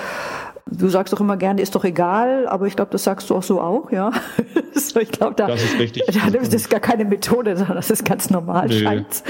Du 0.72 0.88
sagst 0.88 1.14
doch 1.14 1.20
immer 1.20 1.38
gerne, 1.38 1.62
ist 1.62 1.76
doch 1.76 1.84
egal, 1.84 2.48
aber 2.48 2.68
ich 2.68 2.76
glaube, 2.76 2.92
das 2.92 3.04
sagst 3.04 3.30
du 3.30 3.36
auch 3.36 3.44
so 3.44 3.62
auch, 3.62 3.92
ja. 3.92 4.12
ich 5.00 5.12
glaube, 5.12 5.36
da, 5.36 5.48
das 5.48 5.64
ist 5.64 5.80
richtig. 5.80 6.04
Da, 6.20 6.30
das 6.30 6.50
ist 6.50 6.70
gar 6.70 6.80
keine 6.80 7.06
Methode, 7.06 7.56
sondern 7.56 7.76
das 7.78 7.90
ist 7.90 8.06
ganz 8.06 8.30
normal, 8.30 8.72
scheint's. 8.72 9.24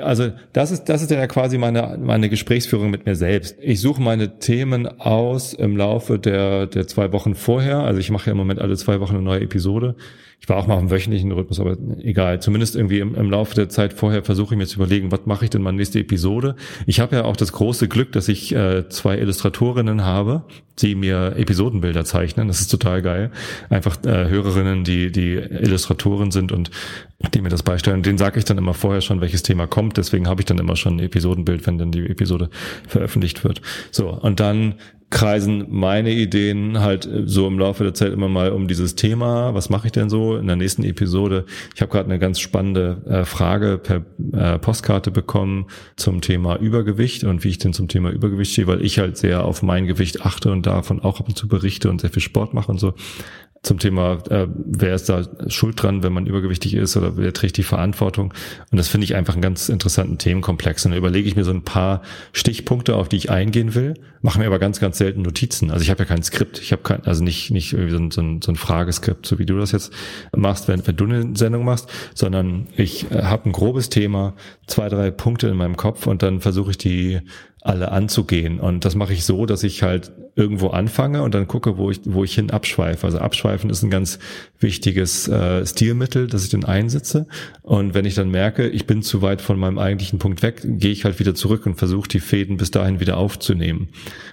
Also 0.00 0.30
das 0.52 0.70
ist, 0.70 0.84
das 0.84 1.02
ist 1.02 1.10
ja 1.10 1.26
quasi 1.26 1.58
meine, 1.58 1.98
meine 2.00 2.28
Gesprächsführung 2.28 2.90
mit 2.90 3.06
mir 3.06 3.14
selbst. 3.14 3.56
Ich 3.60 3.80
suche 3.80 4.00
meine 4.00 4.38
Themen 4.38 4.86
aus 5.00 5.52
im 5.52 5.76
Laufe 5.76 6.18
der, 6.18 6.66
der 6.66 6.86
zwei 6.86 7.12
Wochen 7.12 7.34
vorher. 7.34 7.80
Also 7.80 8.00
ich 8.00 8.10
mache 8.10 8.26
ja 8.26 8.32
im 8.32 8.38
Moment 8.38 8.60
alle 8.60 8.76
zwei 8.76 9.00
Wochen 9.00 9.14
eine 9.14 9.22
neue 9.22 9.40
Episode. 9.40 9.96
Ich 10.42 10.48
war 10.48 10.56
auch 10.56 10.66
mal 10.66 10.78
im 10.78 10.90
wöchentlichen 10.90 11.32
Rhythmus, 11.32 11.60
aber 11.60 11.76
egal. 11.98 12.40
Zumindest 12.40 12.74
irgendwie 12.74 13.00
im, 13.00 13.14
im 13.14 13.30
Laufe 13.30 13.54
der 13.54 13.68
Zeit 13.68 13.92
vorher 13.92 14.24
versuche 14.24 14.54
ich 14.54 14.58
mir 14.58 14.66
zu 14.66 14.76
überlegen, 14.76 15.12
was 15.12 15.26
mache 15.26 15.44
ich 15.44 15.50
denn 15.50 15.60
mal 15.60 15.72
nächste 15.72 16.00
Episode. 16.00 16.56
Ich 16.86 16.98
habe 16.98 17.16
ja 17.16 17.24
auch 17.24 17.36
das 17.36 17.52
große 17.52 17.88
Glück, 17.88 18.12
dass 18.12 18.28
ich 18.28 18.54
äh, 18.54 18.88
zwei 18.88 19.18
Illustratorinnen 19.18 20.02
habe, 20.02 20.44
die 20.78 20.94
mir 20.94 21.34
Episodenbilder 21.36 22.06
zeichnen. 22.06 22.48
Das 22.48 22.60
ist 22.60 22.68
total 22.68 23.02
geil. 23.02 23.30
Einfach 23.68 24.02
äh, 24.04 24.28
Hörerinnen, 24.28 24.82
die 24.84 25.12
die 25.12 25.34
Illustratoren 25.34 26.30
sind 26.30 26.52
und 26.52 26.70
die 27.34 27.40
mir 27.42 27.50
das 27.50 27.62
beistellen. 27.62 28.02
Den 28.02 28.18
sage 28.18 28.38
ich 28.38 28.44
dann 28.44 28.58
immer 28.58 28.74
vorher 28.74 29.00
schon, 29.00 29.20
welches 29.20 29.42
Thema 29.42 29.66
kommt. 29.66 29.96
Deswegen 29.96 30.26
habe 30.26 30.40
ich 30.40 30.46
dann 30.46 30.58
immer 30.58 30.76
schon 30.76 30.96
ein 30.96 31.00
Episodenbild, 31.00 31.66
wenn 31.66 31.78
dann 31.78 31.92
die 31.92 32.06
Episode 32.06 32.50
veröffentlicht 32.88 33.44
wird. 33.44 33.60
So 33.90 34.08
und 34.08 34.40
dann 34.40 34.76
kreisen 35.10 35.66
meine 35.68 36.12
Ideen 36.12 36.80
halt 36.80 37.08
so 37.24 37.48
im 37.48 37.58
Laufe 37.58 37.82
der 37.82 37.94
Zeit 37.94 38.12
immer 38.12 38.28
mal 38.28 38.52
um 38.52 38.68
dieses 38.68 38.94
Thema. 38.94 39.54
Was 39.54 39.68
mache 39.68 39.88
ich 39.88 39.92
denn 39.92 40.08
so? 40.08 40.36
In 40.36 40.46
der 40.46 40.54
nächsten 40.54 40.84
Episode, 40.84 41.46
ich 41.74 41.82
habe 41.82 41.90
gerade 41.90 42.08
eine 42.08 42.20
ganz 42.20 42.38
spannende 42.38 43.02
äh, 43.06 43.24
Frage 43.24 43.78
per 43.78 44.04
äh, 44.32 44.58
Postkarte 44.58 45.10
bekommen 45.10 45.66
zum 45.96 46.20
Thema 46.20 46.56
Übergewicht 46.56 47.24
und 47.24 47.42
wie 47.42 47.48
ich 47.48 47.58
denn 47.58 47.72
zum 47.72 47.88
Thema 47.88 48.10
Übergewicht 48.10 48.52
stehe, 48.52 48.68
weil 48.68 48.82
ich 48.82 49.00
halt 49.00 49.16
sehr 49.16 49.44
auf 49.44 49.62
mein 49.62 49.86
Gewicht 49.86 50.24
achte 50.24 50.52
und 50.52 50.66
davon 50.66 51.00
auch 51.00 51.18
ab 51.18 51.26
und 51.26 51.36
zu 51.36 51.48
berichte 51.48 51.90
und 51.90 52.00
sehr 52.00 52.10
viel 52.10 52.22
Sport 52.22 52.54
mache 52.54 52.70
und 52.70 52.78
so 52.78 52.94
zum 53.62 53.78
Thema, 53.78 54.22
äh, 54.30 54.46
wer 54.54 54.94
ist 54.94 55.10
da 55.10 55.22
schuld 55.48 55.82
dran, 55.82 56.02
wenn 56.02 56.14
man 56.14 56.26
übergewichtig 56.26 56.74
ist 56.74 56.96
oder 56.96 57.18
wer 57.18 57.34
trägt 57.34 57.58
die 57.58 57.62
Verantwortung. 57.62 58.32
Und 58.70 58.78
das 58.78 58.88
finde 58.88 59.04
ich 59.04 59.14
einfach 59.14 59.34
einen 59.34 59.42
ganz 59.42 59.68
interessanten 59.68 60.16
Themenkomplex. 60.16 60.86
Und 60.86 60.92
da 60.92 60.96
überlege 60.96 61.28
ich 61.28 61.36
mir 61.36 61.44
so 61.44 61.50
ein 61.50 61.62
paar 61.62 62.00
Stichpunkte, 62.32 62.96
auf 62.96 63.10
die 63.10 63.16
ich 63.16 63.30
eingehen 63.30 63.74
will, 63.74 63.94
mache 64.22 64.38
mir 64.38 64.46
aber 64.46 64.58
ganz, 64.58 64.80
ganz 64.80 64.96
selten 64.96 65.20
Notizen. 65.20 65.70
Also 65.70 65.82
ich 65.82 65.90
habe 65.90 66.00
ja 66.00 66.04
kein 66.06 66.22
Skript, 66.22 66.58
ich 66.60 66.72
habe 66.72 66.82
kein, 66.82 67.04
also 67.04 67.22
nicht, 67.22 67.50
nicht 67.50 67.74
irgendwie 67.74 67.92
so 67.92 67.98
ein, 67.98 68.10
so 68.10 68.22
ein, 68.22 68.42
so 68.42 68.50
ein 68.50 68.56
Frageskript, 68.56 69.26
so 69.26 69.38
wie 69.38 69.46
du 69.46 69.58
das 69.58 69.72
jetzt 69.72 69.92
machst, 70.34 70.66
wenn, 70.68 70.86
wenn 70.86 70.96
du 70.96 71.04
eine 71.04 71.36
Sendung 71.36 71.64
machst, 71.64 71.90
sondern 72.14 72.66
ich 72.76 73.10
äh, 73.10 73.24
habe 73.24 73.50
ein 73.50 73.52
grobes 73.52 73.90
Thema, 73.90 74.34
zwei, 74.66 74.88
drei 74.88 75.10
Punkte 75.10 75.48
in 75.48 75.56
meinem 75.58 75.76
Kopf 75.76 76.06
und 76.06 76.22
dann 76.22 76.40
versuche 76.40 76.70
ich 76.70 76.78
die 76.78 77.20
alle 77.60 77.92
anzugehen. 77.92 78.58
Und 78.58 78.86
das 78.86 78.94
mache 78.94 79.12
ich 79.12 79.24
so, 79.24 79.44
dass 79.44 79.62
ich 79.64 79.82
halt 79.82 80.12
irgendwo 80.36 80.68
anfange 80.68 81.22
und 81.22 81.34
dann 81.34 81.46
gucke, 81.46 81.76
wo 81.76 81.90
ich, 81.90 82.00
wo 82.04 82.24
ich 82.24 82.34
hin 82.34 82.50
abschweife. 82.50 83.06
Also 83.06 83.18
abschweifen 83.18 83.70
ist 83.70 83.82
ein 83.82 83.90
ganz 83.90 84.18
wichtiges 84.58 85.28
äh, 85.28 85.66
Stilmittel, 85.66 86.26
dass 86.26 86.44
ich 86.44 86.50
den 86.50 86.64
einsetze. 86.64 87.26
Und 87.62 87.94
wenn 87.94 88.04
ich 88.04 88.14
dann 88.14 88.30
merke, 88.30 88.68
ich 88.68 88.86
bin 88.86 89.02
zu 89.02 89.22
weit 89.22 89.40
von 89.40 89.58
meinem 89.58 89.78
eigentlichen 89.78 90.18
Punkt 90.18 90.42
weg, 90.42 90.62
gehe 90.64 90.92
ich 90.92 91.04
halt 91.04 91.18
wieder 91.18 91.34
zurück 91.34 91.66
und 91.66 91.76
versuche 91.76 92.08
die 92.08 92.20
Fäden 92.20 92.56
bis 92.56 92.70
dahin 92.70 93.00
wieder 93.00 93.16
aufzunehmen. 93.16 93.88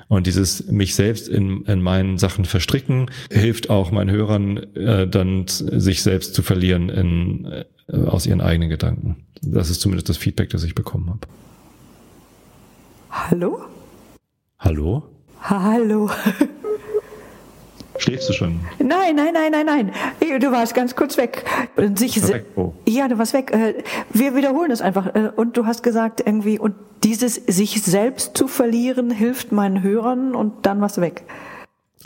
Und 0.08 0.28
dieses 0.28 0.68
mich 0.72 0.96
selbst 0.96 1.28
in, 1.28 1.64
in 1.66 1.82
meinen 1.82 2.18
Sachen 2.18 2.46
verstricken, 2.46 3.10
hilft 3.32 3.70
auch 3.70 3.92
meinen 3.92 4.12
Hörern 4.12 4.58
äh, 4.76 5.08
dann 5.08 5.46
sich 5.48 6.04
selbst 6.04 6.34
zu 6.36 6.44
verlieren 6.44 6.90
in, 6.90 7.46
äh, 7.46 7.96
aus 8.06 8.26
ihren 8.26 8.42
eigenen 8.42 8.70
Gedanken. 8.70 9.26
Das 9.42 9.70
ist 9.70 9.82
zumindest 9.82 10.10
das 10.10 10.18
Feedback, 10.18 10.50
das 10.50 10.64
ich 10.64 10.76
bekommen 10.76 11.10
habe. 11.10 11.22
Hallo? 13.10 13.60
Hallo? 14.60 15.17
Hallo. 15.42 16.10
Schläfst 17.98 18.30
du 18.30 18.34
schon? 18.34 18.60
Nein, 18.80 19.16
nein, 19.16 19.34
nein, 19.34 19.52
nein, 19.52 19.66
nein. 19.66 19.92
Du 20.40 20.52
warst 20.52 20.76
ganz 20.76 20.96
kurz 20.96 21.18
weg. 21.18 21.46
Sich 21.96 22.28
weg. 22.28 22.46
Oh. 22.56 22.74
Ja, 22.86 23.08
du 23.08 23.18
warst 23.18 23.34
weg. 23.34 23.52
Äh, 23.52 23.84
wir 24.12 24.36
wiederholen 24.36 24.72
es 24.72 24.82
einfach. 24.82 25.16
Äh, 25.16 25.32
und 25.36 25.58
du 25.58 25.66
hast 25.66 25.82
gesagt 25.82 26.22
irgendwie, 26.26 26.60
und 26.60 26.76
dieses 27.04 27.36
sich 27.36 27.82
selbst 27.82 28.38
zu 28.38 28.48
verlieren 28.48 29.10
hilft 29.10 29.52
meinen 29.52 29.82
Hörern 29.82 30.36
und 30.36 30.66
dann 30.66 30.82
was 30.82 31.02
weg. 31.02 31.24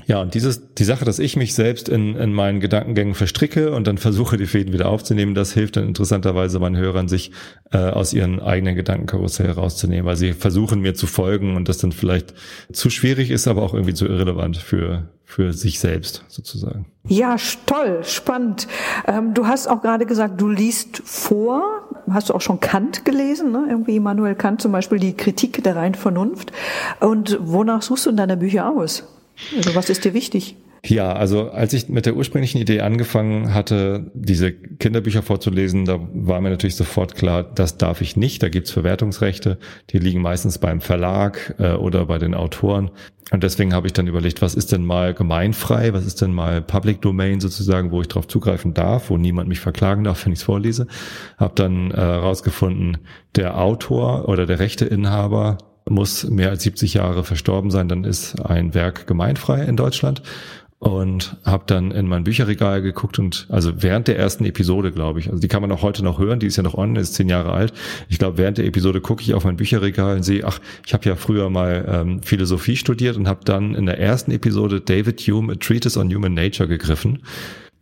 Ja, 0.05 0.21
und 0.21 0.33
dieses, 0.33 0.73
die 0.73 0.83
Sache, 0.83 1.05
dass 1.05 1.19
ich 1.19 1.35
mich 1.35 1.53
selbst 1.53 1.89
in, 1.89 2.15
in 2.15 2.33
meinen 2.33 2.59
Gedankengängen 2.59 3.13
verstricke 3.13 3.71
und 3.71 3.87
dann 3.87 3.97
versuche, 3.97 4.37
die 4.37 4.45
Fäden 4.45 4.73
wieder 4.73 4.89
aufzunehmen, 4.89 5.35
das 5.35 5.53
hilft 5.53 5.77
dann 5.77 5.87
interessanterweise 5.87 6.59
meinen 6.59 6.77
Hörern, 6.77 7.07
sich 7.07 7.31
äh, 7.71 7.77
aus 7.77 8.13
ihren 8.13 8.39
eigenen 8.39 8.75
Gedankenkarussell 8.75 9.51
rauszunehmen, 9.51 10.05
weil 10.05 10.15
sie 10.15 10.33
versuchen, 10.33 10.81
mir 10.81 10.93
zu 10.93 11.07
folgen 11.07 11.55
und 11.55 11.69
das 11.69 11.77
dann 11.77 11.91
vielleicht 11.91 12.33
zu 12.71 12.89
schwierig 12.89 13.31
ist, 13.31 13.47
aber 13.47 13.61
auch 13.61 13.73
irgendwie 13.73 13.93
zu 13.93 14.05
irrelevant 14.05 14.57
für, 14.57 15.09
für 15.25 15.53
sich 15.53 15.79
selbst 15.79 16.25
sozusagen. 16.27 16.85
Ja, 17.07 17.35
toll, 17.65 18.03
spannend. 18.03 18.67
Ähm, 19.07 19.33
du 19.33 19.47
hast 19.47 19.67
auch 19.67 19.81
gerade 19.81 20.05
gesagt, 20.05 20.39
du 20.39 20.49
liest 20.49 21.01
vor. 21.05 21.63
Hast 22.09 22.29
du 22.29 22.33
auch 22.33 22.41
schon 22.41 22.59
Kant 22.59 23.05
gelesen? 23.05 23.51
Ne? 23.51 23.67
Irgendwie 23.69 23.95
Immanuel 23.95 24.35
Kant 24.35 24.61
zum 24.61 24.71
Beispiel 24.71 24.99
die 24.99 25.15
Kritik 25.15 25.63
der 25.63 25.75
reinen 25.75 25.95
Vernunft. 25.95 26.51
Und 26.99 27.37
wonach 27.41 27.81
suchst 27.81 28.05
du 28.05 28.09
in 28.09 28.17
deiner 28.17 28.35
Bücher 28.35 28.69
aus? 28.69 29.03
Also 29.55 29.75
was 29.75 29.89
ist 29.89 30.05
dir 30.05 30.13
wichtig? 30.13 30.55
Ja, 30.83 31.13
also 31.13 31.51
als 31.51 31.73
ich 31.73 31.89
mit 31.89 32.07
der 32.07 32.15
ursprünglichen 32.15 32.59
Idee 32.59 32.81
angefangen 32.81 33.53
hatte, 33.53 34.09
diese 34.15 34.51
Kinderbücher 34.51 35.21
vorzulesen, 35.21 35.85
da 35.85 35.99
war 36.13 36.41
mir 36.41 36.49
natürlich 36.49 36.75
sofort 36.75 37.13
klar, 37.13 37.43
das 37.43 37.77
darf 37.77 38.01
ich 38.01 38.17
nicht. 38.17 38.41
Da 38.41 38.49
gibt's 38.49 38.71
Verwertungsrechte, 38.71 39.59
die 39.91 39.99
liegen 39.99 40.21
meistens 40.21 40.57
beim 40.57 40.81
Verlag 40.81 41.53
äh, 41.59 41.73
oder 41.73 42.07
bei 42.07 42.17
den 42.17 42.33
Autoren. 42.33 42.89
Und 43.29 43.43
deswegen 43.43 43.75
habe 43.75 43.85
ich 43.87 43.93
dann 43.93 44.07
überlegt, 44.07 44.41
was 44.41 44.55
ist 44.55 44.71
denn 44.71 44.83
mal 44.83 45.13
gemeinfrei, 45.13 45.93
was 45.93 46.05
ist 46.05 46.19
denn 46.19 46.33
mal 46.33 46.63
Public 46.63 46.99
Domain 47.01 47.39
sozusagen, 47.39 47.91
wo 47.91 48.01
ich 48.01 48.07
darauf 48.07 48.27
zugreifen 48.27 48.73
darf, 48.73 49.11
wo 49.11 49.17
niemand 49.17 49.49
mich 49.49 49.59
verklagen 49.59 50.03
darf, 50.03 50.25
wenn 50.25 50.33
ich 50.33 50.39
es 50.39 50.43
vorlese. 50.43 50.87
Habe 51.37 51.53
dann 51.55 51.91
äh, 51.91 53.01
der 53.35 53.57
Autor 53.57 54.27
oder 54.27 54.47
der 54.47 54.59
Rechteinhaber 54.59 55.59
muss 55.89 56.29
mehr 56.29 56.49
als 56.49 56.63
70 56.63 56.93
Jahre 56.93 57.23
verstorben 57.23 57.71
sein, 57.71 57.89
dann 57.89 58.03
ist 58.03 58.39
ein 58.41 58.73
Werk 58.73 59.07
gemeinfrei 59.07 59.63
in 59.63 59.75
Deutschland 59.75 60.21
und 60.81 61.37
habe 61.45 61.63
dann 61.67 61.91
in 61.91 62.07
mein 62.07 62.23
Bücherregal 62.23 62.81
geguckt 62.81 63.19
und 63.19 63.45
also 63.49 63.83
während 63.83 64.07
der 64.07 64.17
ersten 64.17 64.45
Episode, 64.45 64.91
glaube 64.91 65.19
ich, 65.19 65.29
also 65.29 65.39
die 65.39 65.47
kann 65.47 65.61
man 65.61 65.71
auch 65.71 65.83
heute 65.83 66.03
noch 66.03 66.17
hören, 66.17 66.39
die 66.39 66.47
ist 66.47 66.55
ja 66.55 66.63
noch 66.63 66.73
online, 66.73 66.99
ist 66.99 67.13
zehn 67.13 67.29
Jahre 67.29 67.53
alt. 67.53 67.71
Ich 68.09 68.17
glaube, 68.17 68.39
während 68.39 68.57
der 68.57 68.65
Episode 68.65 68.99
gucke 68.99 69.21
ich 69.21 69.35
auf 69.35 69.43
mein 69.43 69.57
Bücherregal 69.57 70.15
und 70.15 70.23
sehe, 70.23 70.43
ach, 70.43 70.59
ich 70.83 70.93
habe 70.93 71.07
ja 71.07 71.15
früher 71.15 71.51
mal 71.51 71.85
ähm, 71.87 72.23
Philosophie 72.23 72.77
studiert 72.77 73.15
und 73.15 73.27
habe 73.27 73.41
dann 73.45 73.75
in 73.75 73.85
der 73.85 73.99
ersten 73.99 74.31
Episode 74.31 74.81
David 74.81 75.21
Hume, 75.21 75.53
A 75.53 75.55
Treatise 75.55 75.99
on 75.99 76.11
Human 76.11 76.33
Nature 76.33 76.67
gegriffen 76.67 77.19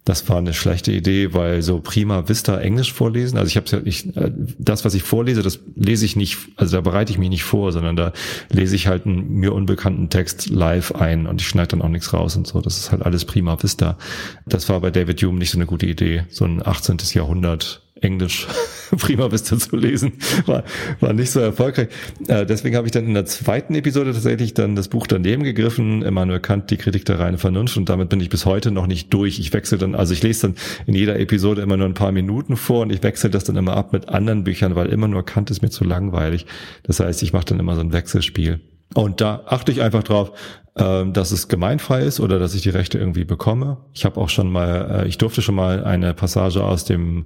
das 0.05 0.27
war 0.27 0.37
eine 0.37 0.53
schlechte 0.53 0.91
Idee, 0.91 1.33
weil 1.33 1.61
so 1.61 1.79
prima 1.79 2.27
Vista 2.27 2.57
Englisch 2.59 2.93
vorlesen. 2.93 3.37
Also 3.37 3.49
ich 3.49 3.57
habe 3.57 3.67
ja 3.69 3.79
ich, 3.83 4.15
äh, 4.17 4.31
das, 4.57 4.85
was 4.85 4.93
ich 4.93 5.03
vorlese, 5.03 5.43
das 5.43 5.59
lese 5.75 6.05
ich 6.05 6.15
nicht, 6.15 6.37
also 6.55 6.77
da 6.77 6.81
bereite 6.81 7.11
ich 7.11 7.19
mich 7.19 7.29
nicht 7.29 7.43
vor, 7.43 7.71
sondern 7.71 7.95
da 7.95 8.13
lese 8.49 8.75
ich 8.75 8.87
halt 8.87 9.05
einen 9.05 9.33
mir 9.33 9.53
unbekannten 9.53 10.09
Text 10.09 10.49
live 10.49 10.93
ein 10.93 11.27
und 11.27 11.41
ich 11.41 11.47
schneide 11.47 11.69
dann 11.69 11.81
auch 11.81 11.89
nichts 11.89 12.13
raus 12.13 12.35
und 12.35 12.47
so. 12.47 12.61
Das 12.61 12.77
ist 12.77 12.91
halt 12.91 13.03
alles 13.03 13.25
prima 13.25 13.61
Vista. 13.61 13.97
Das 14.45 14.67
war 14.69 14.79
bei 14.79 14.89
David 14.89 15.21
Hume 15.21 15.37
nicht 15.37 15.51
so 15.51 15.57
eine 15.57 15.65
gute 15.65 15.85
Idee. 15.85 16.23
So 16.29 16.45
ein 16.45 16.65
18. 16.65 16.97
Jahrhundert 17.13 17.83
Englisch 18.01 18.47
prima 18.97 19.31
Vista 19.31 19.57
zu 19.57 19.75
lesen, 19.75 20.13
war, 20.45 20.63
war 20.99 21.13
nicht 21.13 21.31
so 21.31 21.39
erfolgreich. 21.39 21.89
Äh, 22.27 22.45
deswegen 22.45 22.75
habe 22.75 22.87
ich 22.87 22.91
dann 22.91 23.05
in 23.05 23.13
der 23.13 23.25
zweiten 23.25 23.75
Episode 23.75 24.13
tatsächlich 24.13 24.53
dann 24.53 24.75
das 24.75 24.87
Buch 24.87 25.07
daneben 25.07 25.43
gegriffen, 25.43 26.01
Immanuel 26.01 26.39
Kant, 26.39 26.71
die 26.71 26.77
Kritik 26.77 27.05
der 27.05 27.19
reinen 27.19 27.37
Vernunft 27.37 27.77
und 27.77 27.89
damit 27.89 28.09
bin 28.09 28.19
ich 28.19 28.29
bis 28.29 28.45
heute 28.45 28.71
noch 28.71 28.87
nicht 28.87 29.13
durch. 29.13 29.39
Ich 29.39 29.53
wechsle 29.53 29.77
dann, 29.77 29.95
also 29.95 30.13
ich 30.13 30.23
lese 30.23 30.47
dann 30.47 30.55
in 30.85 30.95
jeder 30.95 31.19
Episode 31.19 31.61
immer 31.61 31.77
nur 31.77 31.87
ein 31.87 31.93
paar 31.93 32.11
Minuten 32.11 32.55
vor 32.57 32.81
und 32.81 32.91
ich 32.91 33.03
wechsle 33.03 33.29
das 33.29 33.43
dann 33.43 33.55
immer 33.55 33.75
ab 33.75 33.93
mit 33.93 34.09
anderen 34.09 34.43
Büchern, 34.43 34.75
weil 34.75 34.87
immer 34.87 35.07
nur 35.07 35.25
Kant 35.25 35.51
ist 35.51 35.61
mir 35.61 35.69
zu 35.69 35.83
langweilig. 35.83 36.45
Das 36.83 36.99
heißt, 36.99 37.23
ich 37.23 37.33
mache 37.33 37.45
dann 37.45 37.59
immer 37.59 37.75
so 37.75 37.81
ein 37.81 37.93
Wechselspiel. 37.93 38.59
Und 38.95 39.21
da 39.21 39.43
achte 39.45 39.71
ich 39.71 39.81
einfach 39.81 40.03
drauf, 40.03 40.31
äh, 40.75 41.05
dass 41.11 41.31
es 41.31 41.47
gemeinfrei 41.47 42.01
ist 42.01 42.19
oder 42.19 42.39
dass 42.39 42.55
ich 42.55 42.61
die 42.61 42.69
Rechte 42.69 42.97
irgendwie 42.97 43.23
bekomme. 43.23 43.77
Ich 43.93 44.05
habe 44.05 44.19
auch 44.19 44.29
schon 44.29 44.51
mal, 44.51 45.03
äh, 45.03 45.07
ich 45.07 45.17
durfte 45.17 45.41
schon 45.41 45.55
mal 45.55 45.83
eine 45.83 46.13
Passage 46.13 46.63
aus 46.63 46.85
dem 46.85 47.25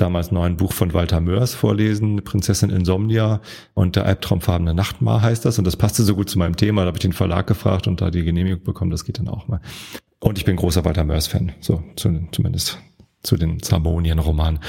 damals 0.00 0.30
neuen 0.30 0.56
Buch 0.56 0.72
von 0.72 0.94
Walter 0.94 1.20
Mörs 1.20 1.54
vorlesen, 1.54 2.22
Prinzessin 2.24 2.70
Insomnia 2.70 3.40
und 3.74 3.96
der 3.96 4.06
albtraumfarbene 4.06 4.74
Nachtmar 4.74 5.22
heißt 5.22 5.44
das. 5.44 5.58
Und 5.58 5.66
das 5.66 5.76
passte 5.76 6.02
so 6.02 6.14
gut 6.14 6.30
zu 6.30 6.38
meinem 6.38 6.56
Thema. 6.56 6.82
Da 6.82 6.88
habe 6.88 6.96
ich 6.96 7.02
den 7.02 7.12
Verlag 7.12 7.46
gefragt 7.46 7.86
und 7.86 8.00
da 8.00 8.10
die 8.10 8.24
Genehmigung 8.24 8.62
bekommen, 8.62 8.90
das 8.90 9.04
geht 9.04 9.18
dann 9.18 9.28
auch 9.28 9.48
mal. 9.48 9.60
Und 10.20 10.38
ich 10.38 10.44
bin 10.44 10.56
großer 10.56 10.84
Walter 10.84 11.04
Mörs-Fan, 11.04 11.52
so 11.60 11.82
zu, 11.96 12.28
zumindest 12.32 12.78
zu 13.22 13.36
den 13.36 13.62
Zermonien-Romanen. 13.62 14.60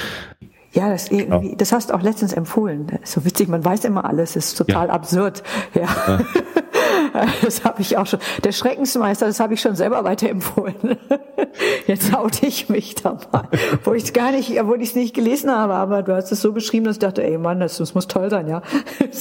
Ja, 0.74 0.90
das, 0.90 1.10
das 1.58 1.72
hast 1.74 1.90
du 1.90 1.94
auch 1.94 2.02
letztens 2.02 2.32
empfohlen. 2.32 3.00
So 3.04 3.26
witzig, 3.26 3.50
man 3.50 3.64
weiß 3.64 3.84
immer 3.84 4.06
alles, 4.06 4.34
das 4.34 4.48
ist 4.48 4.58
total 4.58 4.88
ja. 4.88 4.94
absurd. 4.94 5.44
Ja. 5.74 5.82
ja. 6.08 6.20
Das 7.42 7.64
habe 7.64 7.82
ich 7.82 7.98
auch 7.98 8.06
schon. 8.06 8.20
Der 8.44 8.52
Schreckensmeister, 8.52 9.26
das 9.26 9.40
habe 9.40 9.54
ich 9.54 9.62
schon 9.62 9.76
selber 9.76 10.04
weiterempfohlen. 10.04 10.98
Jetzt 11.88 12.16
oute 12.16 12.46
ich 12.46 12.70
mich 12.70 12.96
da 12.96 13.18
mal. 13.32 13.48
Wo 13.84 13.94
ich 13.94 14.04
es 14.04 14.14
gar 14.14 14.32
nicht, 14.32 14.60
obwohl 14.60 14.82
ich 14.82 14.90
es 14.90 14.96
nicht 14.96 15.14
gelesen 15.14 15.52
habe, 15.52 15.74
aber 15.74 16.04
du 16.04 16.16
hast 16.16 16.32
es 16.32 16.42
so 16.42 16.54
beschrieben, 16.54 16.86
dass 16.86 16.96
ich 16.96 17.00
dachte, 17.00 17.24
ey 17.24 17.38
Mann, 17.38 17.60
das, 17.60 17.78
das 17.78 17.94
muss 17.94 18.08
toll 18.08 18.30
sein, 18.30 18.48
ja. 18.48 18.62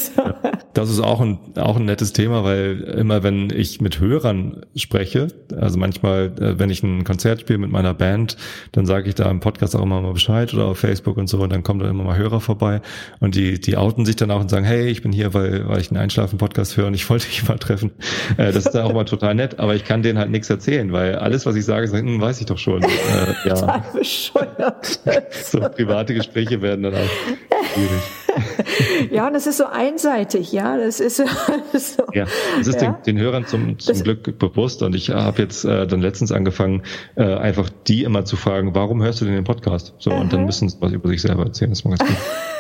Das 0.74 0.88
ist 0.88 1.00
auch 1.00 1.20
ein, 1.20 1.38
auch 1.56 1.76
ein 1.76 1.84
nettes 1.84 2.12
Thema, 2.12 2.44
weil 2.44 2.80
immer 2.80 3.22
wenn 3.22 3.50
ich 3.50 3.80
mit 3.80 3.98
Hörern 4.00 4.64
spreche, 4.76 5.28
also 5.56 5.78
manchmal, 5.78 6.32
äh, 6.40 6.58
wenn 6.58 6.70
ich 6.70 6.82
ein 6.82 7.04
Konzert 7.04 7.40
spiele 7.40 7.58
mit 7.58 7.70
meiner 7.70 7.92
Band, 7.92 8.36
dann 8.72 8.86
sage 8.86 9.08
ich 9.08 9.14
da 9.14 9.30
im 9.30 9.40
Podcast 9.40 9.74
auch 9.74 9.82
immer 9.82 10.00
mal 10.00 10.12
Bescheid 10.12 10.52
oder 10.54 10.66
auf 10.66 10.78
Facebook 10.78 11.16
und 11.16 11.28
so 11.28 11.38
und 11.38 11.50
dann 11.52 11.62
kommen 11.62 11.80
da 11.80 11.88
immer 11.88 12.04
mal 12.04 12.16
Hörer 12.16 12.40
vorbei 12.40 12.80
und 13.18 13.34
die, 13.34 13.60
die 13.60 13.76
outen 13.76 14.04
sich 14.06 14.16
dann 14.16 14.30
auch 14.30 14.40
und 14.40 14.48
sagen, 14.48 14.64
hey, 14.64 14.88
ich 14.88 15.02
bin 15.02 15.12
hier, 15.12 15.34
weil, 15.34 15.68
weil 15.68 15.80
ich 15.80 15.90
einen 15.90 16.00
Einschlafen-Podcast 16.00 16.76
höre 16.76 16.86
und 16.86 16.94
ich 16.94 17.08
wollte 17.10 17.26
dich 17.26 17.48
mal 17.48 17.58
treffen. 17.58 17.90
Äh, 18.36 18.52
das 18.52 18.66
ist 18.66 18.72
dann 18.72 18.84
auch 18.84 18.94
mal 18.94 19.04
total 19.04 19.34
nett, 19.34 19.58
aber 19.58 19.74
ich 19.74 19.84
kann 19.84 20.02
denen 20.02 20.18
halt 20.18 20.30
nichts 20.30 20.50
erzählen, 20.50 20.92
weil 20.92 21.16
alles, 21.16 21.46
was 21.46 21.56
ich 21.56 21.64
sage, 21.64 21.88
sagen, 21.88 22.06
hm, 22.06 22.20
weiß 22.20 22.40
ich 22.40 22.46
doch 22.46 22.58
schon. 22.58 22.82
Äh, 22.82 22.88
ja. 23.44 23.84
so 25.44 25.60
private 25.60 26.14
Gespräche 26.14 26.62
werden 26.62 26.84
dann 26.84 26.94
auch 26.94 27.10
schwierig. 27.74 28.02
ja, 29.10 29.26
und 29.26 29.32
das 29.34 29.46
ist 29.46 29.56
so 29.56 29.66
einseitig, 29.66 30.52
ja. 30.52 30.76
Das 30.76 31.00
ist 31.00 31.16
so. 31.16 31.24
Ja, 32.12 32.26
das 32.58 32.66
ist 32.66 32.80
ja. 32.82 32.92
Den, 32.92 33.16
den, 33.16 33.18
Hörern 33.18 33.46
zum, 33.46 33.78
zum 33.78 33.94
das 33.94 34.02
Glück 34.02 34.38
bewusst. 34.38 34.82
Und 34.82 34.94
ich 34.94 35.10
habe 35.10 35.42
jetzt 35.42 35.64
äh, 35.64 35.86
dann 35.86 36.00
letztens 36.00 36.32
angefangen, 36.32 36.82
äh, 37.14 37.22
einfach 37.22 37.70
die 37.86 38.02
immer 38.02 38.24
zu 38.24 38.36
fragen, 38.36 38.74
warum 38.74 39.02
hörst 39.02 39.20
du 39.20 39.24
denn 39.24 39.34
den 39.34 39.44
Podcast? 39.44 39.94
So, 39.98 40.10
Aha. 40.10 40.20
und 40.20 40.32
dann 40.32 40.44
müssen 40.44 40.68
sie 40.68 40.76
was 40.80 40.92
über 40.92 41.08
sich 41.08 41.22
selber 41.22 41.44
erzählen. 41.44 41.70
Das 41.70 41.80
ist 41.80 41.84
mal 41.84 41.96
ganz 41.96 42.08
gut. 42.08 42.18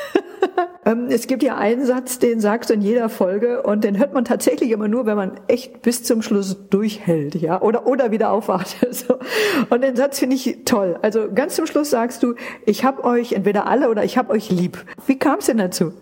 Ähm, 0.84 1.06
es 1.10 1.26
gibt 1.26 1.42
ja 1.42 1.56
einen 1.56 1.84
Satz, 1.84 2.18
den 2.18 2.40
sagst 2.40 2.70
du 2.70 2.74
in 2.74 2.80
jeder 2.80 3.08
Folge 3.08 3.62
und 3.62 3.84
den 3.84 3.98
hört 3.98 4.14
man 4.14 4.24
tatsächlich 4.24 4.70
immer 4.70 4.88
nur, 4.88 5.04
wenn 5.04 5.16
man 5.16 5.40
echt 5.46 5.82
bis 5.82 6.02
zum 6.02 6.22
Schluss 6.22 6.68
durchhält, 6.70 7.34
ja, 7.34 7.60
oder 7.60 7.86
oder 7.86 8.10
wieder 8.10 8.30
aufwacht. 8.30 8.76
So. 8.90 9.18
Und 9.70 9.82
den 9.82 9.94
Satz 9.94 10.18
finde 10.18 10.36
ich 10.36 10.64
toll. 10.64 10.98
Also 11.00 11.32
ganz 11.32 11.54
zum 11.54 11.66
Schluss 11.66 11.90
sagst 11.90 12.22
du, 12.22 12.34
ich 12.66 12.84
habe 12.84 13.04
euch 13.04 13.32
entweder 13.32 13.66
alle 13.66 13.88
oder 13.88 14.04
ich 14.04 14.18
habe 14.18 14.30
euch 14.30 14.50
lieb. 14.50 14.84
Wie 15.06 15.18
kam 15.18 15.38
es 15.38 15.46
denn 15.46 15.58
dazu? 15.58 15.92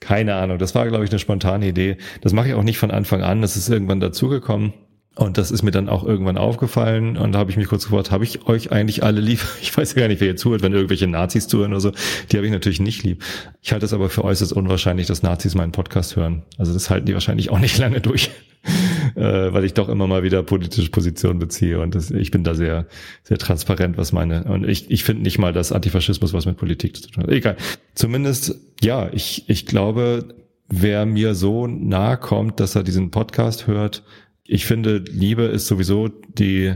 Keine 0.00 0.34
Ahnung. 0.34 0.58
Das 0.58 0.74
war, 0.74 0.86
glaube 0.86 1.04
ich, 1.04 1.10
eine 1.10 1.18
spontane 1.18 1.66
Idee. 1.66 1.96
Das 2.20 2.32
mache 2.32 2.48
ich 2.48 2.54
auch 2.54 2.62
nicht 2.62 2.78
von 2.78 2.90
Anfang 2.90 3.22
an. 3.22 3.42
Das 3.42 3.56
ist 3.56 3.68
irgendwann 3.68 4.00
dazugekommen. 4.00 4.74
Und 5.18 5.38
das 5.38 5.50
ist 5.50 5.62
mir 5.62 5.70
dann 5.70 5.88
auch 5.88 6.04
irgendwann 6.04 6.36
aufgefallen 6.36 7.16
und 7.16 7.32
da 7.32 7.38
habe 7.38 7.50
ich 7.50 7.56
mich 7.56 7.68
kurz 7.68 7.84
gefragt, 7.84 8.10
habe 8.10 8.24
ich 8.24 8.46
euch 8.46 8.70
eigentlich 8.70 9.02
alle 9.02 9.20
lieb? 9.20 9.40
Ich 9.62 9.76
weiß 9.76 9.94
ja 9.94 10.02
gar 10.02 10.08
nicht, 10.08 10.20
wer 10.20 10.28
ihr 10.28 10.36
zuhört, 10.36 10.62
wenn 10.62 10.74
irgendwelche 10.74 11.06
Nazis 11.06 11.48
zuhören 11.48 11.72
oder 11.72 11.80
so. 11.80 11.92
Die 12.30 12.36
habe 12.36 12.46
ich 12.46 12.52
natürlich 12.52 12.80
nicht 12.80 13.02
lieb. 13.02 13.24
Ich 13.62 13.72
halte 13.72 13.86
es 13.86 13.94
aber 13.94 14.10
für 14.10 14.24
äußerst 14.24 14.52
unwahrscheinlich, 14.52 15.06
dass 15.06 15.22
Nazis 15.22 15.54
meinen 15.54 15.72
Podcast 15.72 16.16
hören. 16.16 16.42
Also 16.58 16.74
das 16.74 16.90
halten 16.90 17.06
die 17.06 17.14
wahrscheinlich 17.14 17.50
auch 17.50 17.58
nicht 17.58 17.78
lange 17.78 18.02
durch, 18.02 18.30
äh, 19.14 19.22
weil 19.22 19.64
ich 19.64 19.72
doch 19.72 19.88
immer 19.88 20.06
mal 20.06 20.22
wieder 20.22 20.42
politische 20.42 20.90
Positionen 20.90 21.38
beziehe 21.38 21.80
und 21.80 21.94
das, 21.94 22.10
ich 22.10 22.30
bin 22.30 22.44
da 22.44 22.54
sehr, 22.54 22.86
sehr 23.22 23.38
transparent, 23.38 23.96
was 23.96 24.12
meine, 24.12 24.44
und 24.44 24.68
ich, 24.68 24.90
ich 24.90 25.02
finde 25.02 25.22
nicht 25.22 25.38
mal, 25.38 25.54
dass 25.54 25.72
Antifaschismus 25.72 26.34
was 26.34 26.44
mit 26.44 26.58
Politik 26.58 26.94
zu 26.94 27.08
tun 27.08 27.22
hat. 27.22 27.30
Egal. 27.30 27.56
Zumindest, 27.94 28.60
ja, 28.82 29.08
ich, 29.12 29.48
ich 29.48 29.64
glaube, 29.64 30.28
wer 30.68 31.06
mir 31.06 31.34
so 31.34 31.66
nahe 31.66 32.18
kommt, 32.18 32.60
dass 32.60 32.74
er 32.74 32.82
diesen 32.82 33.10
Podcast 33.10 33.66
hört, 33.66 34.02
ich 34.48 34.66
finde, 34.66 34.98
Liebe 34.98 35.44
ist 35.44 35.66
sowieso 35.66 36.08
die 36.08 36.74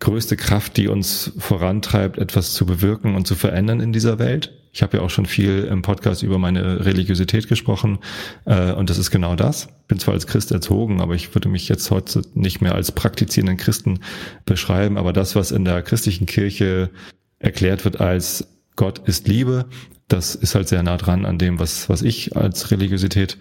größte 0.00 0.36
Kraft, 0.36 0.76
die 0.76 0.88
uns 0.88 1.32
vorantreibt, 1.38 2.18
etwas 2.18 2.54
zu 2.54 2.66
bewirken 2.66 3.14
und 3.14 3.26
zu 3.26 3.34
verändern 3.34 3.80
in 3.80 3.92
dieser 3.92 4.18
Welt. 4.18 4.52
Ich 4.72 4.82
habe 4.82 4.98
ja 4.98 5.02
auch 5.02 5.10
schon 5.10 5.26
viel 5.26 5.64
im 5.64 5.82
Podcast 5.82 6.22
über 6.22 6.38
meine 6.38 6.84
Religiosität 6.84 7.48
gesprochen 7.48 7.98
äh, 8.46 8.72
und 8.72 8.88
das 8.88 8.98
ist 8.98 9.10
genau 9.10 9.34
das. 9.34 9.68
Bin 9.88 9.98
zwar 9.98 10.14
als 10.14 10.26
Christ 10.26 10.52
erzogen, 10.52 11.00
aber 11.00 11.14
ich 11.14 11.34
würde 11.34 11.48
mich 11.48 11.68
jetzt 11.68 11.90
heute 11.90 12.22
nicht 12.34 12.60
mehr 12.60 12.74
als 12.74 12.92
praktizierenden 12.92 13.56
Christen 13.56 14.00
beschreiben, 14.44 14.96
aber 14.96 15.12
das, 15.12 15.34
was 15.34 15.50
in 15.50 15.64
der 15.64 15.82
christlichen 15.82 16.26
Kirche 16.26 16.90
erklärt 17.38 17.84
wird 17.84 18.00
als 18.00 18.46
Gott 18.76 19.00
ist 19.06 19.26
Liebe, 19.26 19.66
das 20.08 20.34
ist 20.34 20.54
halt 20.54 20.68
sehr 20.68 20.82
nah 20.82 20.96
dran 20.96 21.26
an 21.26 21.38
dem, 21.38 21.58
was, 21.58 21.88
was 21.88 22.02
ich 22.02 22.36
als 22.36 22.70
Religiosität 22.70 23.38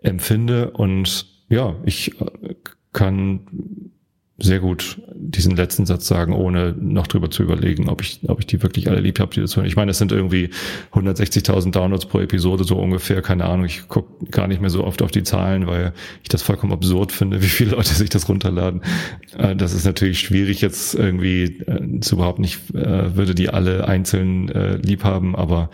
empfinde 0.00 0.70
und 0.70 1.26
ja, 1.48 1.74
ich 1.84 2.14
kann 2.92 3.40
sehr 4.40 4.60
gut 4.60 5.00
diesen 5.14 5.56
letzten 5.56 5.84
Satz 5.84 6.06
sagen, 6.06 6.32
ohne 6.32 6.72
noch 6.78 7.08
drüber 7.08 7.28
zu 7.28 7.42
überlegen, 7.42 7.88
ob 7.88 8.02
ich, 8.02 8.20
ob 8.28 8.38
ich 8.38 8.46
die 8.46 8.62
wirklich 8.62 8.88
alle 8.88 9.00
lieb 9.00 9.18
habe, 9.18 9.34
die 9.34 9.40
das 9.40 9.56
hören. 9.56 9.66
Ich 9.66 9.74
meine, 9.74 9.90
es 9.90 9.98
sind 9.98 10.12
irgendwie 10.12 10.50
160.000 10.92 11.72
Downloads 11.72 12.06
pro 12.06 12.20
Episode, 12.20 12.62
so 12.62 12.76
ungefähr, 12.76 13.20
keine 13.20 13.46
Ahnung. 13.46 13.66
Ich 13.66 13.88
gucke 13.88 14.26
gar 14.30 14.46
nicht 14.46 14.60
mehr 14.60 14.70
so 14.70 14.84
oft 14.84 15.02
auf 15.02 15.10
die 15.10 15.24
Zahlen, 15.24 15.66
weil 15.66 15.92
ich 16.22 16.28
das 16.28 16.42
vollkommen 16.42 16.72
absurd 16.72 17.10
finde, 17.10 17.42
wie 17.42 17.48
viele 17.48 17.72
Leute 17.72 17.92
sich 17.92 18.10
das 18.10 18.28
runterladen. 18.28 18.82
Äh, 19.36 19.56
das 19.56 19.74
ist 19.74 19.84
natürlich 19.84 20.20
schwierig 20.20 20.60
jetzt 20.60 20.94
irgendwie 20.94 21.60
äh, 21.66 22.00
zu 22.00 22.14
überhaupt 22.14 22.38
nicht, 22.38 22.74
äh, 22.74 23.16
würde 23.16 23.34
die 23.34 23.48
alle 23.48 23.88
einzeln 23.88 24.48
lieb 24.82 25.04
haben, 25.04 25.34
aber 25.36 25.70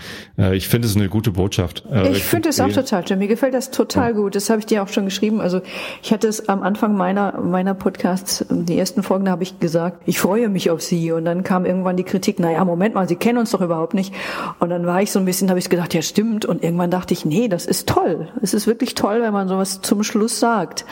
ich 0.52 0.68
finde 0.68 0.88
es 0.88 0.96
eine 0.96 1.08
gute 1.08 1.32
Botschaft. 1.32 1.84
Ich, 1.90 2.10
ich 2.18 2.24
finde 2.24 2.48
es 2.48 2.60
auch 2.60 2.70
total 2.70 3.06
schön. 3.06 3.18
Mir 3.18 3.28
gefällt 3.28 3.54
das 3.54 3.70
total 3.70 4.10
ja. 4.10 4.16
gut. 4.16 4.34
Das 4.34 4.50
habe 4.50 4.60
ich 4.60 4.66
dir 4.66 4.82
auch 4.82 4.88
schon 4.88 5.04
geschrieben. 5.04 5.40
Also 5.40 5.62
ich 6.02 6.12
hatte 6.12 6.28
es 6.28 6.48
am 6.48 6.62
Anfang 6.62 6.96
meiner, 6.96 7.40
meiner 7.40 7.74
Podcasts 7.74 8.44
die 8.62 8.78
ersten 8.78 9.02
Folgen 9.02 9.28
habe 9.28 9.42
ich 9.42 9.58
gesagt, 9.60 10.02
ich 10.06 10.18
freue 10.20 10.48
mich 10.48 10.70
auf 10.70 10.80
Sie. 10.80 11.12
Und 11.12 11.24
dann 11.24 11.42
kam 11.42 11.66
irgendwann 11.66 11.96
die 11.96 12.04
Kritik, 12.04 12.38
naja, 12.38 12.64
Moment 12.64 12.94
mal, 12.94 13.08
Sie 13.08 13.16
kennen 13.16 13.38
uns 13.38 13.50
doch 13.50 13.60
überhaupt 13.60 13.94
nicht. 13.94 14.14
Und 14.60 14.70
dann 14.70 14.86
war 14.86 15.02
ich 15.02 15.10
so 15.10 15.18
ein 15.18 15.24
bisschen, 15.24 15.48
habe 15.48 15.58
ich 15.58 15.68
gedacht, 15.68 15.94
ja 15.94 16.02
stimmt. 16.02 16.44
Und 16.44 16.62
irgendwann 16.62 16.90
dachte 16.90 17.12
ich, 17.14 17.24
nee, 17.24 17.48
das 17.48 17.66
ist 17.66 17.88
toll. 17.88 18.28
Es 18.42 18.54
ist 18.54 18.66
wirklich 18.66 18.94
toll, 18.94 19.20
wenn 19.22 19.32
man 19.32 19.48
sowas 19.48 19.80
zum 19.82 20.02
Schluss 20.02 20.40
sagt. 20.40 20.84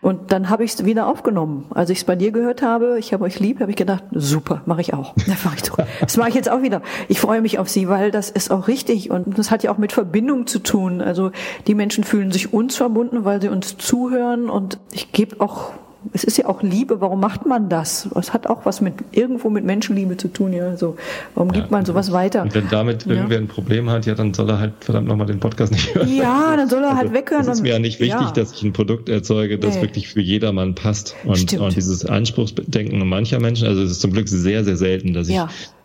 Und 0.00 0.32
dann 0.32 0.48
habe 0.48 0.64
ich 0.64 0.72
es 0.74 0.84
wieder 0.84 1.06
aufgenommen. 1.06 1.66
Als 1.70 1.90
ich 1.90 1.98
es 1.98 2.04
bei 2.04 2.16
dir 2.16 2.32
gehört 2.32 2.62
habe, 2.62 2.98
ich 2.98 3.12
habe 3.12 3.24
euch 3.24 3.38
lieb, 3.40 3.60
habe 3.60 3.70
ich 3.70 3.76
gedacht, 3.76 4.04
super, 4.12 4.62
mache 4.66 4.80
ich 4.80 4.94
auch. 4.94 5.14
Das 5.30 5.44
mache 5.44 5.56
ich, 5.56 5.62
doch. 5.62 5.78
das 6.00 6.16
mache 6.16 6.28
ich 6.30 6.34
jetzt 6.34 6.50
auch 6.50 6.60
wieder. 6.60 6.82
Ich 7.08 7.20
freue 7.20 7.40
mich 7.40 7.58
auf 7.58 7.68
Sie, 7.68 7.88
weil 7.88 8.10
das 8.10 8.30
ist 8.30 8.50
auch 8.50 8.68
richtig. 8.68 9.10
Und 9.10 9.38
das 9.38 9.50
hat 9.50 9.62
ja 9.62 9.70
auch 9.70 9.78
mit 9.78 9.92
Verbindung 9.92 10.46
zu 10.46 10.58
tun. 10.58 11.00
Also 11.00 11.30
die 11.66 11.74
Menschen 11.74 12.04
fühlen 12.04 12.32
sich 12.32 12.52
uns 12.52 12.76
verbunden, 12.76 13.24
weil 13.24 13.40
sie 13.40 13.48
uns 13.48 13.76
zuhören. 13.78 14.50
Und 14.50 14.78
ich 14.92 15.12
gebe 15.12 15.40
auch 15.40 15.72
es 16.12 16.24
ist 16.24 16.38
ja 16.38 16.46
auch 16.46 16.62
Liebe, 16.62 17.00
warum 17.00 17.20
macht 17.20 17.46
man 17.46 17.68
das? 17.68 18.08
Es 18.14 18.32
hat 18.32 18.46
auch 18.46 18.64
was 18.64 18.80
mit 18.80 18.94
irgendwo 19.12 19.50
mit 19.50 19.64
Menschenliebe 19.64 20.16
zu 20.16 20.28
tun, 20.28 20.52
ja. 20.52 20.76
So, 20.76 20.96
warum 21.34 21.50
ja, 21.50 21.60
gibt 21.60 21.70
man 21.70 21.84
sowas 21.84 22.10
weiter? 22.12 22.42
Und 22.42 22.54
wenn 22.54 22.68
damit 22.68 23.06
ja. 23.06 23.12
irgendwer 23.12 23.38
ein 23.38 23.48
Problem 23.48 23.90
hat, 23.90 24.06
ja, 24.06 24.14
dann 24.14 24.32
soll 24.32 24.48
er 24.48 24.58
halt 24.58 24.72
verdammt 24.80 25.08
nochmal 25.08 25.26
den 25.26 25.40
Podcast 25.40 25.72
nicht 25.72 25.94
hören. 25.94 26.08
Ja, 26.14 26.56
dann 26.56 26.68
soll 26.68 26.82
er 26.82 26.96
halt 26.96 27.08
also, 27.08 27.14
halt 27.14 27.26
weghören. 27.26 27.42
Es 27.42 27.48
ist 27.48 27.62
mir 27.62 27.72
ja 27.72 27.78
nicht 27.78 28.00
wichtig, 28.00 28.20
ja. 28.20 28.32
dass 28.32 28.52
ich 28.52 28.62
ein 28.62 28.72
Produkt 28.72 29.08
erzeuge, 29.08 29.58
das 29.58 29.76
nee. 29.76 29.82
wirklich 29.82 30.08
für 30.08 30.20
jedermann 30.20 30.74
passt. 30.74 31.14
Und, 31.24 31.52
und 31.58 31.76
dieses 31.76 32.06
Anspruchsdenken 32.06 33.06
mancher 33.06 33.40
Menschen, 33.40 33.66
also 33.66 33.82
es 33.82 33.90
ist 33.90 34.00
zum 34.00 34.12
Glück 34.12 34.28
sehr, 34.28 34.64
sehr 34.64 34.76
selten, 34.76 35.12
dass 35.12 35.28
ich 35.28 35.40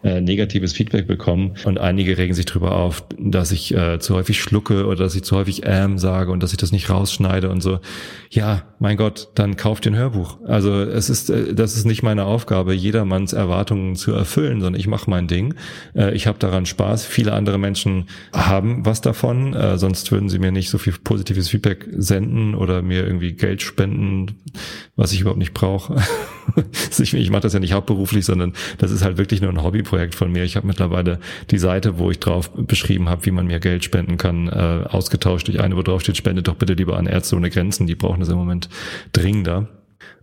äh, 0.06 0.22
negatives 0.22 0.74
Feedback 0.74 1.08
bekommen 1.08 1.56
und 1.63 1.80
einige 1.80 2.15
regen 2.18 2.36
sich 2.36 2.46
darüber 2.46 2.76
auf, 2.76 3.04
dass 3.18 3.52
ich 3.52 3.74
äh, 3.76 3.98
zu 4.00 4.13
häufig 4.13 4.39
schlucke 4.39 4.86
oder 4.86 4.98
dass 4.98 5.15
ich 5.15 5.24
zu 5.24 5.36
häufig 5.36 5.63
ähm 5.65 5.98
sage 5.98 6.32
und 6.32 6.44
dass 6.44 6.52
ich 6.52 6.58
das 6.58 6.72
nicht 6.72 6.91
rausschneide 6.91 7.50
und 7.50 7.62
so. 7.62 7.80
Ja, 8.30 8.63
mein 8.78 8.98
Gott, 8.98 9.30
dann 9.34 9.58
kauft 9.58 9.86
den 9.86 9.96
Hörbuch. 9.96 10.38
Also 10.46 10.82
es 10.82 11.10
ist, 11.10 11.32
äh, 11.32 11.56
das 11.56 11.76
ist 11.76 11.86
nicht 11.86 12.04
meine 12.04 12.26
Aufgabe, 12.26 12.76
jedermanns 12.76 13.34
Erwartungen 13.34 13.96
zu 13.96 14.12
erfüllen, 14.12 14.62
sondern 14.62 14.80
ich 14.80 14.86
mache 14.86 15.10
mein 15.10 15.28
Ding. 15.28 15.56
Äh, 15.96 16.13
ich 16.13 16.28
habe 16.28 16.38
daran 16.38 16.68
Spaß. 16.68 17.04
Viele 17.06 17.34
andere 17.34 17.58
Menschen 17.58 18.08
haben 18.32 18.86
was 18.86 19.02
davon, 19.02 19.56
äh, 19.56 19.80
sonst 19.80 20.12
würden 20.12 20.30
sie 20.30 20.38
mir 20.38 20.52
nicht 20.52 20.70
so 20.70 20.78
viel 20.78 20.94
positives 21.04 21.50
Feedback 21.50 21.88
senden 21.98 22.54
oder 22.54 22.84
mir 22.84 23.04
irgendwie 23.06 23.34
Geld 23.34 23.63
spenden, 23.63 24.36
was 24.96 25.13
ich 25.13 25.22
überhaupt 25.22 25.39
nicht 25.39 25.56
brauche. 25.56 25.96
ich, 27.00 27.14
ich 27.14 27.30
mache 27.30 27.42
das 27.42 27.54
ja 27.54 27.60
nicht 27.60 27.74
hauptberuflich, 27.74 28.26
sondern 28.26 28.54
das 28.78 28.92
ist 28.92 29.04
halt 29.04 29.18
wirklich 29.18 29.42
nur 29.42 29.52
ein 29.52 29.62
Hobbyprojekt 29.62 29.96
Projekt 29.96 30.16
von 30.16 30.32
mir. 30.32 30.44
Ich 30.44 30.56
habe 30.56 30.68
mittlerweile 30.68 31.20
die 31.52 31.58
Seite, 31.58 31.98
wo 32.00 32.12
ich 32.12 32.20
drauf 32.20 32.52
beschrieben 32.52 33.10
habe, 33.10 33.26
wie 33.26 33.32
man 33.32 33.48
mir 33.48 33.60
Geld 33.60 33.84
spenden 33.84 34.18
kann, 34.18 34.48
äh, 34.48 34.86
ausgetauscht 34.88 35.48
durch 35.48 35.62
eine, 35.62 35.76
wo 35.76 35.82
drauf 35.82 36.02
steht, 36.02 36.18
spende 36.18 36.44
doch 36.44 36.56
bitte 36.56 36.74
lieber 36.74 36.98
an 36.98 37.08
Ärzte 37.08 37.36
ohne 37.36 37.50
Grenzen. 37.50 37.88
Die 37.88 37.96
brauchen 37.96 38.20
das 38.20 38.30
im 38.30 38.38
Moment 38.38 38.70
dringender. 39.14 39.70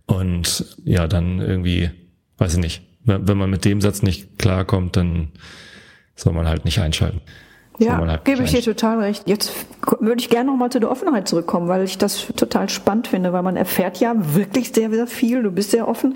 Und 0.05 0.65
ja, 0.83 1.07
dann 1.07 1.39
irgendwie, 1.39 1.89
weiß 2.37 2.53
ich 2.53 2.59
nicht, 2.59 2.81
wenn 3.05 3.37
man 3.37 3.49
mit 3.49 3.65
dem 3.65 3.81
Satz 3.81 4.01
nicht 4.01 4.37
klarkommt, 4.37 4.95
dann 4.95 5.29
soll 6.15 6.33
man 6.33 6.47
halt 6.47 6.65
nicht 6.65 6.79
einschalten. 6.79 7.21
Ja, 7.79 7.97
halt 7.97 8.25
gebe 8.25 8.43
ich 8.43 8.51
dir 8.51 8.61
total 8.61 8.99
recht. 8.99 9.23
Jetzt 9.25 9.51
würde 9.99 10.19
ich 10.19 10.29
gerne 10.29 10.51
nochmal 10.51 10.69
zu 10.69 10.79
der 10.79 10.91
Offenheit 10.91 11.27
zurückkommen, 11.27 11.67
weil 11.67 11.83
ich 11.83 11.97
das 11.97 12.27
total 12.35 12.69
spannend 12.69 13.07
finde, 13.07 13.33
weil 13.33 13.41
man 13.41 13.57
erfährt 13.57 13.99
ja 13.99 14.13
wirklich 14.15 14.71
sehr, 14.73 14.91
sehr 14.91 15.07
viel. 15.07 15.41
Du 15.41 15.51
bist 15.51 15.71
sehr 15.71 15.87
offen 15.87 16.15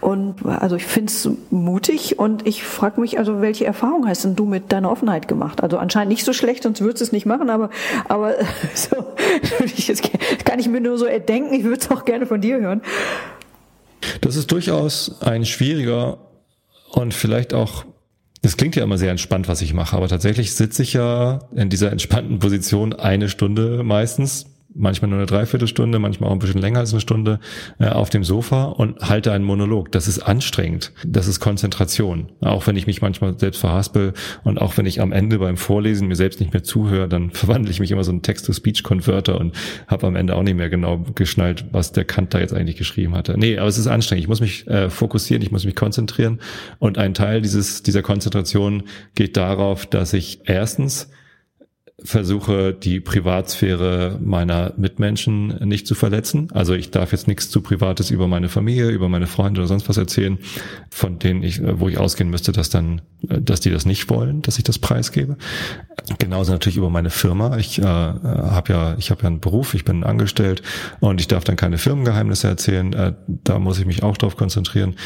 und 0.00 0.44
also 0.46 0.76
ich 0.76 0.86
finde 0.86 1.12
es 1.12 1.28
mutig 1.50 2.18
und 2.18 2.46
ich 2.46 2.64
frage 2.64 3.00
mich 3.00 3.18
also, 3.18 3.42
welche 3.42 3.66
Erfahrung 3.66 4.08
hast 4.08 4.24
denn 4.24 4.34
du 4.34 4.46
mit 4.46 4.72
deiner 4.72 4.90
Offenheit 4.90 5.28
gemacht? 5.28 5.62
Also 5.62 5.76
anscheinend 5.78 6.08
nicht 6.08 6.24
so 6.24 6.32
schlecht, 6.32 6.62
sonst 6.62 6.80
würdest 6.80 7.02
du 7.02 7.04
es 7.04 7.12
nicht 7.12 7.26
machen, 7.26 7.50
aber, 7.50 7.70
aber 8.08 8.34
so, 8.74 8.96
ich, 9.64 9.92
kann 10.44 10.58
ich 10.58 10.68
mir 10.68 10.80
nur 10.80 10.96
so 10.96 11.04
erdenken, 11.04 11.52
ich 11.52 11.64
würde 11.64 11.80
es 11.80 11.90
auch 11.90 12.04
gerne 12.04 12.26
von 12.26 12.40
dir 12.40 12.60
hören. 12.60 12.80
Das 14.20 14.36
ist 14.36 14.50
durchaus 14.52 15.20
ein 15.22 15.44
schwieriger 15.44 16.18
und 16.90 17.12
vielleicht 17.12 17.52
auch 17.52 17.84
das 18.44 18.58
klingt 18.58 18.76
ja 18.76 18.82
immer 18.82 18.98
sehr 18.98 19.10
entspannt, 19.10 19.48
was 19.48 19.62
ich 19.62 19.72
mache, 19.72 19.96
aber 19.96 20.06
tatsächlich 20.06 20.52
sitze 20.52 20.82
ich 20.82 20.92
ja 20.92 21.40
in 21.54 21.70
dieser 21.70 21.90
entspannten 21.90 22.40
Position 22.40 22.92
eine 22.92 23.30
Stunde 23.30 23.82
meistens 23.82 24.44
manchmal 24.74 25.08
nur 25.08 25.18
eine 25.18 25.26
Dreiviertelstunde, 25.26 25.98
manchmal 25.98 26.28
auch 26.28 26.34
ein 26.34 26.38
bisschen 26.38 26.60
länger 26.60 26.80
als 26.80 26.92
eine 26.92 27.00
Stunde 27.00 27.40
äh, 27.78 27.88
auf 27.88 28.10
dem 28.10 28.24
Sofa 28.24 28.64
und 28.64 29.00
halte 29.00 29.32
einen 29.32 29.44
Monolog. 29.44 29.92
Das 29.92 30.08
ist 30.08 30.20
anstrengend. 30.20 30.92
Das 31.06 31.28
ist 31.28 31.40
Konzentration. 31.40 32.32
Auch 32.40 32.66
wenn 32.66 32.76
ich 32.76 32.86
mich 32.86 33.00
manchmal 33.00 33.38
selbst 33.38 33.60
verhaspel 33.60 34.12
und 34.42 34.60
auch 34.60 34.76
wenn 34.76 34.86
ich 34.86 35.00
am 35.00 35.12
Ende 35.12 35.38
beim 35.38 35.56
Vorlesen 35.56 36.08
mir 36.08 36.16
selbst 36.16 36.40
nicht 36.40 36.52
mehr 36.52 36.64
zuhöre, 36.64 37.08
dann 37.08 37.30
verwandle 37.32 37.70
ich 37.70 37.80
mich 37.80 37.90
immer 37.90 38.04
so 38.04 38.10
einen 38.10 38.22
Text-to-Speech-Converter 38.22 39.38
und 39.38 39.54
habe 39.86 40.06
am 40.06 40.16
Ende 40.16 40.36
auch 40.36 40.42
nicht 40.42 40.56
mehr 40.56 40.70
genau 40.70 41.04
geschnallt, 41.14 41.66
was 41.72 41.92
der 41.92 42.04
Kant 42.04 42.34
da 42.34 42.40
jetzt 42.40 42.54
eigentlich 42.54 42.76
geschrieben 42.76 43.14
hatte. 43.14 43.38
Nee, 43.38 43.58
aber 43.58 43.68
es 43.68 43.78
ist 43.78 43.86
anstrengend. 43.86 44.24
Ich 44.24 44.28
muss 44.28 44.40
mich 44.40 44.66
äh, 44.66 44.90
fokussieren, 44.90 45.42
ich 45.42 45.52
muss 45.52 45.64
mich 45.64 45.76
konzentrieren 45.76 46.40
und 46.78 46.98
ein 46.98 47.14
Teil 47.14 47.40
dieses, 47.42 47.82
dieser 47.82 48.02
Konzentration 48.02 48.84
geht 49.14 49.36
darauf, 49.36 49.86
dass 49.86 50.12
ich 50.12 50.40
erstens 50.44 51.10
versuche, 52.02 52.74
die 52.74 52.98
Privatsphäre 52.98 54.18
meiner 54.20 54.74
Mitmenschen 54.76 55.56
nicht 55.66 55.86
zu 55.86 55.94
verletzen. 55.94 56.48
Also 56.52 56.74
ich 56.74 56.90
darf 56.90 57.12
jetzt 57.12 57.28
nichts 57.28 57.50
zu 57.50 57.60
Privates 57.60 58.10
über 58.10 58.26
meine 58.26 58.48
Familie, 58.48 58.88
über 58.88 59.08
meine 59.08 59.28
Freunde 59.28 59.60
oder 59.60 59.68
sonst 59.68 59.88
was 59.88 59.96
erzählen, 59.96 60.38
von 60.90 61.20
denen 61.20 61.44
ich, 61.44 61.60
wo 61.62 61.88
ich 61.88 61.98
ausgehen 61.98 62.30
müsste, 62.30 62.50
dass 62.50 62.68
dann, 62.68 63.00
dass 63.22 63.60
die 63.60 63.70
das 63.70 63.86
nicht 63.86 64.10
wollen, 64.10 64.42
dass 64.42 64.58
ich 64.58 64.64
das 64.64 64.78
preisgebe. 64.78 65.36
Genauso 66.18 66.52
natürlich 66.52 66.76
über 66.76 66.90
meine 66.90 67.10
Firma. 67.10 67.56
Ich 67.58 67.78
äh, 67.78 67.84
habe 67.84 68.72
ja, 68.72 68.96
ich 68.98 69.12
habe 69.12 69.22
ja 69.22 69.28
einen 69.28 69.40
Beruf, 69.40 69.74
ich 69.74 69.84
bin 69.84 70.02
angestellt 70.02 70.62
und 70.98 71.20
ich 71.20 71.28
darf 71.28 71.44
dann 71.44 71.56
keine 71.56 71.78
Firmengeheimnisse 71.78 72.48
erzählen. 72.48 72.92
Äh, 72.92 73.12
da 73.28 73.60
muss 73.60 73.78
ich 73.78 73.86
mich 73.86 74.02
auch 74.02 74.16
drauf 74.16 74.36
konzentrieren. 74.36 74.96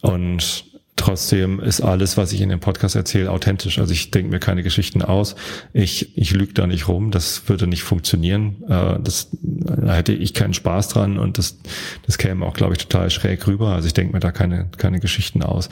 Und 0.00 0.66
Trotzdem 0.98 1.60
ist 1.60 1.80
alles, 1.80 2.16
was 2.16 2.32
ich 2.32 2.40
in 2.40 2.48
dem 2.48 2.58
Podcast 2.58 2.96
erzähle, 2.96 3.30
authentisch. 3.30 3.78
Also 3.78 3.92
ich 3.92 4.10
denke 4.10 4.32
mir 4.32 4.40
keine 4.40 4.64
Geschichten 4.64 5.00
aus. 5.00 5.36
Ich, 5.72 6.18
ich 6.18 6.32
lüge 6.32 6.52
da 6.52 6.66
nicht 6.66 6.88
rum. 6.88 7.12
Das 7.12 7.48
würde 7.48 7.68
nicht 7.68 7.84
funktionieren. 7.84 8.64
Äh, 8.68 8.98
das, 9.00 9.28
da 9.40 9.94
hätte 9.94 10.12
ich 10.12 10.34
keinen 10.34 10.54
Spaß 10.54 10.88
dran 10.88 11.16
und 11.18 11.38
das, 11.38 11.60
das 12.04 12.18
käme 12.18 12.44
auch, 12.44 12.54
glaube 12.54 12.74
ich, 12.74 12.80
total 12.80 13.10
schräg 13.10 13.46
rüber. 13.46 13.68
Also 13.74 13.86
ich 13.86 13.94
denke 13.94 14.12
mir 14.12 14.18
da 14.18 14.32
keine, 14.32 14.70
keine 14.76 14.98
Geschichten 14.98 15.44
aus. 15.44 15.68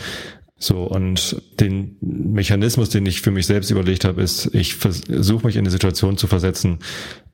So, 0.59 0.85
und 0.85 1.43
den 1.61 1.97
Mechanismus, 2.01 2.89
den 2.89 3.05
ich 3.05 3.21
für 3.21 3.33
mich 3.33 3.47
selbst 3.47 3.71
überlegt 3.71 4.05
habe, 4.05 4.23
ist, 4.23 4.55
ich 4.55 4.77
versuche 4.77 5.47
mich 5.47 5.57
in 5.57 5.62
eine 5.62 5.71
Situation 5.71 6.17
zu 6.17 6.29
versetzen, 6.29 6.79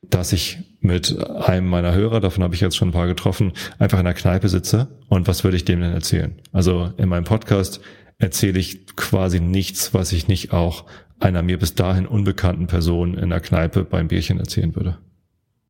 dass 0.03 0.33
ich 0.33 0.59
mit 0.81 1.17
einem 1.27 1.69
meiner 1.69 1.95
Hörer, 1.95 2.21
davon 2.21 2.43
habe 2.43 2.55
ich 2.55 2.61
jetzt 2.61 2.77
schon 2.77 2.89
ein 2.89 2.93
paar 2.93 3.07
getroffen, 3.07 3.53
einfach 3.79 3.99
in 3.99 4.05
der 4.05 4.15
Kneipe 4.15 4.49
sitze 4.49 4.89
und 5.09 5.29
was 5.29 5.45
würde 5.45 5.57
ich 5.57 5.65
dem 5.65 5.81
denn 5.81 5.93
erzählen? 5.93 6.41
Also 6.53 6.93
in 6.97 7.09
meinem 7.09 7.25
Podcast 7.25 7.81
erzähle 8.19 8.59
ich 8.59 8.87
quasi 8.97 9.41
nichts, 9.41 9.95
was 9.95 10.13
ich 10.13 10.29
nicht 10.29 10.53
auch 10.53 10.85
einer 11.21 11.43
mir 11.43 11.59
bis 11.59 11.75
dahin 11.75 12.07
unbekannten 12.07 12.67
Person 12.67 13.17
in 13.17 13.31
der 13.31 13.41
Kneipe 13.41 13.85
beim 13.85 14.09
Bierchen 14.09 14.39
erzählen 14.39 14.75
würde. 14.75 14.99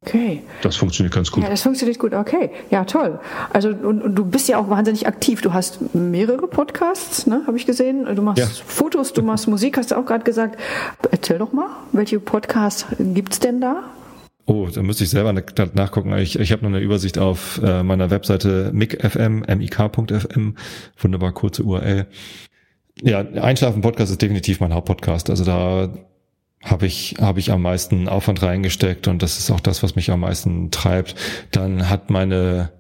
Okay. 0.05 0.43
Das 0.63 0.75
funktioniert 0.77 1.15
ganz 1.15 1.31
gut. 1.31 1.45
Ja, 1.45 1.51
das 1.51 1.63
funktioniert 1.63 1.99
gut. 1.99 2.13
Okay. 2.13 2.51
Ja, 2.71 2.85
toll. 2.85 3.21
Also 3.53 3.69
und, 3.69 4.03
und 4.03 4.15
du 4.17 4.25
bist 4.25 4.49
ja 4.49 4.59
auch 4.59 4.69
wahnsinnig 4.69 5.07
aktiv. 5.07 5.43
Du 5.43 5.53
hast 5.53 5.95
mehrere 5.95 6.49
Podcasts, 6.49 7.27
ne, 7.29 7.43
habe 7.47 7.57
ich 7.57 7.67
gesehen. 7.67 8.13
Du 8.17 8.23
machst 8.23 8.41
ja. 8.41 8.47
Fotos, 8.47 9.13
du 9.13 9.23
machst 9.23 9.47
Musik, 9.47 9.77
hast 9.79 9.93
du 9.93 9.97
auch 9.97 10.05
gerade 10.05 10.25
gesagt. 10.25 10.59
Erzähl 11.13 11.39
doch 11.39 11.53
mal, 11.53 11.69
welche 11.93 12.19
Podcasts 12.19 12.87
gibt's 12.99 13.39
denn 13.39 13.61
da? 13.61 13.85
Oh, 14.45 14.69
da 14.73 14.83
müsste 14.83 15.05
ich 15.05 15.11
selber 15.11 15.33
nachgucken. 15.33 16.17
Ich, 16.19 16.39
ich 16.39 16.51
habe 16.53 16.63
noch 16.63 16.71
eine 16.71 16.81
Übersicht 16.81 17.19
auf 17.19 17.61
äh, 17.63 17.83
meiner 17.83 18.11
Webseite 18.11 18.71
mic.fm, 18.73 19.45
mik.fm, 19.57 20.57
wunderbar 20.99 21.33
kurze 21.33 21.63
URL. 21.63 22.07
Ja, 23.01 23.21
Einschlafen-Podcast 23.21 24.11
ist 24.11 24.23
definitiv 24.23 24.61
mein 24.61 24.75
Hauptpodcast. 24.75 25.31
Also 25.31 25.45
da 25.45 25.93
habe 26.63 26.87
ich, 26.87 27.17
habe 27.21 27.41
ich 27.41 27.51
am 27.53 27.63
meisten 27.63 28.09
Aufwand 28.09 28.43
reingesteckt 28.43 29.09
und 29.09 29.23
das 29.23 29.39
ist 29.39 29.51
auch 29.51 29.61
das, 29.61 29.83
was 29.83 29.97
mich 29.97 30.11
am 30.11 30.21
meisten 30.21 30.71
treibt. 30.71 31.15
Dann 31.53 31.89
hat 31.89 32.11
meine 32.11 32.71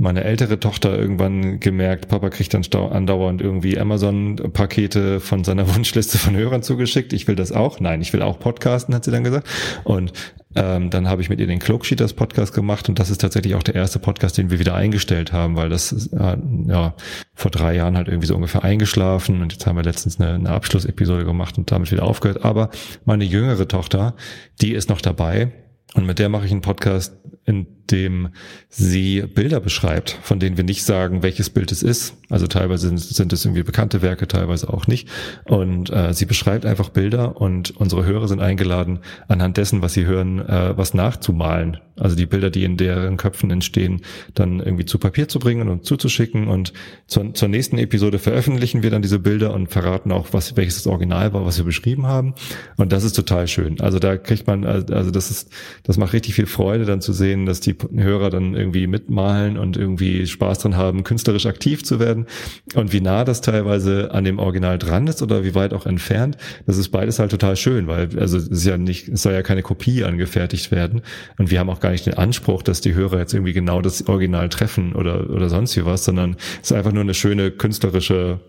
meine 0.00 0.24
ältere 0.24 0.58
Tochter 0.58 0.98
irgendwann 0.98 1.60
gemerkt, 1.60 2.08
Papa 2.08 2.30
kriegt 2.30 2.54
dann 2.54 2.64
andauernd 2.72 3.42
irgendwie 3.42 3.78
Amazon-Pakete 3.78 5.20
von 5.20 5.44
seiner 5.44 5.68
Wunschliste 5.74 6.16
von 6.16 6.34
Hörern 6.34 6.62
zugeschickt. 6.62 7.12
Ich 7.12 7.28
will 7.28 7.36
das 7.36 7.52
auch. 7.52 7.80
Nein, 7.80 8.00
ich 8.00 8.14
will 8.14 8.22
auch 8.22 8.38
podcasten, 8.38 8.94
hat 8.94 9.04
sie 9.04 9.10
dann 9.10 9.24
gesagt. 9.24 9.46
Und 9.84 10.14
ähm, 10.54 10.88
dann 10.88 11.06
habe 11.06 11.20
ich 11.20 11.28
mit 11.28 11.38
ihr 11.38 11.46
den 11.46 11.58
Cloaksheeters 11.58 12.14
Podcast 12.14 12.54
gemacht 12.54 12.88
und 12.88 12.98
das 12.98 13.10
ist 13.10 13.20
tatsächlich 13.20 13.54
auch 13.54 13.62
der 13.62 13.74
erste 13.74 13.98
Podcast, 13.98 14.38
den 14.38 14.50
wir 14.50 14.58
wieder 14.58 14.74
eingestellt 14.74 15.32
haben, 15.32 15.54
weil 15.54 15.68
das 15.68 15.92
äh, 15.92 16.36
ja 16.66 16.94
vor 17.34 17.50
drei 17.50 17.76
Jahren 17.76 17.98
halt 17.98 18.08
irgendwie 18.08 18.26
so 18.26 18.34
ungefähr 18.34 18.64
eingeschlafen 18.64 19.42
und 19.42 19.52
jetzt 19.52 19.66
haben 19.66 19.76
wir 19.76 19.84
letztens 19.84 20.18
eine, 20.18 20.34
eine 20.34 20.50
Abschlussepisode 20.50 21.26
gemacht 21.26 21.58
und 21.58 21.70
damit 21.70 21.92
wieder 21.92 22.04
aufgehört. 22.04 22.42
Aber 22.42 22.70
meine 23.04 23.24
jüngere 23.24 23.68
Tochter, 23.68 24.16
die 24.62 24.72
ist 24.72 24.88
noch 24.88 25.02
dabei 25.02 25.52
und 25.94 26.06
mit 26.06 26.18
der 26.18 26.30
mache 26.30 26.46
ich 26.46 26.52
einen 26.52 26.62
Podcast, 26.62 27.16
in 27.44 27.79
dem 27.90 28.28
sie 28.68 29.22
Bilder 29.22 29.60
beschreibt, 29.60 30.18
von 30.22 30.38
denen 30.38 30.56
wir 30.56 30.64
nicht 30.64 30.84
sagen, 30.84 31.22
welches 31.22 31.50
Bild 31.50 31.72
es 31.72 31.82
ist. 31.82 32.14
Also 32.28 32.46
teilweise 32.46 32.88
sind, 32.88 33.00
sind 33.00 33.32
es 33.32 33.44
irgendwie 33.44 33.64
bekannte 33.64 34.02
Werke, 34.02 34.28
teilweise 34.28 34.72
auch 34.72 34.86
nicht. 34.86 35.08
Und 35.44 35.90
äh, 35.90 36.14
sie 36.14 36.26
beschreibt 36.26 36.64
einfach 36.64 36.90
Bilder 36.90 37.40
und 37.40 37.76
unsere 37.76 38.04
Hörer 38.04 38.28
sind 38.28 38.40
eingeladen, 38.40 39.00
anhand 39.28 39.56
dessen, 39.56 39.82
was 39.82 39.94
sie 39.94 40.06
hören, 40.06 40.38
äh, 40.38 40.76
was 40.76 40.94
nachzumalen. 40.94 41.78
Also 42.00 42.16
die 42.16 42.26
Bilder, 42.26 42.48
die 42.48 42.64
in 42.64 42.76
deren 42.78 43.18
Köpfen 43.18 43.50
entstehen, 43.50 44.00
dann 44.34 44.60
irgendwie 44.60 44.86
zu 44.86 44.98
Papier 44.98 45.28
zu 45.28 45.38
bringen 45.38 45.68
und 45.68 45.84
zuzuschicken. 45.84 46.48
Und 46.48 46.72
zur, 47.06 47.34
zur 47.34 47.48
nächsten 47.48 47.76
Episode 47.76 48.18
veröffentlichen 48.18 48.82
wir 48.82 48.90
dann 48.90 49.02
diese 49.02 49.18
Bilder 49.18 49.52
und 49.52 49.68
verraten 49.68 50.10
auch, 50.10 50.28
was 50.32 50.56
welches 50.56 50.76
das 50.76 50.86
Original 50.86 51.34
war, 51.34 51.44
was 51.44 51.58
wir 51.58 51.64
beschrieben 51.64 52.06
haben. 52.06 52.34
Und 52.76 52.92
das 52.92 53.04
ist 53.04 53.12
total 53.12 53.48
schön. 53.48 53.80
Also 53.80 53.98
da 53.98 54.16
kriegt 54.16 54.46
man, 54.46 54.64
also 54.64 55.10
das 55.10 55.30
ist, 55.30 55.50
das 55.82 55.98
macht 55.98 56.14
richtig 56.14 56.34
viel 56.34 56.46
Freude, 56.46 56.86
dann 56.86 57.02
zu 57.02 57.12
sehen, 57.12 57.44
dass 57.44 57.60
die 57.60 57.74
Hörer 57.94 58.30
dann 58.30 58.54
irgendwie 58.54 58.86
mitmalen 58.86 59.58
und 59.58 59.76
irgendwie 59.76 60.26
Spaß 60.26 60.60
dran 60.60 60.76
haben, 60.76 61.04
künstlerisch 61.04 61.46
aktiv 61.46 61.84
zu 61.84 62.00
werden. 62.00 62.26
Und 62.74 62.92
wie 62.92 63.00
nah 63.00 63.24
das 63.24 63.40
teilweise 63.40 64.12
an 64.12 64.24
dem 64.24 64.38
Original 64.38 64.78
dran 64.78 65.06
ist 65.06 65.22
oder 65.22 65.44
wie 65.44 65.54
weit 65.54 65.72
auch 65.72 65.86
entfernt, 65.86 66.36
das 66.66 66.78
ist 66.78 66.88
beides 66.90 67.18
halt 67.18 67.30
total 67.30 67.56
schön, 67.56 67.86
weil 67.86 68.18
also 68.18 68.36
es 68.36 68.48
ist 68.48 68.66
ja 68.66 68.76
nicht, 68.76 69.08
es 69.08 69.22
soll 69.22 69.32
ja 69.32 69.42
keine 69.42 69.62
Kopie 69.62 70.04
angefertigt 70.04 70.70
werden. 70.70 71.02
Und 71.38 71.50
wir 71.50 71.58
haben 71.58 71.70
auch 71.70 71.80
gar 71.80 71.90
nicht 71.90 72.06
den 72.06 72.14
Anspruch, 72.14 72.62
dass 72.62 72.80
die 72.80 72.94
Hörer 72.94 73.18
jetzt 73.18 73.34
irgendwie 73.34 73.52
genau 73.52 73.80
das 73.80 74.06
Original 74.08 74.48
treffen 74.48 74.94
oder, 74.94 75.30
oder 75.30 75.48
sonst 75.48 75.76
wie 75.76 75.84
was, 75.84 76.04
sondern 76.04 76.36
es 76.62 76.70
ist 76.70 76.76
einfach 76.76 76.92
nur 76.92 77.02
eine 77.02 77.14
schöne 77.14 77.50
künstlerische 77.50 78.40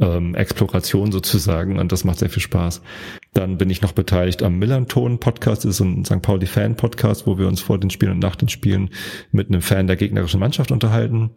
ähm, 0.00 0.34
Exploration 0.34 1.12
sozusagen 1.12 1.78
und 1.78 1.92
das 1.92 2.04
macht 2.04 2.18
sehr 2.18 2.30
viel 2.30 2.42
Spaß. 2.42 2.82
Dann 3.32 3.58
bin 3.58 3.70
ich 3.70 3.82
noch 3.82 3.92
beteiligt 3.92 4.42
am 4.42 4.58
Millanton 4.58 5.18
Podcast, 5.20 5.64
das 5.64 5.76
ist 5.76 5.80
ein 5.80 6.04
St. 6.04 6.22
Pauli 6.22 6.46
Fan 6.46 6.76
Podcast, 6.76 7.26
wo 7.26 7.38
wir 7.38 7.48
uns 7.48 7.60
vor 7.60 7.78
den 7.78 7.90
Spielen 7.90 8.12
und 8.12 8.18
nach 8.18 8.36
den 8.36 8.48
Spielen 8.48 8.90
mit 9.32 9.48
einem 9.48 9.62
Fan 9.62 9.86
der 9.86 9.96
gegnerischen 9.96 10.40
Mannschaft 10.40 10.70
unterhalten. 10.70 11.30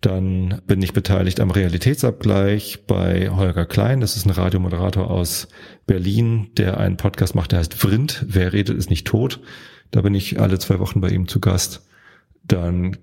Dann 0.00 0.62
bin 0.66 0.80
ich 0.80 0.94
beteiligt 0.94 1.40
am 1.40 1.50
Realitätsabgleich 1.50 2.86
bei 2.86 3.28
Holger 3.28 3.66
Klein. 3.66 4.00
Das 4.00 4.16
ist 4.16 4.24
ein 4.24 4.30
Radiomoderator 4.30 5.10
aus 5.10 5.48
Berlin, 5.86 6.48
der 6.56 6.78
einen 6.78 6.96
Podcast 6.96 7.34
macht, 7.34 7.52
der 7.52 7.58
heißt 7.58 7.74
Vrind. 7.74 8.24
Wer 8.26 8.54
redet, 8.54 8.78
ist 8.78 8.88
nicht 8.88 9.06
tot. 9.06 9.40
Da 9.90 10.00
bin 10.00 10.14
ich 10.14 10.40
alle 10.40 10.58
zwei 10.58 10.78
Wochen 10.78 11.02
bei 11.02 11.10
ihm 11.10 11.28
zu 11.28 11.38
Gast. 11.38 11.86
Dann 12.44 12.96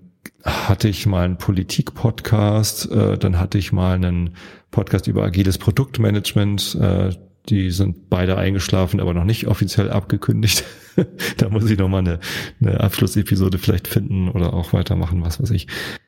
hatte 0.44 0.88
ich 0.88 1.06
mal 1.06 1.24
einen 1.24 1.38
Politik-Podcast, 1.38 2.90
äh, 2.90 3.16
dann 3.16 3.38
hatte 3.38 3.58
ich 3.58 3.72
mal 3.72 3.94
einen 3.94 4.34
Podcast 4.70 5.06
über 5.06 5.24
agiles 5.24 5.58
Produktmanagement. 5.58 6.76
Äh, 6.80 7.10
die 7.48 7.70
sind 7.70 8.10
beide 8.10 8.36
eingeschlafen, 8.36 9.00
aber 9.00 9.14
noch 9.14 9.24
nicht 9.24 9.46
offiziell 9.46 9.90
abgekündigt. 9.90 10.64
da 11.38 11.48
muss 11.48 11.70
ich 11.70 11.78
noch 11.78 11.88
mal 11.88 11.98
eine, 11.98 12.20
eine 12.60 12.80
Abschlussepisode 12.80 13.58
vielleicht 13.58 13.88
finden 13.88 14.28
oder 14.28 14.52
auch 14.52 14.72
weitermachen, 14.72 15.22
was 15.22 15.40
weiß 15.40 15.50
ich. 15.50 15.66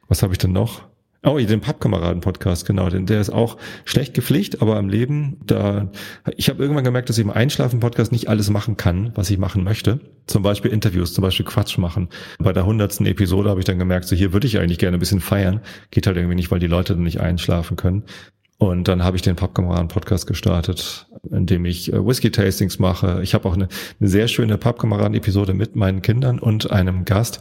Was 0.09 0.23
habe 0.23 0.35
ich 0.35 0.39
denn 0.39 0.53
noch? 0.53 0.83
Oh, 1.23 1.37
den 1.37 1.61
Pappkameraden-Podcast, 1.61 2.65
genau, 2.65 2.89
denn 2.89 3.05
der 3.05 3.21
ist 3.21 3.29
auch 3.29 3.59
schlecht 3.85 4.15
gepflegt, 4.15 4.63
aber 4.63 4.77
am 4.77 4.89
Leben, 4.89 5.37
da, 5.45 5.91
ich 6.35 6.49
habe 6.49 6.63
irgendwann 6.63 6.85
gemerkt, 6.85 7.11
dass 7.11 7.19
ich 7.19 7.25
im 7.25 7.31
Einschlafen-Podcast 7.31 8.11
nicht 8.11 8.31
alles 8.31 8.49
machen 8.49 8.79
kann, 8.79 9.13
was 9.17 9.29
ich 9.29 9.37
machen 9.37 9.63
möchte. 9.63 10.01
Zum 10.27 10.43
Beispiel 10.43 10.71
Interviews, 10.71 11.13
zum 11.13 11.21
Beispiel 11.21 11.45
Quatsch 11.45 11.77
machen. 11.77 12.09
Bei 12.39 12.55
der 12.55 12.65
hundertsten 12.65 13.05
Episode 13.05 13.51
habe 13.51 13.61
ich 13.61 13.67
dann 13.67 13.79
gemerkt, 13.79 14.07
so 14.07 14.17
hier 14.17 14.33
würde 14.33 14.47
ich 14.47 14.59
eigentlich 14.59 14.79
gerne 14.79 14.97
ein 14.97 15.01
bisschen 15.01 15.21
feiern. 15.21 15.61
Geht 15.91 16.07
halt 16.07 16.17
irgendwie 16.17 16.37
nicht, 16.37 16.51
weil 16.51 16.59
die 16.59 16.67
Leute 16.67 16.95
dann 16.95 17.03
nicht 17.03 17.21
einschlafen 17.21 17.77
können. 17.77 18.05
Und 18.61 18.89
dann 18.89 19.03
habe 19.03 19.17
ich 19.17 19.23
den 19.23 19.37
Pappkameraden-Podcast 19.37 20.27
gestartet, 20.27 21.07
in 21.31 21.47
dem 21.47 21.65
ich 21.65 21.91
äh, 21.95 22.07
Whisky-Tastings 22.07 22.79
mache. 22.79 23.21
Ich 23.23 23.33
habe 23.33 23.49
auch 23.49 23.55
eine, 23.55 23.69
eine 23.99 24.09
sehr 24.11 24.29
schöne 24.29 24.59
Pappkameraden-Episode 24.59 25.55
mit 25.55 25.77
meinen 25.77 26.03
Kindern 26.03 26.39
und 26.39 26.71
einem 26.71 27.07
Gast, 27.07 27.41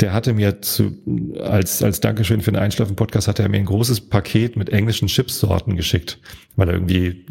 der 0.00 0.14
hatte 0.14 0.32
mir 0.32 0.62
zu, 0.62 0.96
als, 1.42 1.82
als 1.82 2.00
Dankeschön 2.00 2.40
für 2.40 2.52
den 2.52 2.60
Einschlafen-Podcast 2.60 3.28
hatte 3.28 3.42
er 3.42 3.50
mir 3.50 3.58
ein 3.58 3.66
großes 3.66 4.08
Paket 4.08 4.56
mit 4.56 4.70
englischen 4.70 5.08
Chipsorten 5.08 5.76
geschickt, 5.76 6.18
weil 6.56 6.68
er 6.68 6.74
irgendwie 6.74 7.26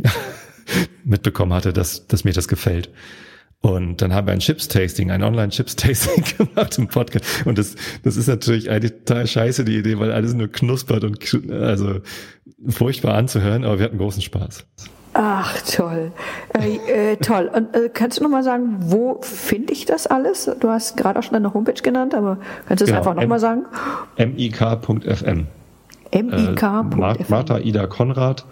mitbekommen 1.03 1.53
hatte, 1.53 1.73
dass, 1.73 2.05
dass 2.05 2.25
mir 2.25 2.33
das 2.33 2.47
gefällt. 2.47 2.91
Und 3.65 3.99
dann 4.04 4.13
haben 4.13 4.28
wir 4.28 4.32
ein 4.32 4.41
Chips-Tasting, 4.41 5.10
ein 5.10 5.23
Online-Chips-Tasting 5.23 6.23
gemacht 6.38 6.78
im 6.78 6.88
Podcast. 6.88 7.25
Und 7.47 7.58
das, 7.58 7.73
das 8.04 8.15
ist 8.15 8.28
natürlich 8.28 8.69
eine 8.69 8.91
total 8.91 9.25
scheiße, 9.25 9.65
die 9.65 9.78
Idee, 9.78 9.97
weil 9.97 10.12
alles 10.12 10.36
nur 10.36 10.49
knuspert 10.49 11.04
und 11.04 11.17
also 11.51 11.95
furchtbar 12.67 13.15
anzuhören, 13.15 13.63
aber 13.63 13.80
wir 13.80 13.86
hatten 13.86 13.97
großen 13.97 14.21
Spaß. 14.21 14.67
Ach, 15.13 15.60
toll. 15.63 16.12
Äh, 16.54 17.13
äh, 17.13 17.17
toll. 17.17 17.49
Und 17.51 17.75
äh, 17.75 17.89
kannst 17.91 18.19
du 18.19 18.23
noch 18.23 18.30
mal 18.30 18.43
sagen, 18.43 18.75
wo 18.82 19.19
finde 19.23 19.73
ich 19.73 19.86
das 19.86 20.06
alles? 20.06 20.47
Du 20.60 20.69
hast 20.69 20.95
gerade 20.95 21.17
auch 21.17 21.23
schon 21.23 21.34
deine 21.34 21.51
Homepage 21.51 21.82
genannt, 21.82 22.13
aber 22.13 22.38
kannst 22.67 22.82
du 22.82 22.86
es 22.86 22.91
genau, 22.91 22.99
einfach 22.99 23.15
noch 23.15 23.25
mal 23.25 23.39
sagen? 23.39 23.65
mik.fm. 24.19 25.47
mik.fm. 26.12 27.01
Äh, 27.01 27.25
Martha 27.30 27.58
Ida 27.58 27.88
Konrad. 27.88 28.45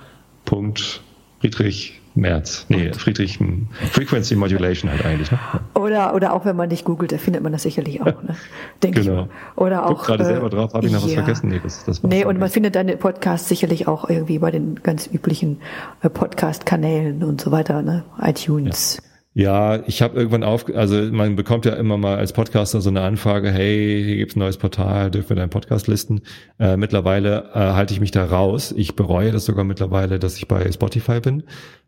Friedrich 1.40 2.02
Merz. 2.16 2.66
Nee, 2.70 2.94
Friedrich 2.94 3.40
hm, 3.40 3.68
Frequency 3.92 4.36
Modulation 4.36 4.92
halt 4.92 5.04
eigentlich. 5.06 5.32
Ne? 5.32 5.40
Oder, 5.74 6.14
oder 6.14 6.34
auch 6.34 6.46
wenn 6.46 6.56
man 6.56 6.70
nicht 6.70 6.86
googelt, 6.86 7.12
da 7.12 7.18
findet 7.18 7.42
man 7.42 7.52
das 7.52 7.64
sicherlich 7.64 8.02
auch. 8.02 8.22
Ne? 8.24 8.36
Denke 8.84 9.02
genau. 9.02 9.24
ich. 9.24 9.62
Oder 9.62 9.88
auch. 9.88 10.04
gerade 10.04 10.24
äh, 10.24 10.28
selber 10.28 10.50
drauf, 10.50 10.74
habe 10.74 10.86
ich 10.86 10.92
noch 10.92 11.02
ja. 11.02 11.08
was 11.08 11.14
vergessen? 11.14 11.50
Nee, 11.50 11.60
das, 11.64 11.86
das 11.86 12.04
nee 12.04 12.24
und 12.26 12.40
man 12.40 12.50
findet 12.50 12.76
deine 12.76 12.98
Podcasts 12.98 13.50
sicherlich 13.50 13.88
auch 13.88 14.10
irgendwie 14.10 14.40
bei 14.40 14.52
den 14.52 14.76
ganz 14.84 15.08
üblichen 15.08 15.60
äh, 16.02 16.10
Podcast-Kanälen 16.10 17.24
und 17.24 17.42
so 17.42 17.52
weiter, 17.52 17.82
ne? 17.82 18.04
iTunes. 18.22 19.00
Ja. 19.02 19.13
Ja, 19.36 19.82
ich 19.88 20.04
habe 20.04 20.16
irgendwann 20.16 20.44
auf, 20.44 20.66
also 20.76 21.02
man 21.12 21.36
bekommt 21.36 21.66
ja 21.66 21.74
immer 21.74 21.98
mal 21.98 22.18
als 22.18 22.34
Podcaster 22.34 22.82
so 22.82 22.90
eine 22.90 23.02
Anfrage, 23.02 23.50
hey, 23.52 24.04
hier 24.06 24.18
gibt's 24.18 24.36
ein 24.36 24.40
neues 24.40 24.58
Portal, 24.58 25.10
dürfen 25.10 25.30
wir 25.30 25.38
deinen 25.38 25.50
Podcast 25.50 25.88
listen? 25.88 26.22
Äh, 26.60 26.78
mittlerweile 26.78 27.50
äh, 27.54 27.60
halte 27.60 27.96
ich 27.96 28.00
mich 28.00 28.12
da 28.12 28.26
raus. 28.26 28.72
Ich 28.78 28.96
bereue 28.96 29.32
das 29.32 29.46
sogar 29.46 29.64
mittlerweile, 29.64 30.20
dass 30.20 30.38
ich 30.38 30.48
bei 30.48 30.72
Spotify 30.72 31.20
bin, 31.20 31.44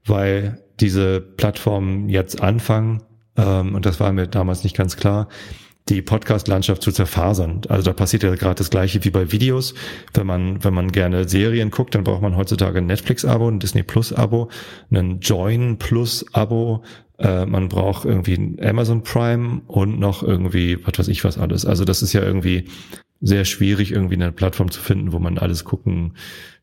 weil 0.06 0.64
diese 0.80 1.22
Plattformen 1.22 2.10
jetzt 2.10 2.42
anfangen, 2.42 3.04
ähm, 3.38 3.76
und 3.76 3.86
das 3.86 4.00
war 4.00 4.12
mir 4.12 4.26
damals 4.26 4.64
nicht 4.64 4.76
ganz 4.76 4.98
klar, 4.98 5.28
die 5.90 6.02
Podcast-Landschaft 6.02 6.82
zu 6.82 6.92
zerfasern. 6.92 7.62
Also 7.70 7.84
da 7.84 7.94
passiert 7.94 8.24
ja 8.24 8.34
gerade 8.34 8.56
das 8.56 8.72
Gleiche 8.72 9.04
wie 9.04 9.12
bei 9.12 9.32
Videos. 9.32 9.76
Wenn 10.16 10.26
man, 10.26 10.64
wenn 10.64 10.74
man 10.74 10.92
gerne 10.92 11.30
Serien 11.30 11.70
guckt, 11.70 11.94
dann 11.94 12.04
braucht 12.04 12.24
man 12.24 12.36
heutzutage 12.36 12.80
ein 12.80 12.88
Netflix-Abo, 12.88 13.48
ein 13.48 13.60
Disney 13.60 13.84
Plus-Abo, 13.84 14.50
ein 14.92 15.20
Join 15.20 15.78
Plus-Abo, 15.78 16.84
äh, 17.20 17.46
man 17.46 17.70
braucht 17.70 18.06
irgendwie 18.06 18.58
Amazon 18.62 19.04
Prime 19.04 19.62
und 19.68 20.00
noch 20.00 20.24
irgendwie, 20.24 20.78
was 20.86 21.00
weiß 21.00 21.08
ich 21.08 21.24
was 21.24 21.38
alles. 21.38 21.66
Also 21.66 21.86
das 21.86 22.02
ist 22.02 22.14
ja 22.14 22.22
irgendwie 22.22 22.66
sehr 23.22 23.46
schwierig, 23.46 23.92
irgendwie 23.92 24.16
eine 24.16 24.32
Plattform 24.32 24.72
zu 24.72 24.82
finden, 24.82 25.12
wo 25.12 25.20
man 25.20 25.38
alles 25.38 25.64
gucken 25.64 26.14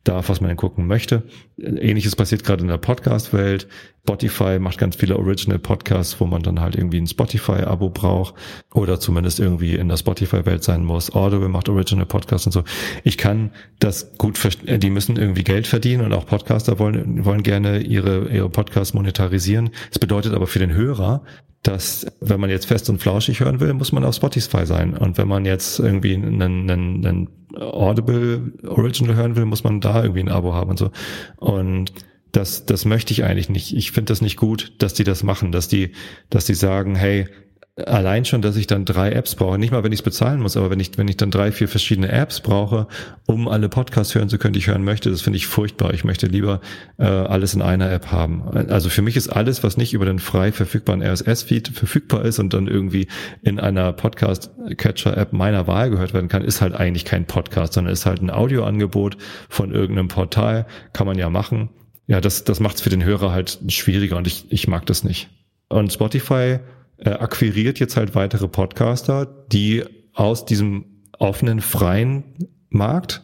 darf, 0.04 0.28
was 0.28 0.40
man 0.40 0.56
gucken 0.56 0.86
möchte. 0.86 1.22
Ähnliches 1.58 2.16
passiert 2.16 2.44
gerade 2.44 2.62
in 2.62 2.68
der 2.68 2.78
Podcast-Welt. 2.78 3.68
Spotify 4.00 4.58
macht 4.58 4.78
ganz 4.78 4.96
viele 4.96 5.16
Original 5.16 5.60
Podcasts, 5.60 6.18
wo 6.18 6.26
man 6.26 6.42
dann 6.42 6.60
halt 6.60 6.74
irgendwie 6.74 7.00
ein 7.00 7.06
Spotify-Abo 7.06 7.90
braucht 7.90 8.34
oder 8.74 8.98
zumindest 8.98 9.38
irgendwie 9.38 9.76
in 9.76 9.88
der 9.88 9.96
Spotify-Welt 9.96 10.64
sein 10.64 10.84
muss. 10.84 11.14
Audible 11.14 11.48
macht 11.48 11.68
Original 11.68 12.06
Podcasts 12.06 12.46
und 12.46 12.52
so. 12.52 12.64
Ich 13.04 13.16
kann 13.16 13.52
das 13.78 14.18
gut 14.18 14.38
verstehen. 14.38 14.80
Die 14.80 14.90
müssen 14.90 15.16
irgendwie 15.16 15.44
Geld 15.44 15.68
verdienen 15.68 16.04
und 16.04 16.12
auch 16.12 16.26
Podcaster 16.26 16.80
wollen, 16.80 17.24
wollen 17.24 17.44
gerne 17.44 17.80
ihre, 17.80 18.28
ihre 18.28 18.50
Podcasts 18.50 18.94
monetarisieren. 18.94 19.70
Es 19.92 20.00
bedeutet 20.00 20.34
aber 20.34 20.48
für 20.48 20.58
den 20.58 20.74
Hörer, 20.74 21.22
dass 21.62 22.06
wenn 22.20 22.40
man 22.40 22.50
jetzt 22.50 22.66
fest 22.66 22.90
und 22.90 23.00
flauschig 23.00 23.40
hören 23.40 23.60
will, 23.60 23.72
muss 23.74 23.92
man 23.92 24.04
auf 24.04 24.16
Spotify 24.16 24.66
sein. 24.66 24.96
Und 24.96 25.16
wenn 25.16 25.28
man 25.28 25.44
jetzt 25.44 25.78
irgendwie 25.78 26.14
einen, 26.14 26.42
einen, 26.42 27.06
einen 27.06 27.28
Audible 27.54 28.52
Original 28.66 29.14
hören 29.14 29.36
will, 29.36 29.44
muss 29.44 29.62
man 29.62 29.80
da 29.80 30.02
irgendwie 30.02 30.20
ein 30.20 30.28
Abo 30.28 30.54
haben 30.54 30.70
und 30.70 30.78
so. 30.78 30.90
Und 31.36 31.92
das, 32.32 32.66
das 32.66 32.84
möchte 32.84 33.12
ich 33.12 33.24
eigentlich 33.24 33.48
nicht. 33.48 33.76
Ich 33.76 33.92
finde 33.92 34.10
das 34.10 34.22
nicht 34.22 34.36
gut, 34.36 34.72
dass 34.78 34.94
die 34.94 35.04
das 35.04 35.22
machen, 35.22 35.52
dass 35.52 35.68
die, 35.68 35.92
dass 36.30 36.46
die 36.46 36.54
sagen, 36.54 36.96
hey, 36.96 37.28
allein 37.76 38.26
schon, 38.26 38.42
dass 38.42 38.56
ich 38.56 38.66
dann 38.66 38.84
drei 38.84 39.12
Apps 39.12 39.34
brauche, 39.34 39.58
nicht 39.58 39.70
mal 39.70 39.82
wenn 39.82 39.92
ich 39.92 40.00
es 40.00 40.04
bezahlen 40.04 40.40
muss, 40.40 40.58
aber 40.58 40.68
wenn 40.68 40.80
ich, 40.80 40.98
wenn 40.98 41.08
ich 41.08 41.16
dann 41.16 41.30
drei, 41.30 41.52
vier 41.52 41.68
verschiedene 41.68 42.12
Apps 42.12 42.40
brauche, 42.40 42.86
um 43.26 43.48
alle 43.48 43.70
Podcasts 43.70 44.14
hören 44.14 44.28
zu 44.28 44.36
können, 44.36 44.52
die 44.52 44.58
ich 44.58 44.66
hören 44.66 44.84
möchte, 44.84 45.10
das 45.10 45.22
finde 45.22 45.38
ich 45.38 45.46
furchtbar. 45.46 45.94
Ich 45.94 46.04
möchte 46.04 46.26
lieber 46.26 46.60
äh, 46.98 47.04
alles 47.04 47.54
in 47.54 47.62
einer 47.62 47.90
App 47.90 48.12
haben. 48.12 48.42
Also 48.68 48.90
für 48.90 49.00
mich 49.00 49.16
ist 49.16 49.28
alles, 49.28 49.64
was 49.64 49.78
nicht 49.78 49.94
über 49.94 50.04
den 50.04 50.18
frei 50.18 50.52
verfügbaren 50.52 51.02
RSS-Feed 51.02 51.68
verfügbar 51.68 52.26
ist 52.26 52.38
und 52.38 52.52
dann 52.52 52.66
irgendwie 52.66 53.08
in 53.42 53.58
einer 53.58 53.92
Podcast-Catcher-App 53.94 55.32
meiner 55.32 55.66
Wahl 55.66 55.88
gehört 55.88 56.12
werden 56.12 56.28
kann, 56.28 56.44
ist 56.44 56.60
halt 56.60 56.74
eigentlich 56.74 57.06
kein 57.06 57.26
Podcast, 57.26 57.72
sondern 57.72 57.92
ist 57.92 58.04
halt 58.04 58.20
ein 58.20 58.30
Audioangebot 58.30 59.16
von 59.48 59.72
irgendeinem 59.72 60.08
Portal, 60.08 60.66
kann 60.92 61.06
man 61.06 61.16
ja 61.16 61.30
machen. 61.30 61.70
Ja, 62.06 62.20
das, 62.20 62.44
das 62.44 62.60
macht 62.60 62.76
es 62.76 62.82
für 62.82 62.90
den 62.90 63.02
Hörer 63.02 63.32
halt 63.32 63.60
schwieriger 63.68 64.18
und 64.18 64.26
ich, 64.26 64.44
ich 64.50 64.68
mag 64.68 64.84
das 64.84 65.04
nicht. 65.04 65.30
Und 65.70 65.90
Spotify 65.90 66.58
äh, 67.04 67.10
akquiriert 67.10 67.78
jetzt 67.80 67.96
halt 67.96 68.14
weitere 68.14 68.48
Podcaster, 68.48 69.26
die 69.26 69.84
aus 70.14 70.44
diesem 70.44 71.02
offenen, 71.18 71.60
freien 71.60 72.24
Markt, 72.68 73.22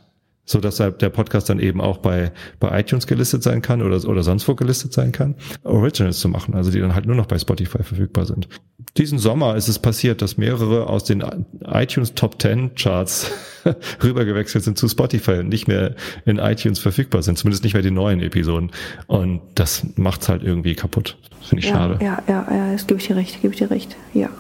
so 0.49 0.61
dass 0.61 0.77
der 0.77 1.11
Podcast 1.11 1.51
dann 1.51 1.61
eben 1.61 1.81
auch 1.81 1.99
bei, 1.99 2.33
bei 2.59 2.81
iTunes 2.81 3.07
gelistet 3.07 3.43
sein 3.43 3.61
kann 3.61 3.83
oder, 3.83 4.03
oder 4.09 4.23
sonst 4.23 4.49
wo 4.49 4.55
gelistet 4.55 4.95
sein 4.95 5.13
kann, 5.13 5.35
Originals 5.63 6.21
zu 6.21 6.29
machen, 6.29 6.55
also 6.55 6.71
die 6.71 6.81
dann 6.81 6.95
halt 6.95 7.07
nur 7.07 7.17
noch 7.17 7.27
bei 7.27 7.39
Spotify 7.39 7.83
verfügbar 7.83 8.25
sind. 8.25 8.49
Diesen 8.97 9.19
Sommer 9.19 9.57
ist 9.57 9.69
es 9.69 9.79
passiert, 9.79 10.23
dass 10.23 10.39
mehrere 10.39 10.87
aus 10.89 11.05
den 11.05 11.23
iTunes 11.67 12.15
Top 12.15 12.41
10 12.41 12.77
Charts 12.77 13.31
rübergewechselt 14.03 14.65
sind 14.65 14.79
zu 14.79 14.89
Spotify 14.89 15.33
und 15.33 15.49
nicht 15.49 15.69
mehr 15.69 15.95
in 16.25 16.39
iTunes 16.39 16.79
verfügbar 16.79 17.23
sind, 17.23 17.37
zumindest 17.37 17.63
nicht 17.63 17.75
mehr 17.75 17.83
die 17.83 17.91
neuen 17.91 18.21
Episoden. 18.21 18.71
Und 19.07 19.43
das 19.55 19.85
macht's 19.97 20.31
halt 20.31 20.43
irgendwie 20.43 20.75
kaputt. 20.75 21.19
Finde 21.43 21.63
ich 21.63 21.69
ja, 21.69 21.77
schade. 21.77 21.99
Ja, 22.03 22.23
ja, 22.27 22.47
ja, 22.51 22.73
das 22.73 22.87
gebe 22.87 22.99
ich 22.99 23.07
dir 23.07 23.17
recht, 23.17 23.43
gebe 23.43 23.53
ich 23.53 23.59
dir 23.59 23.71
recht. 23.71 23.97
Ja. 24.15 24.31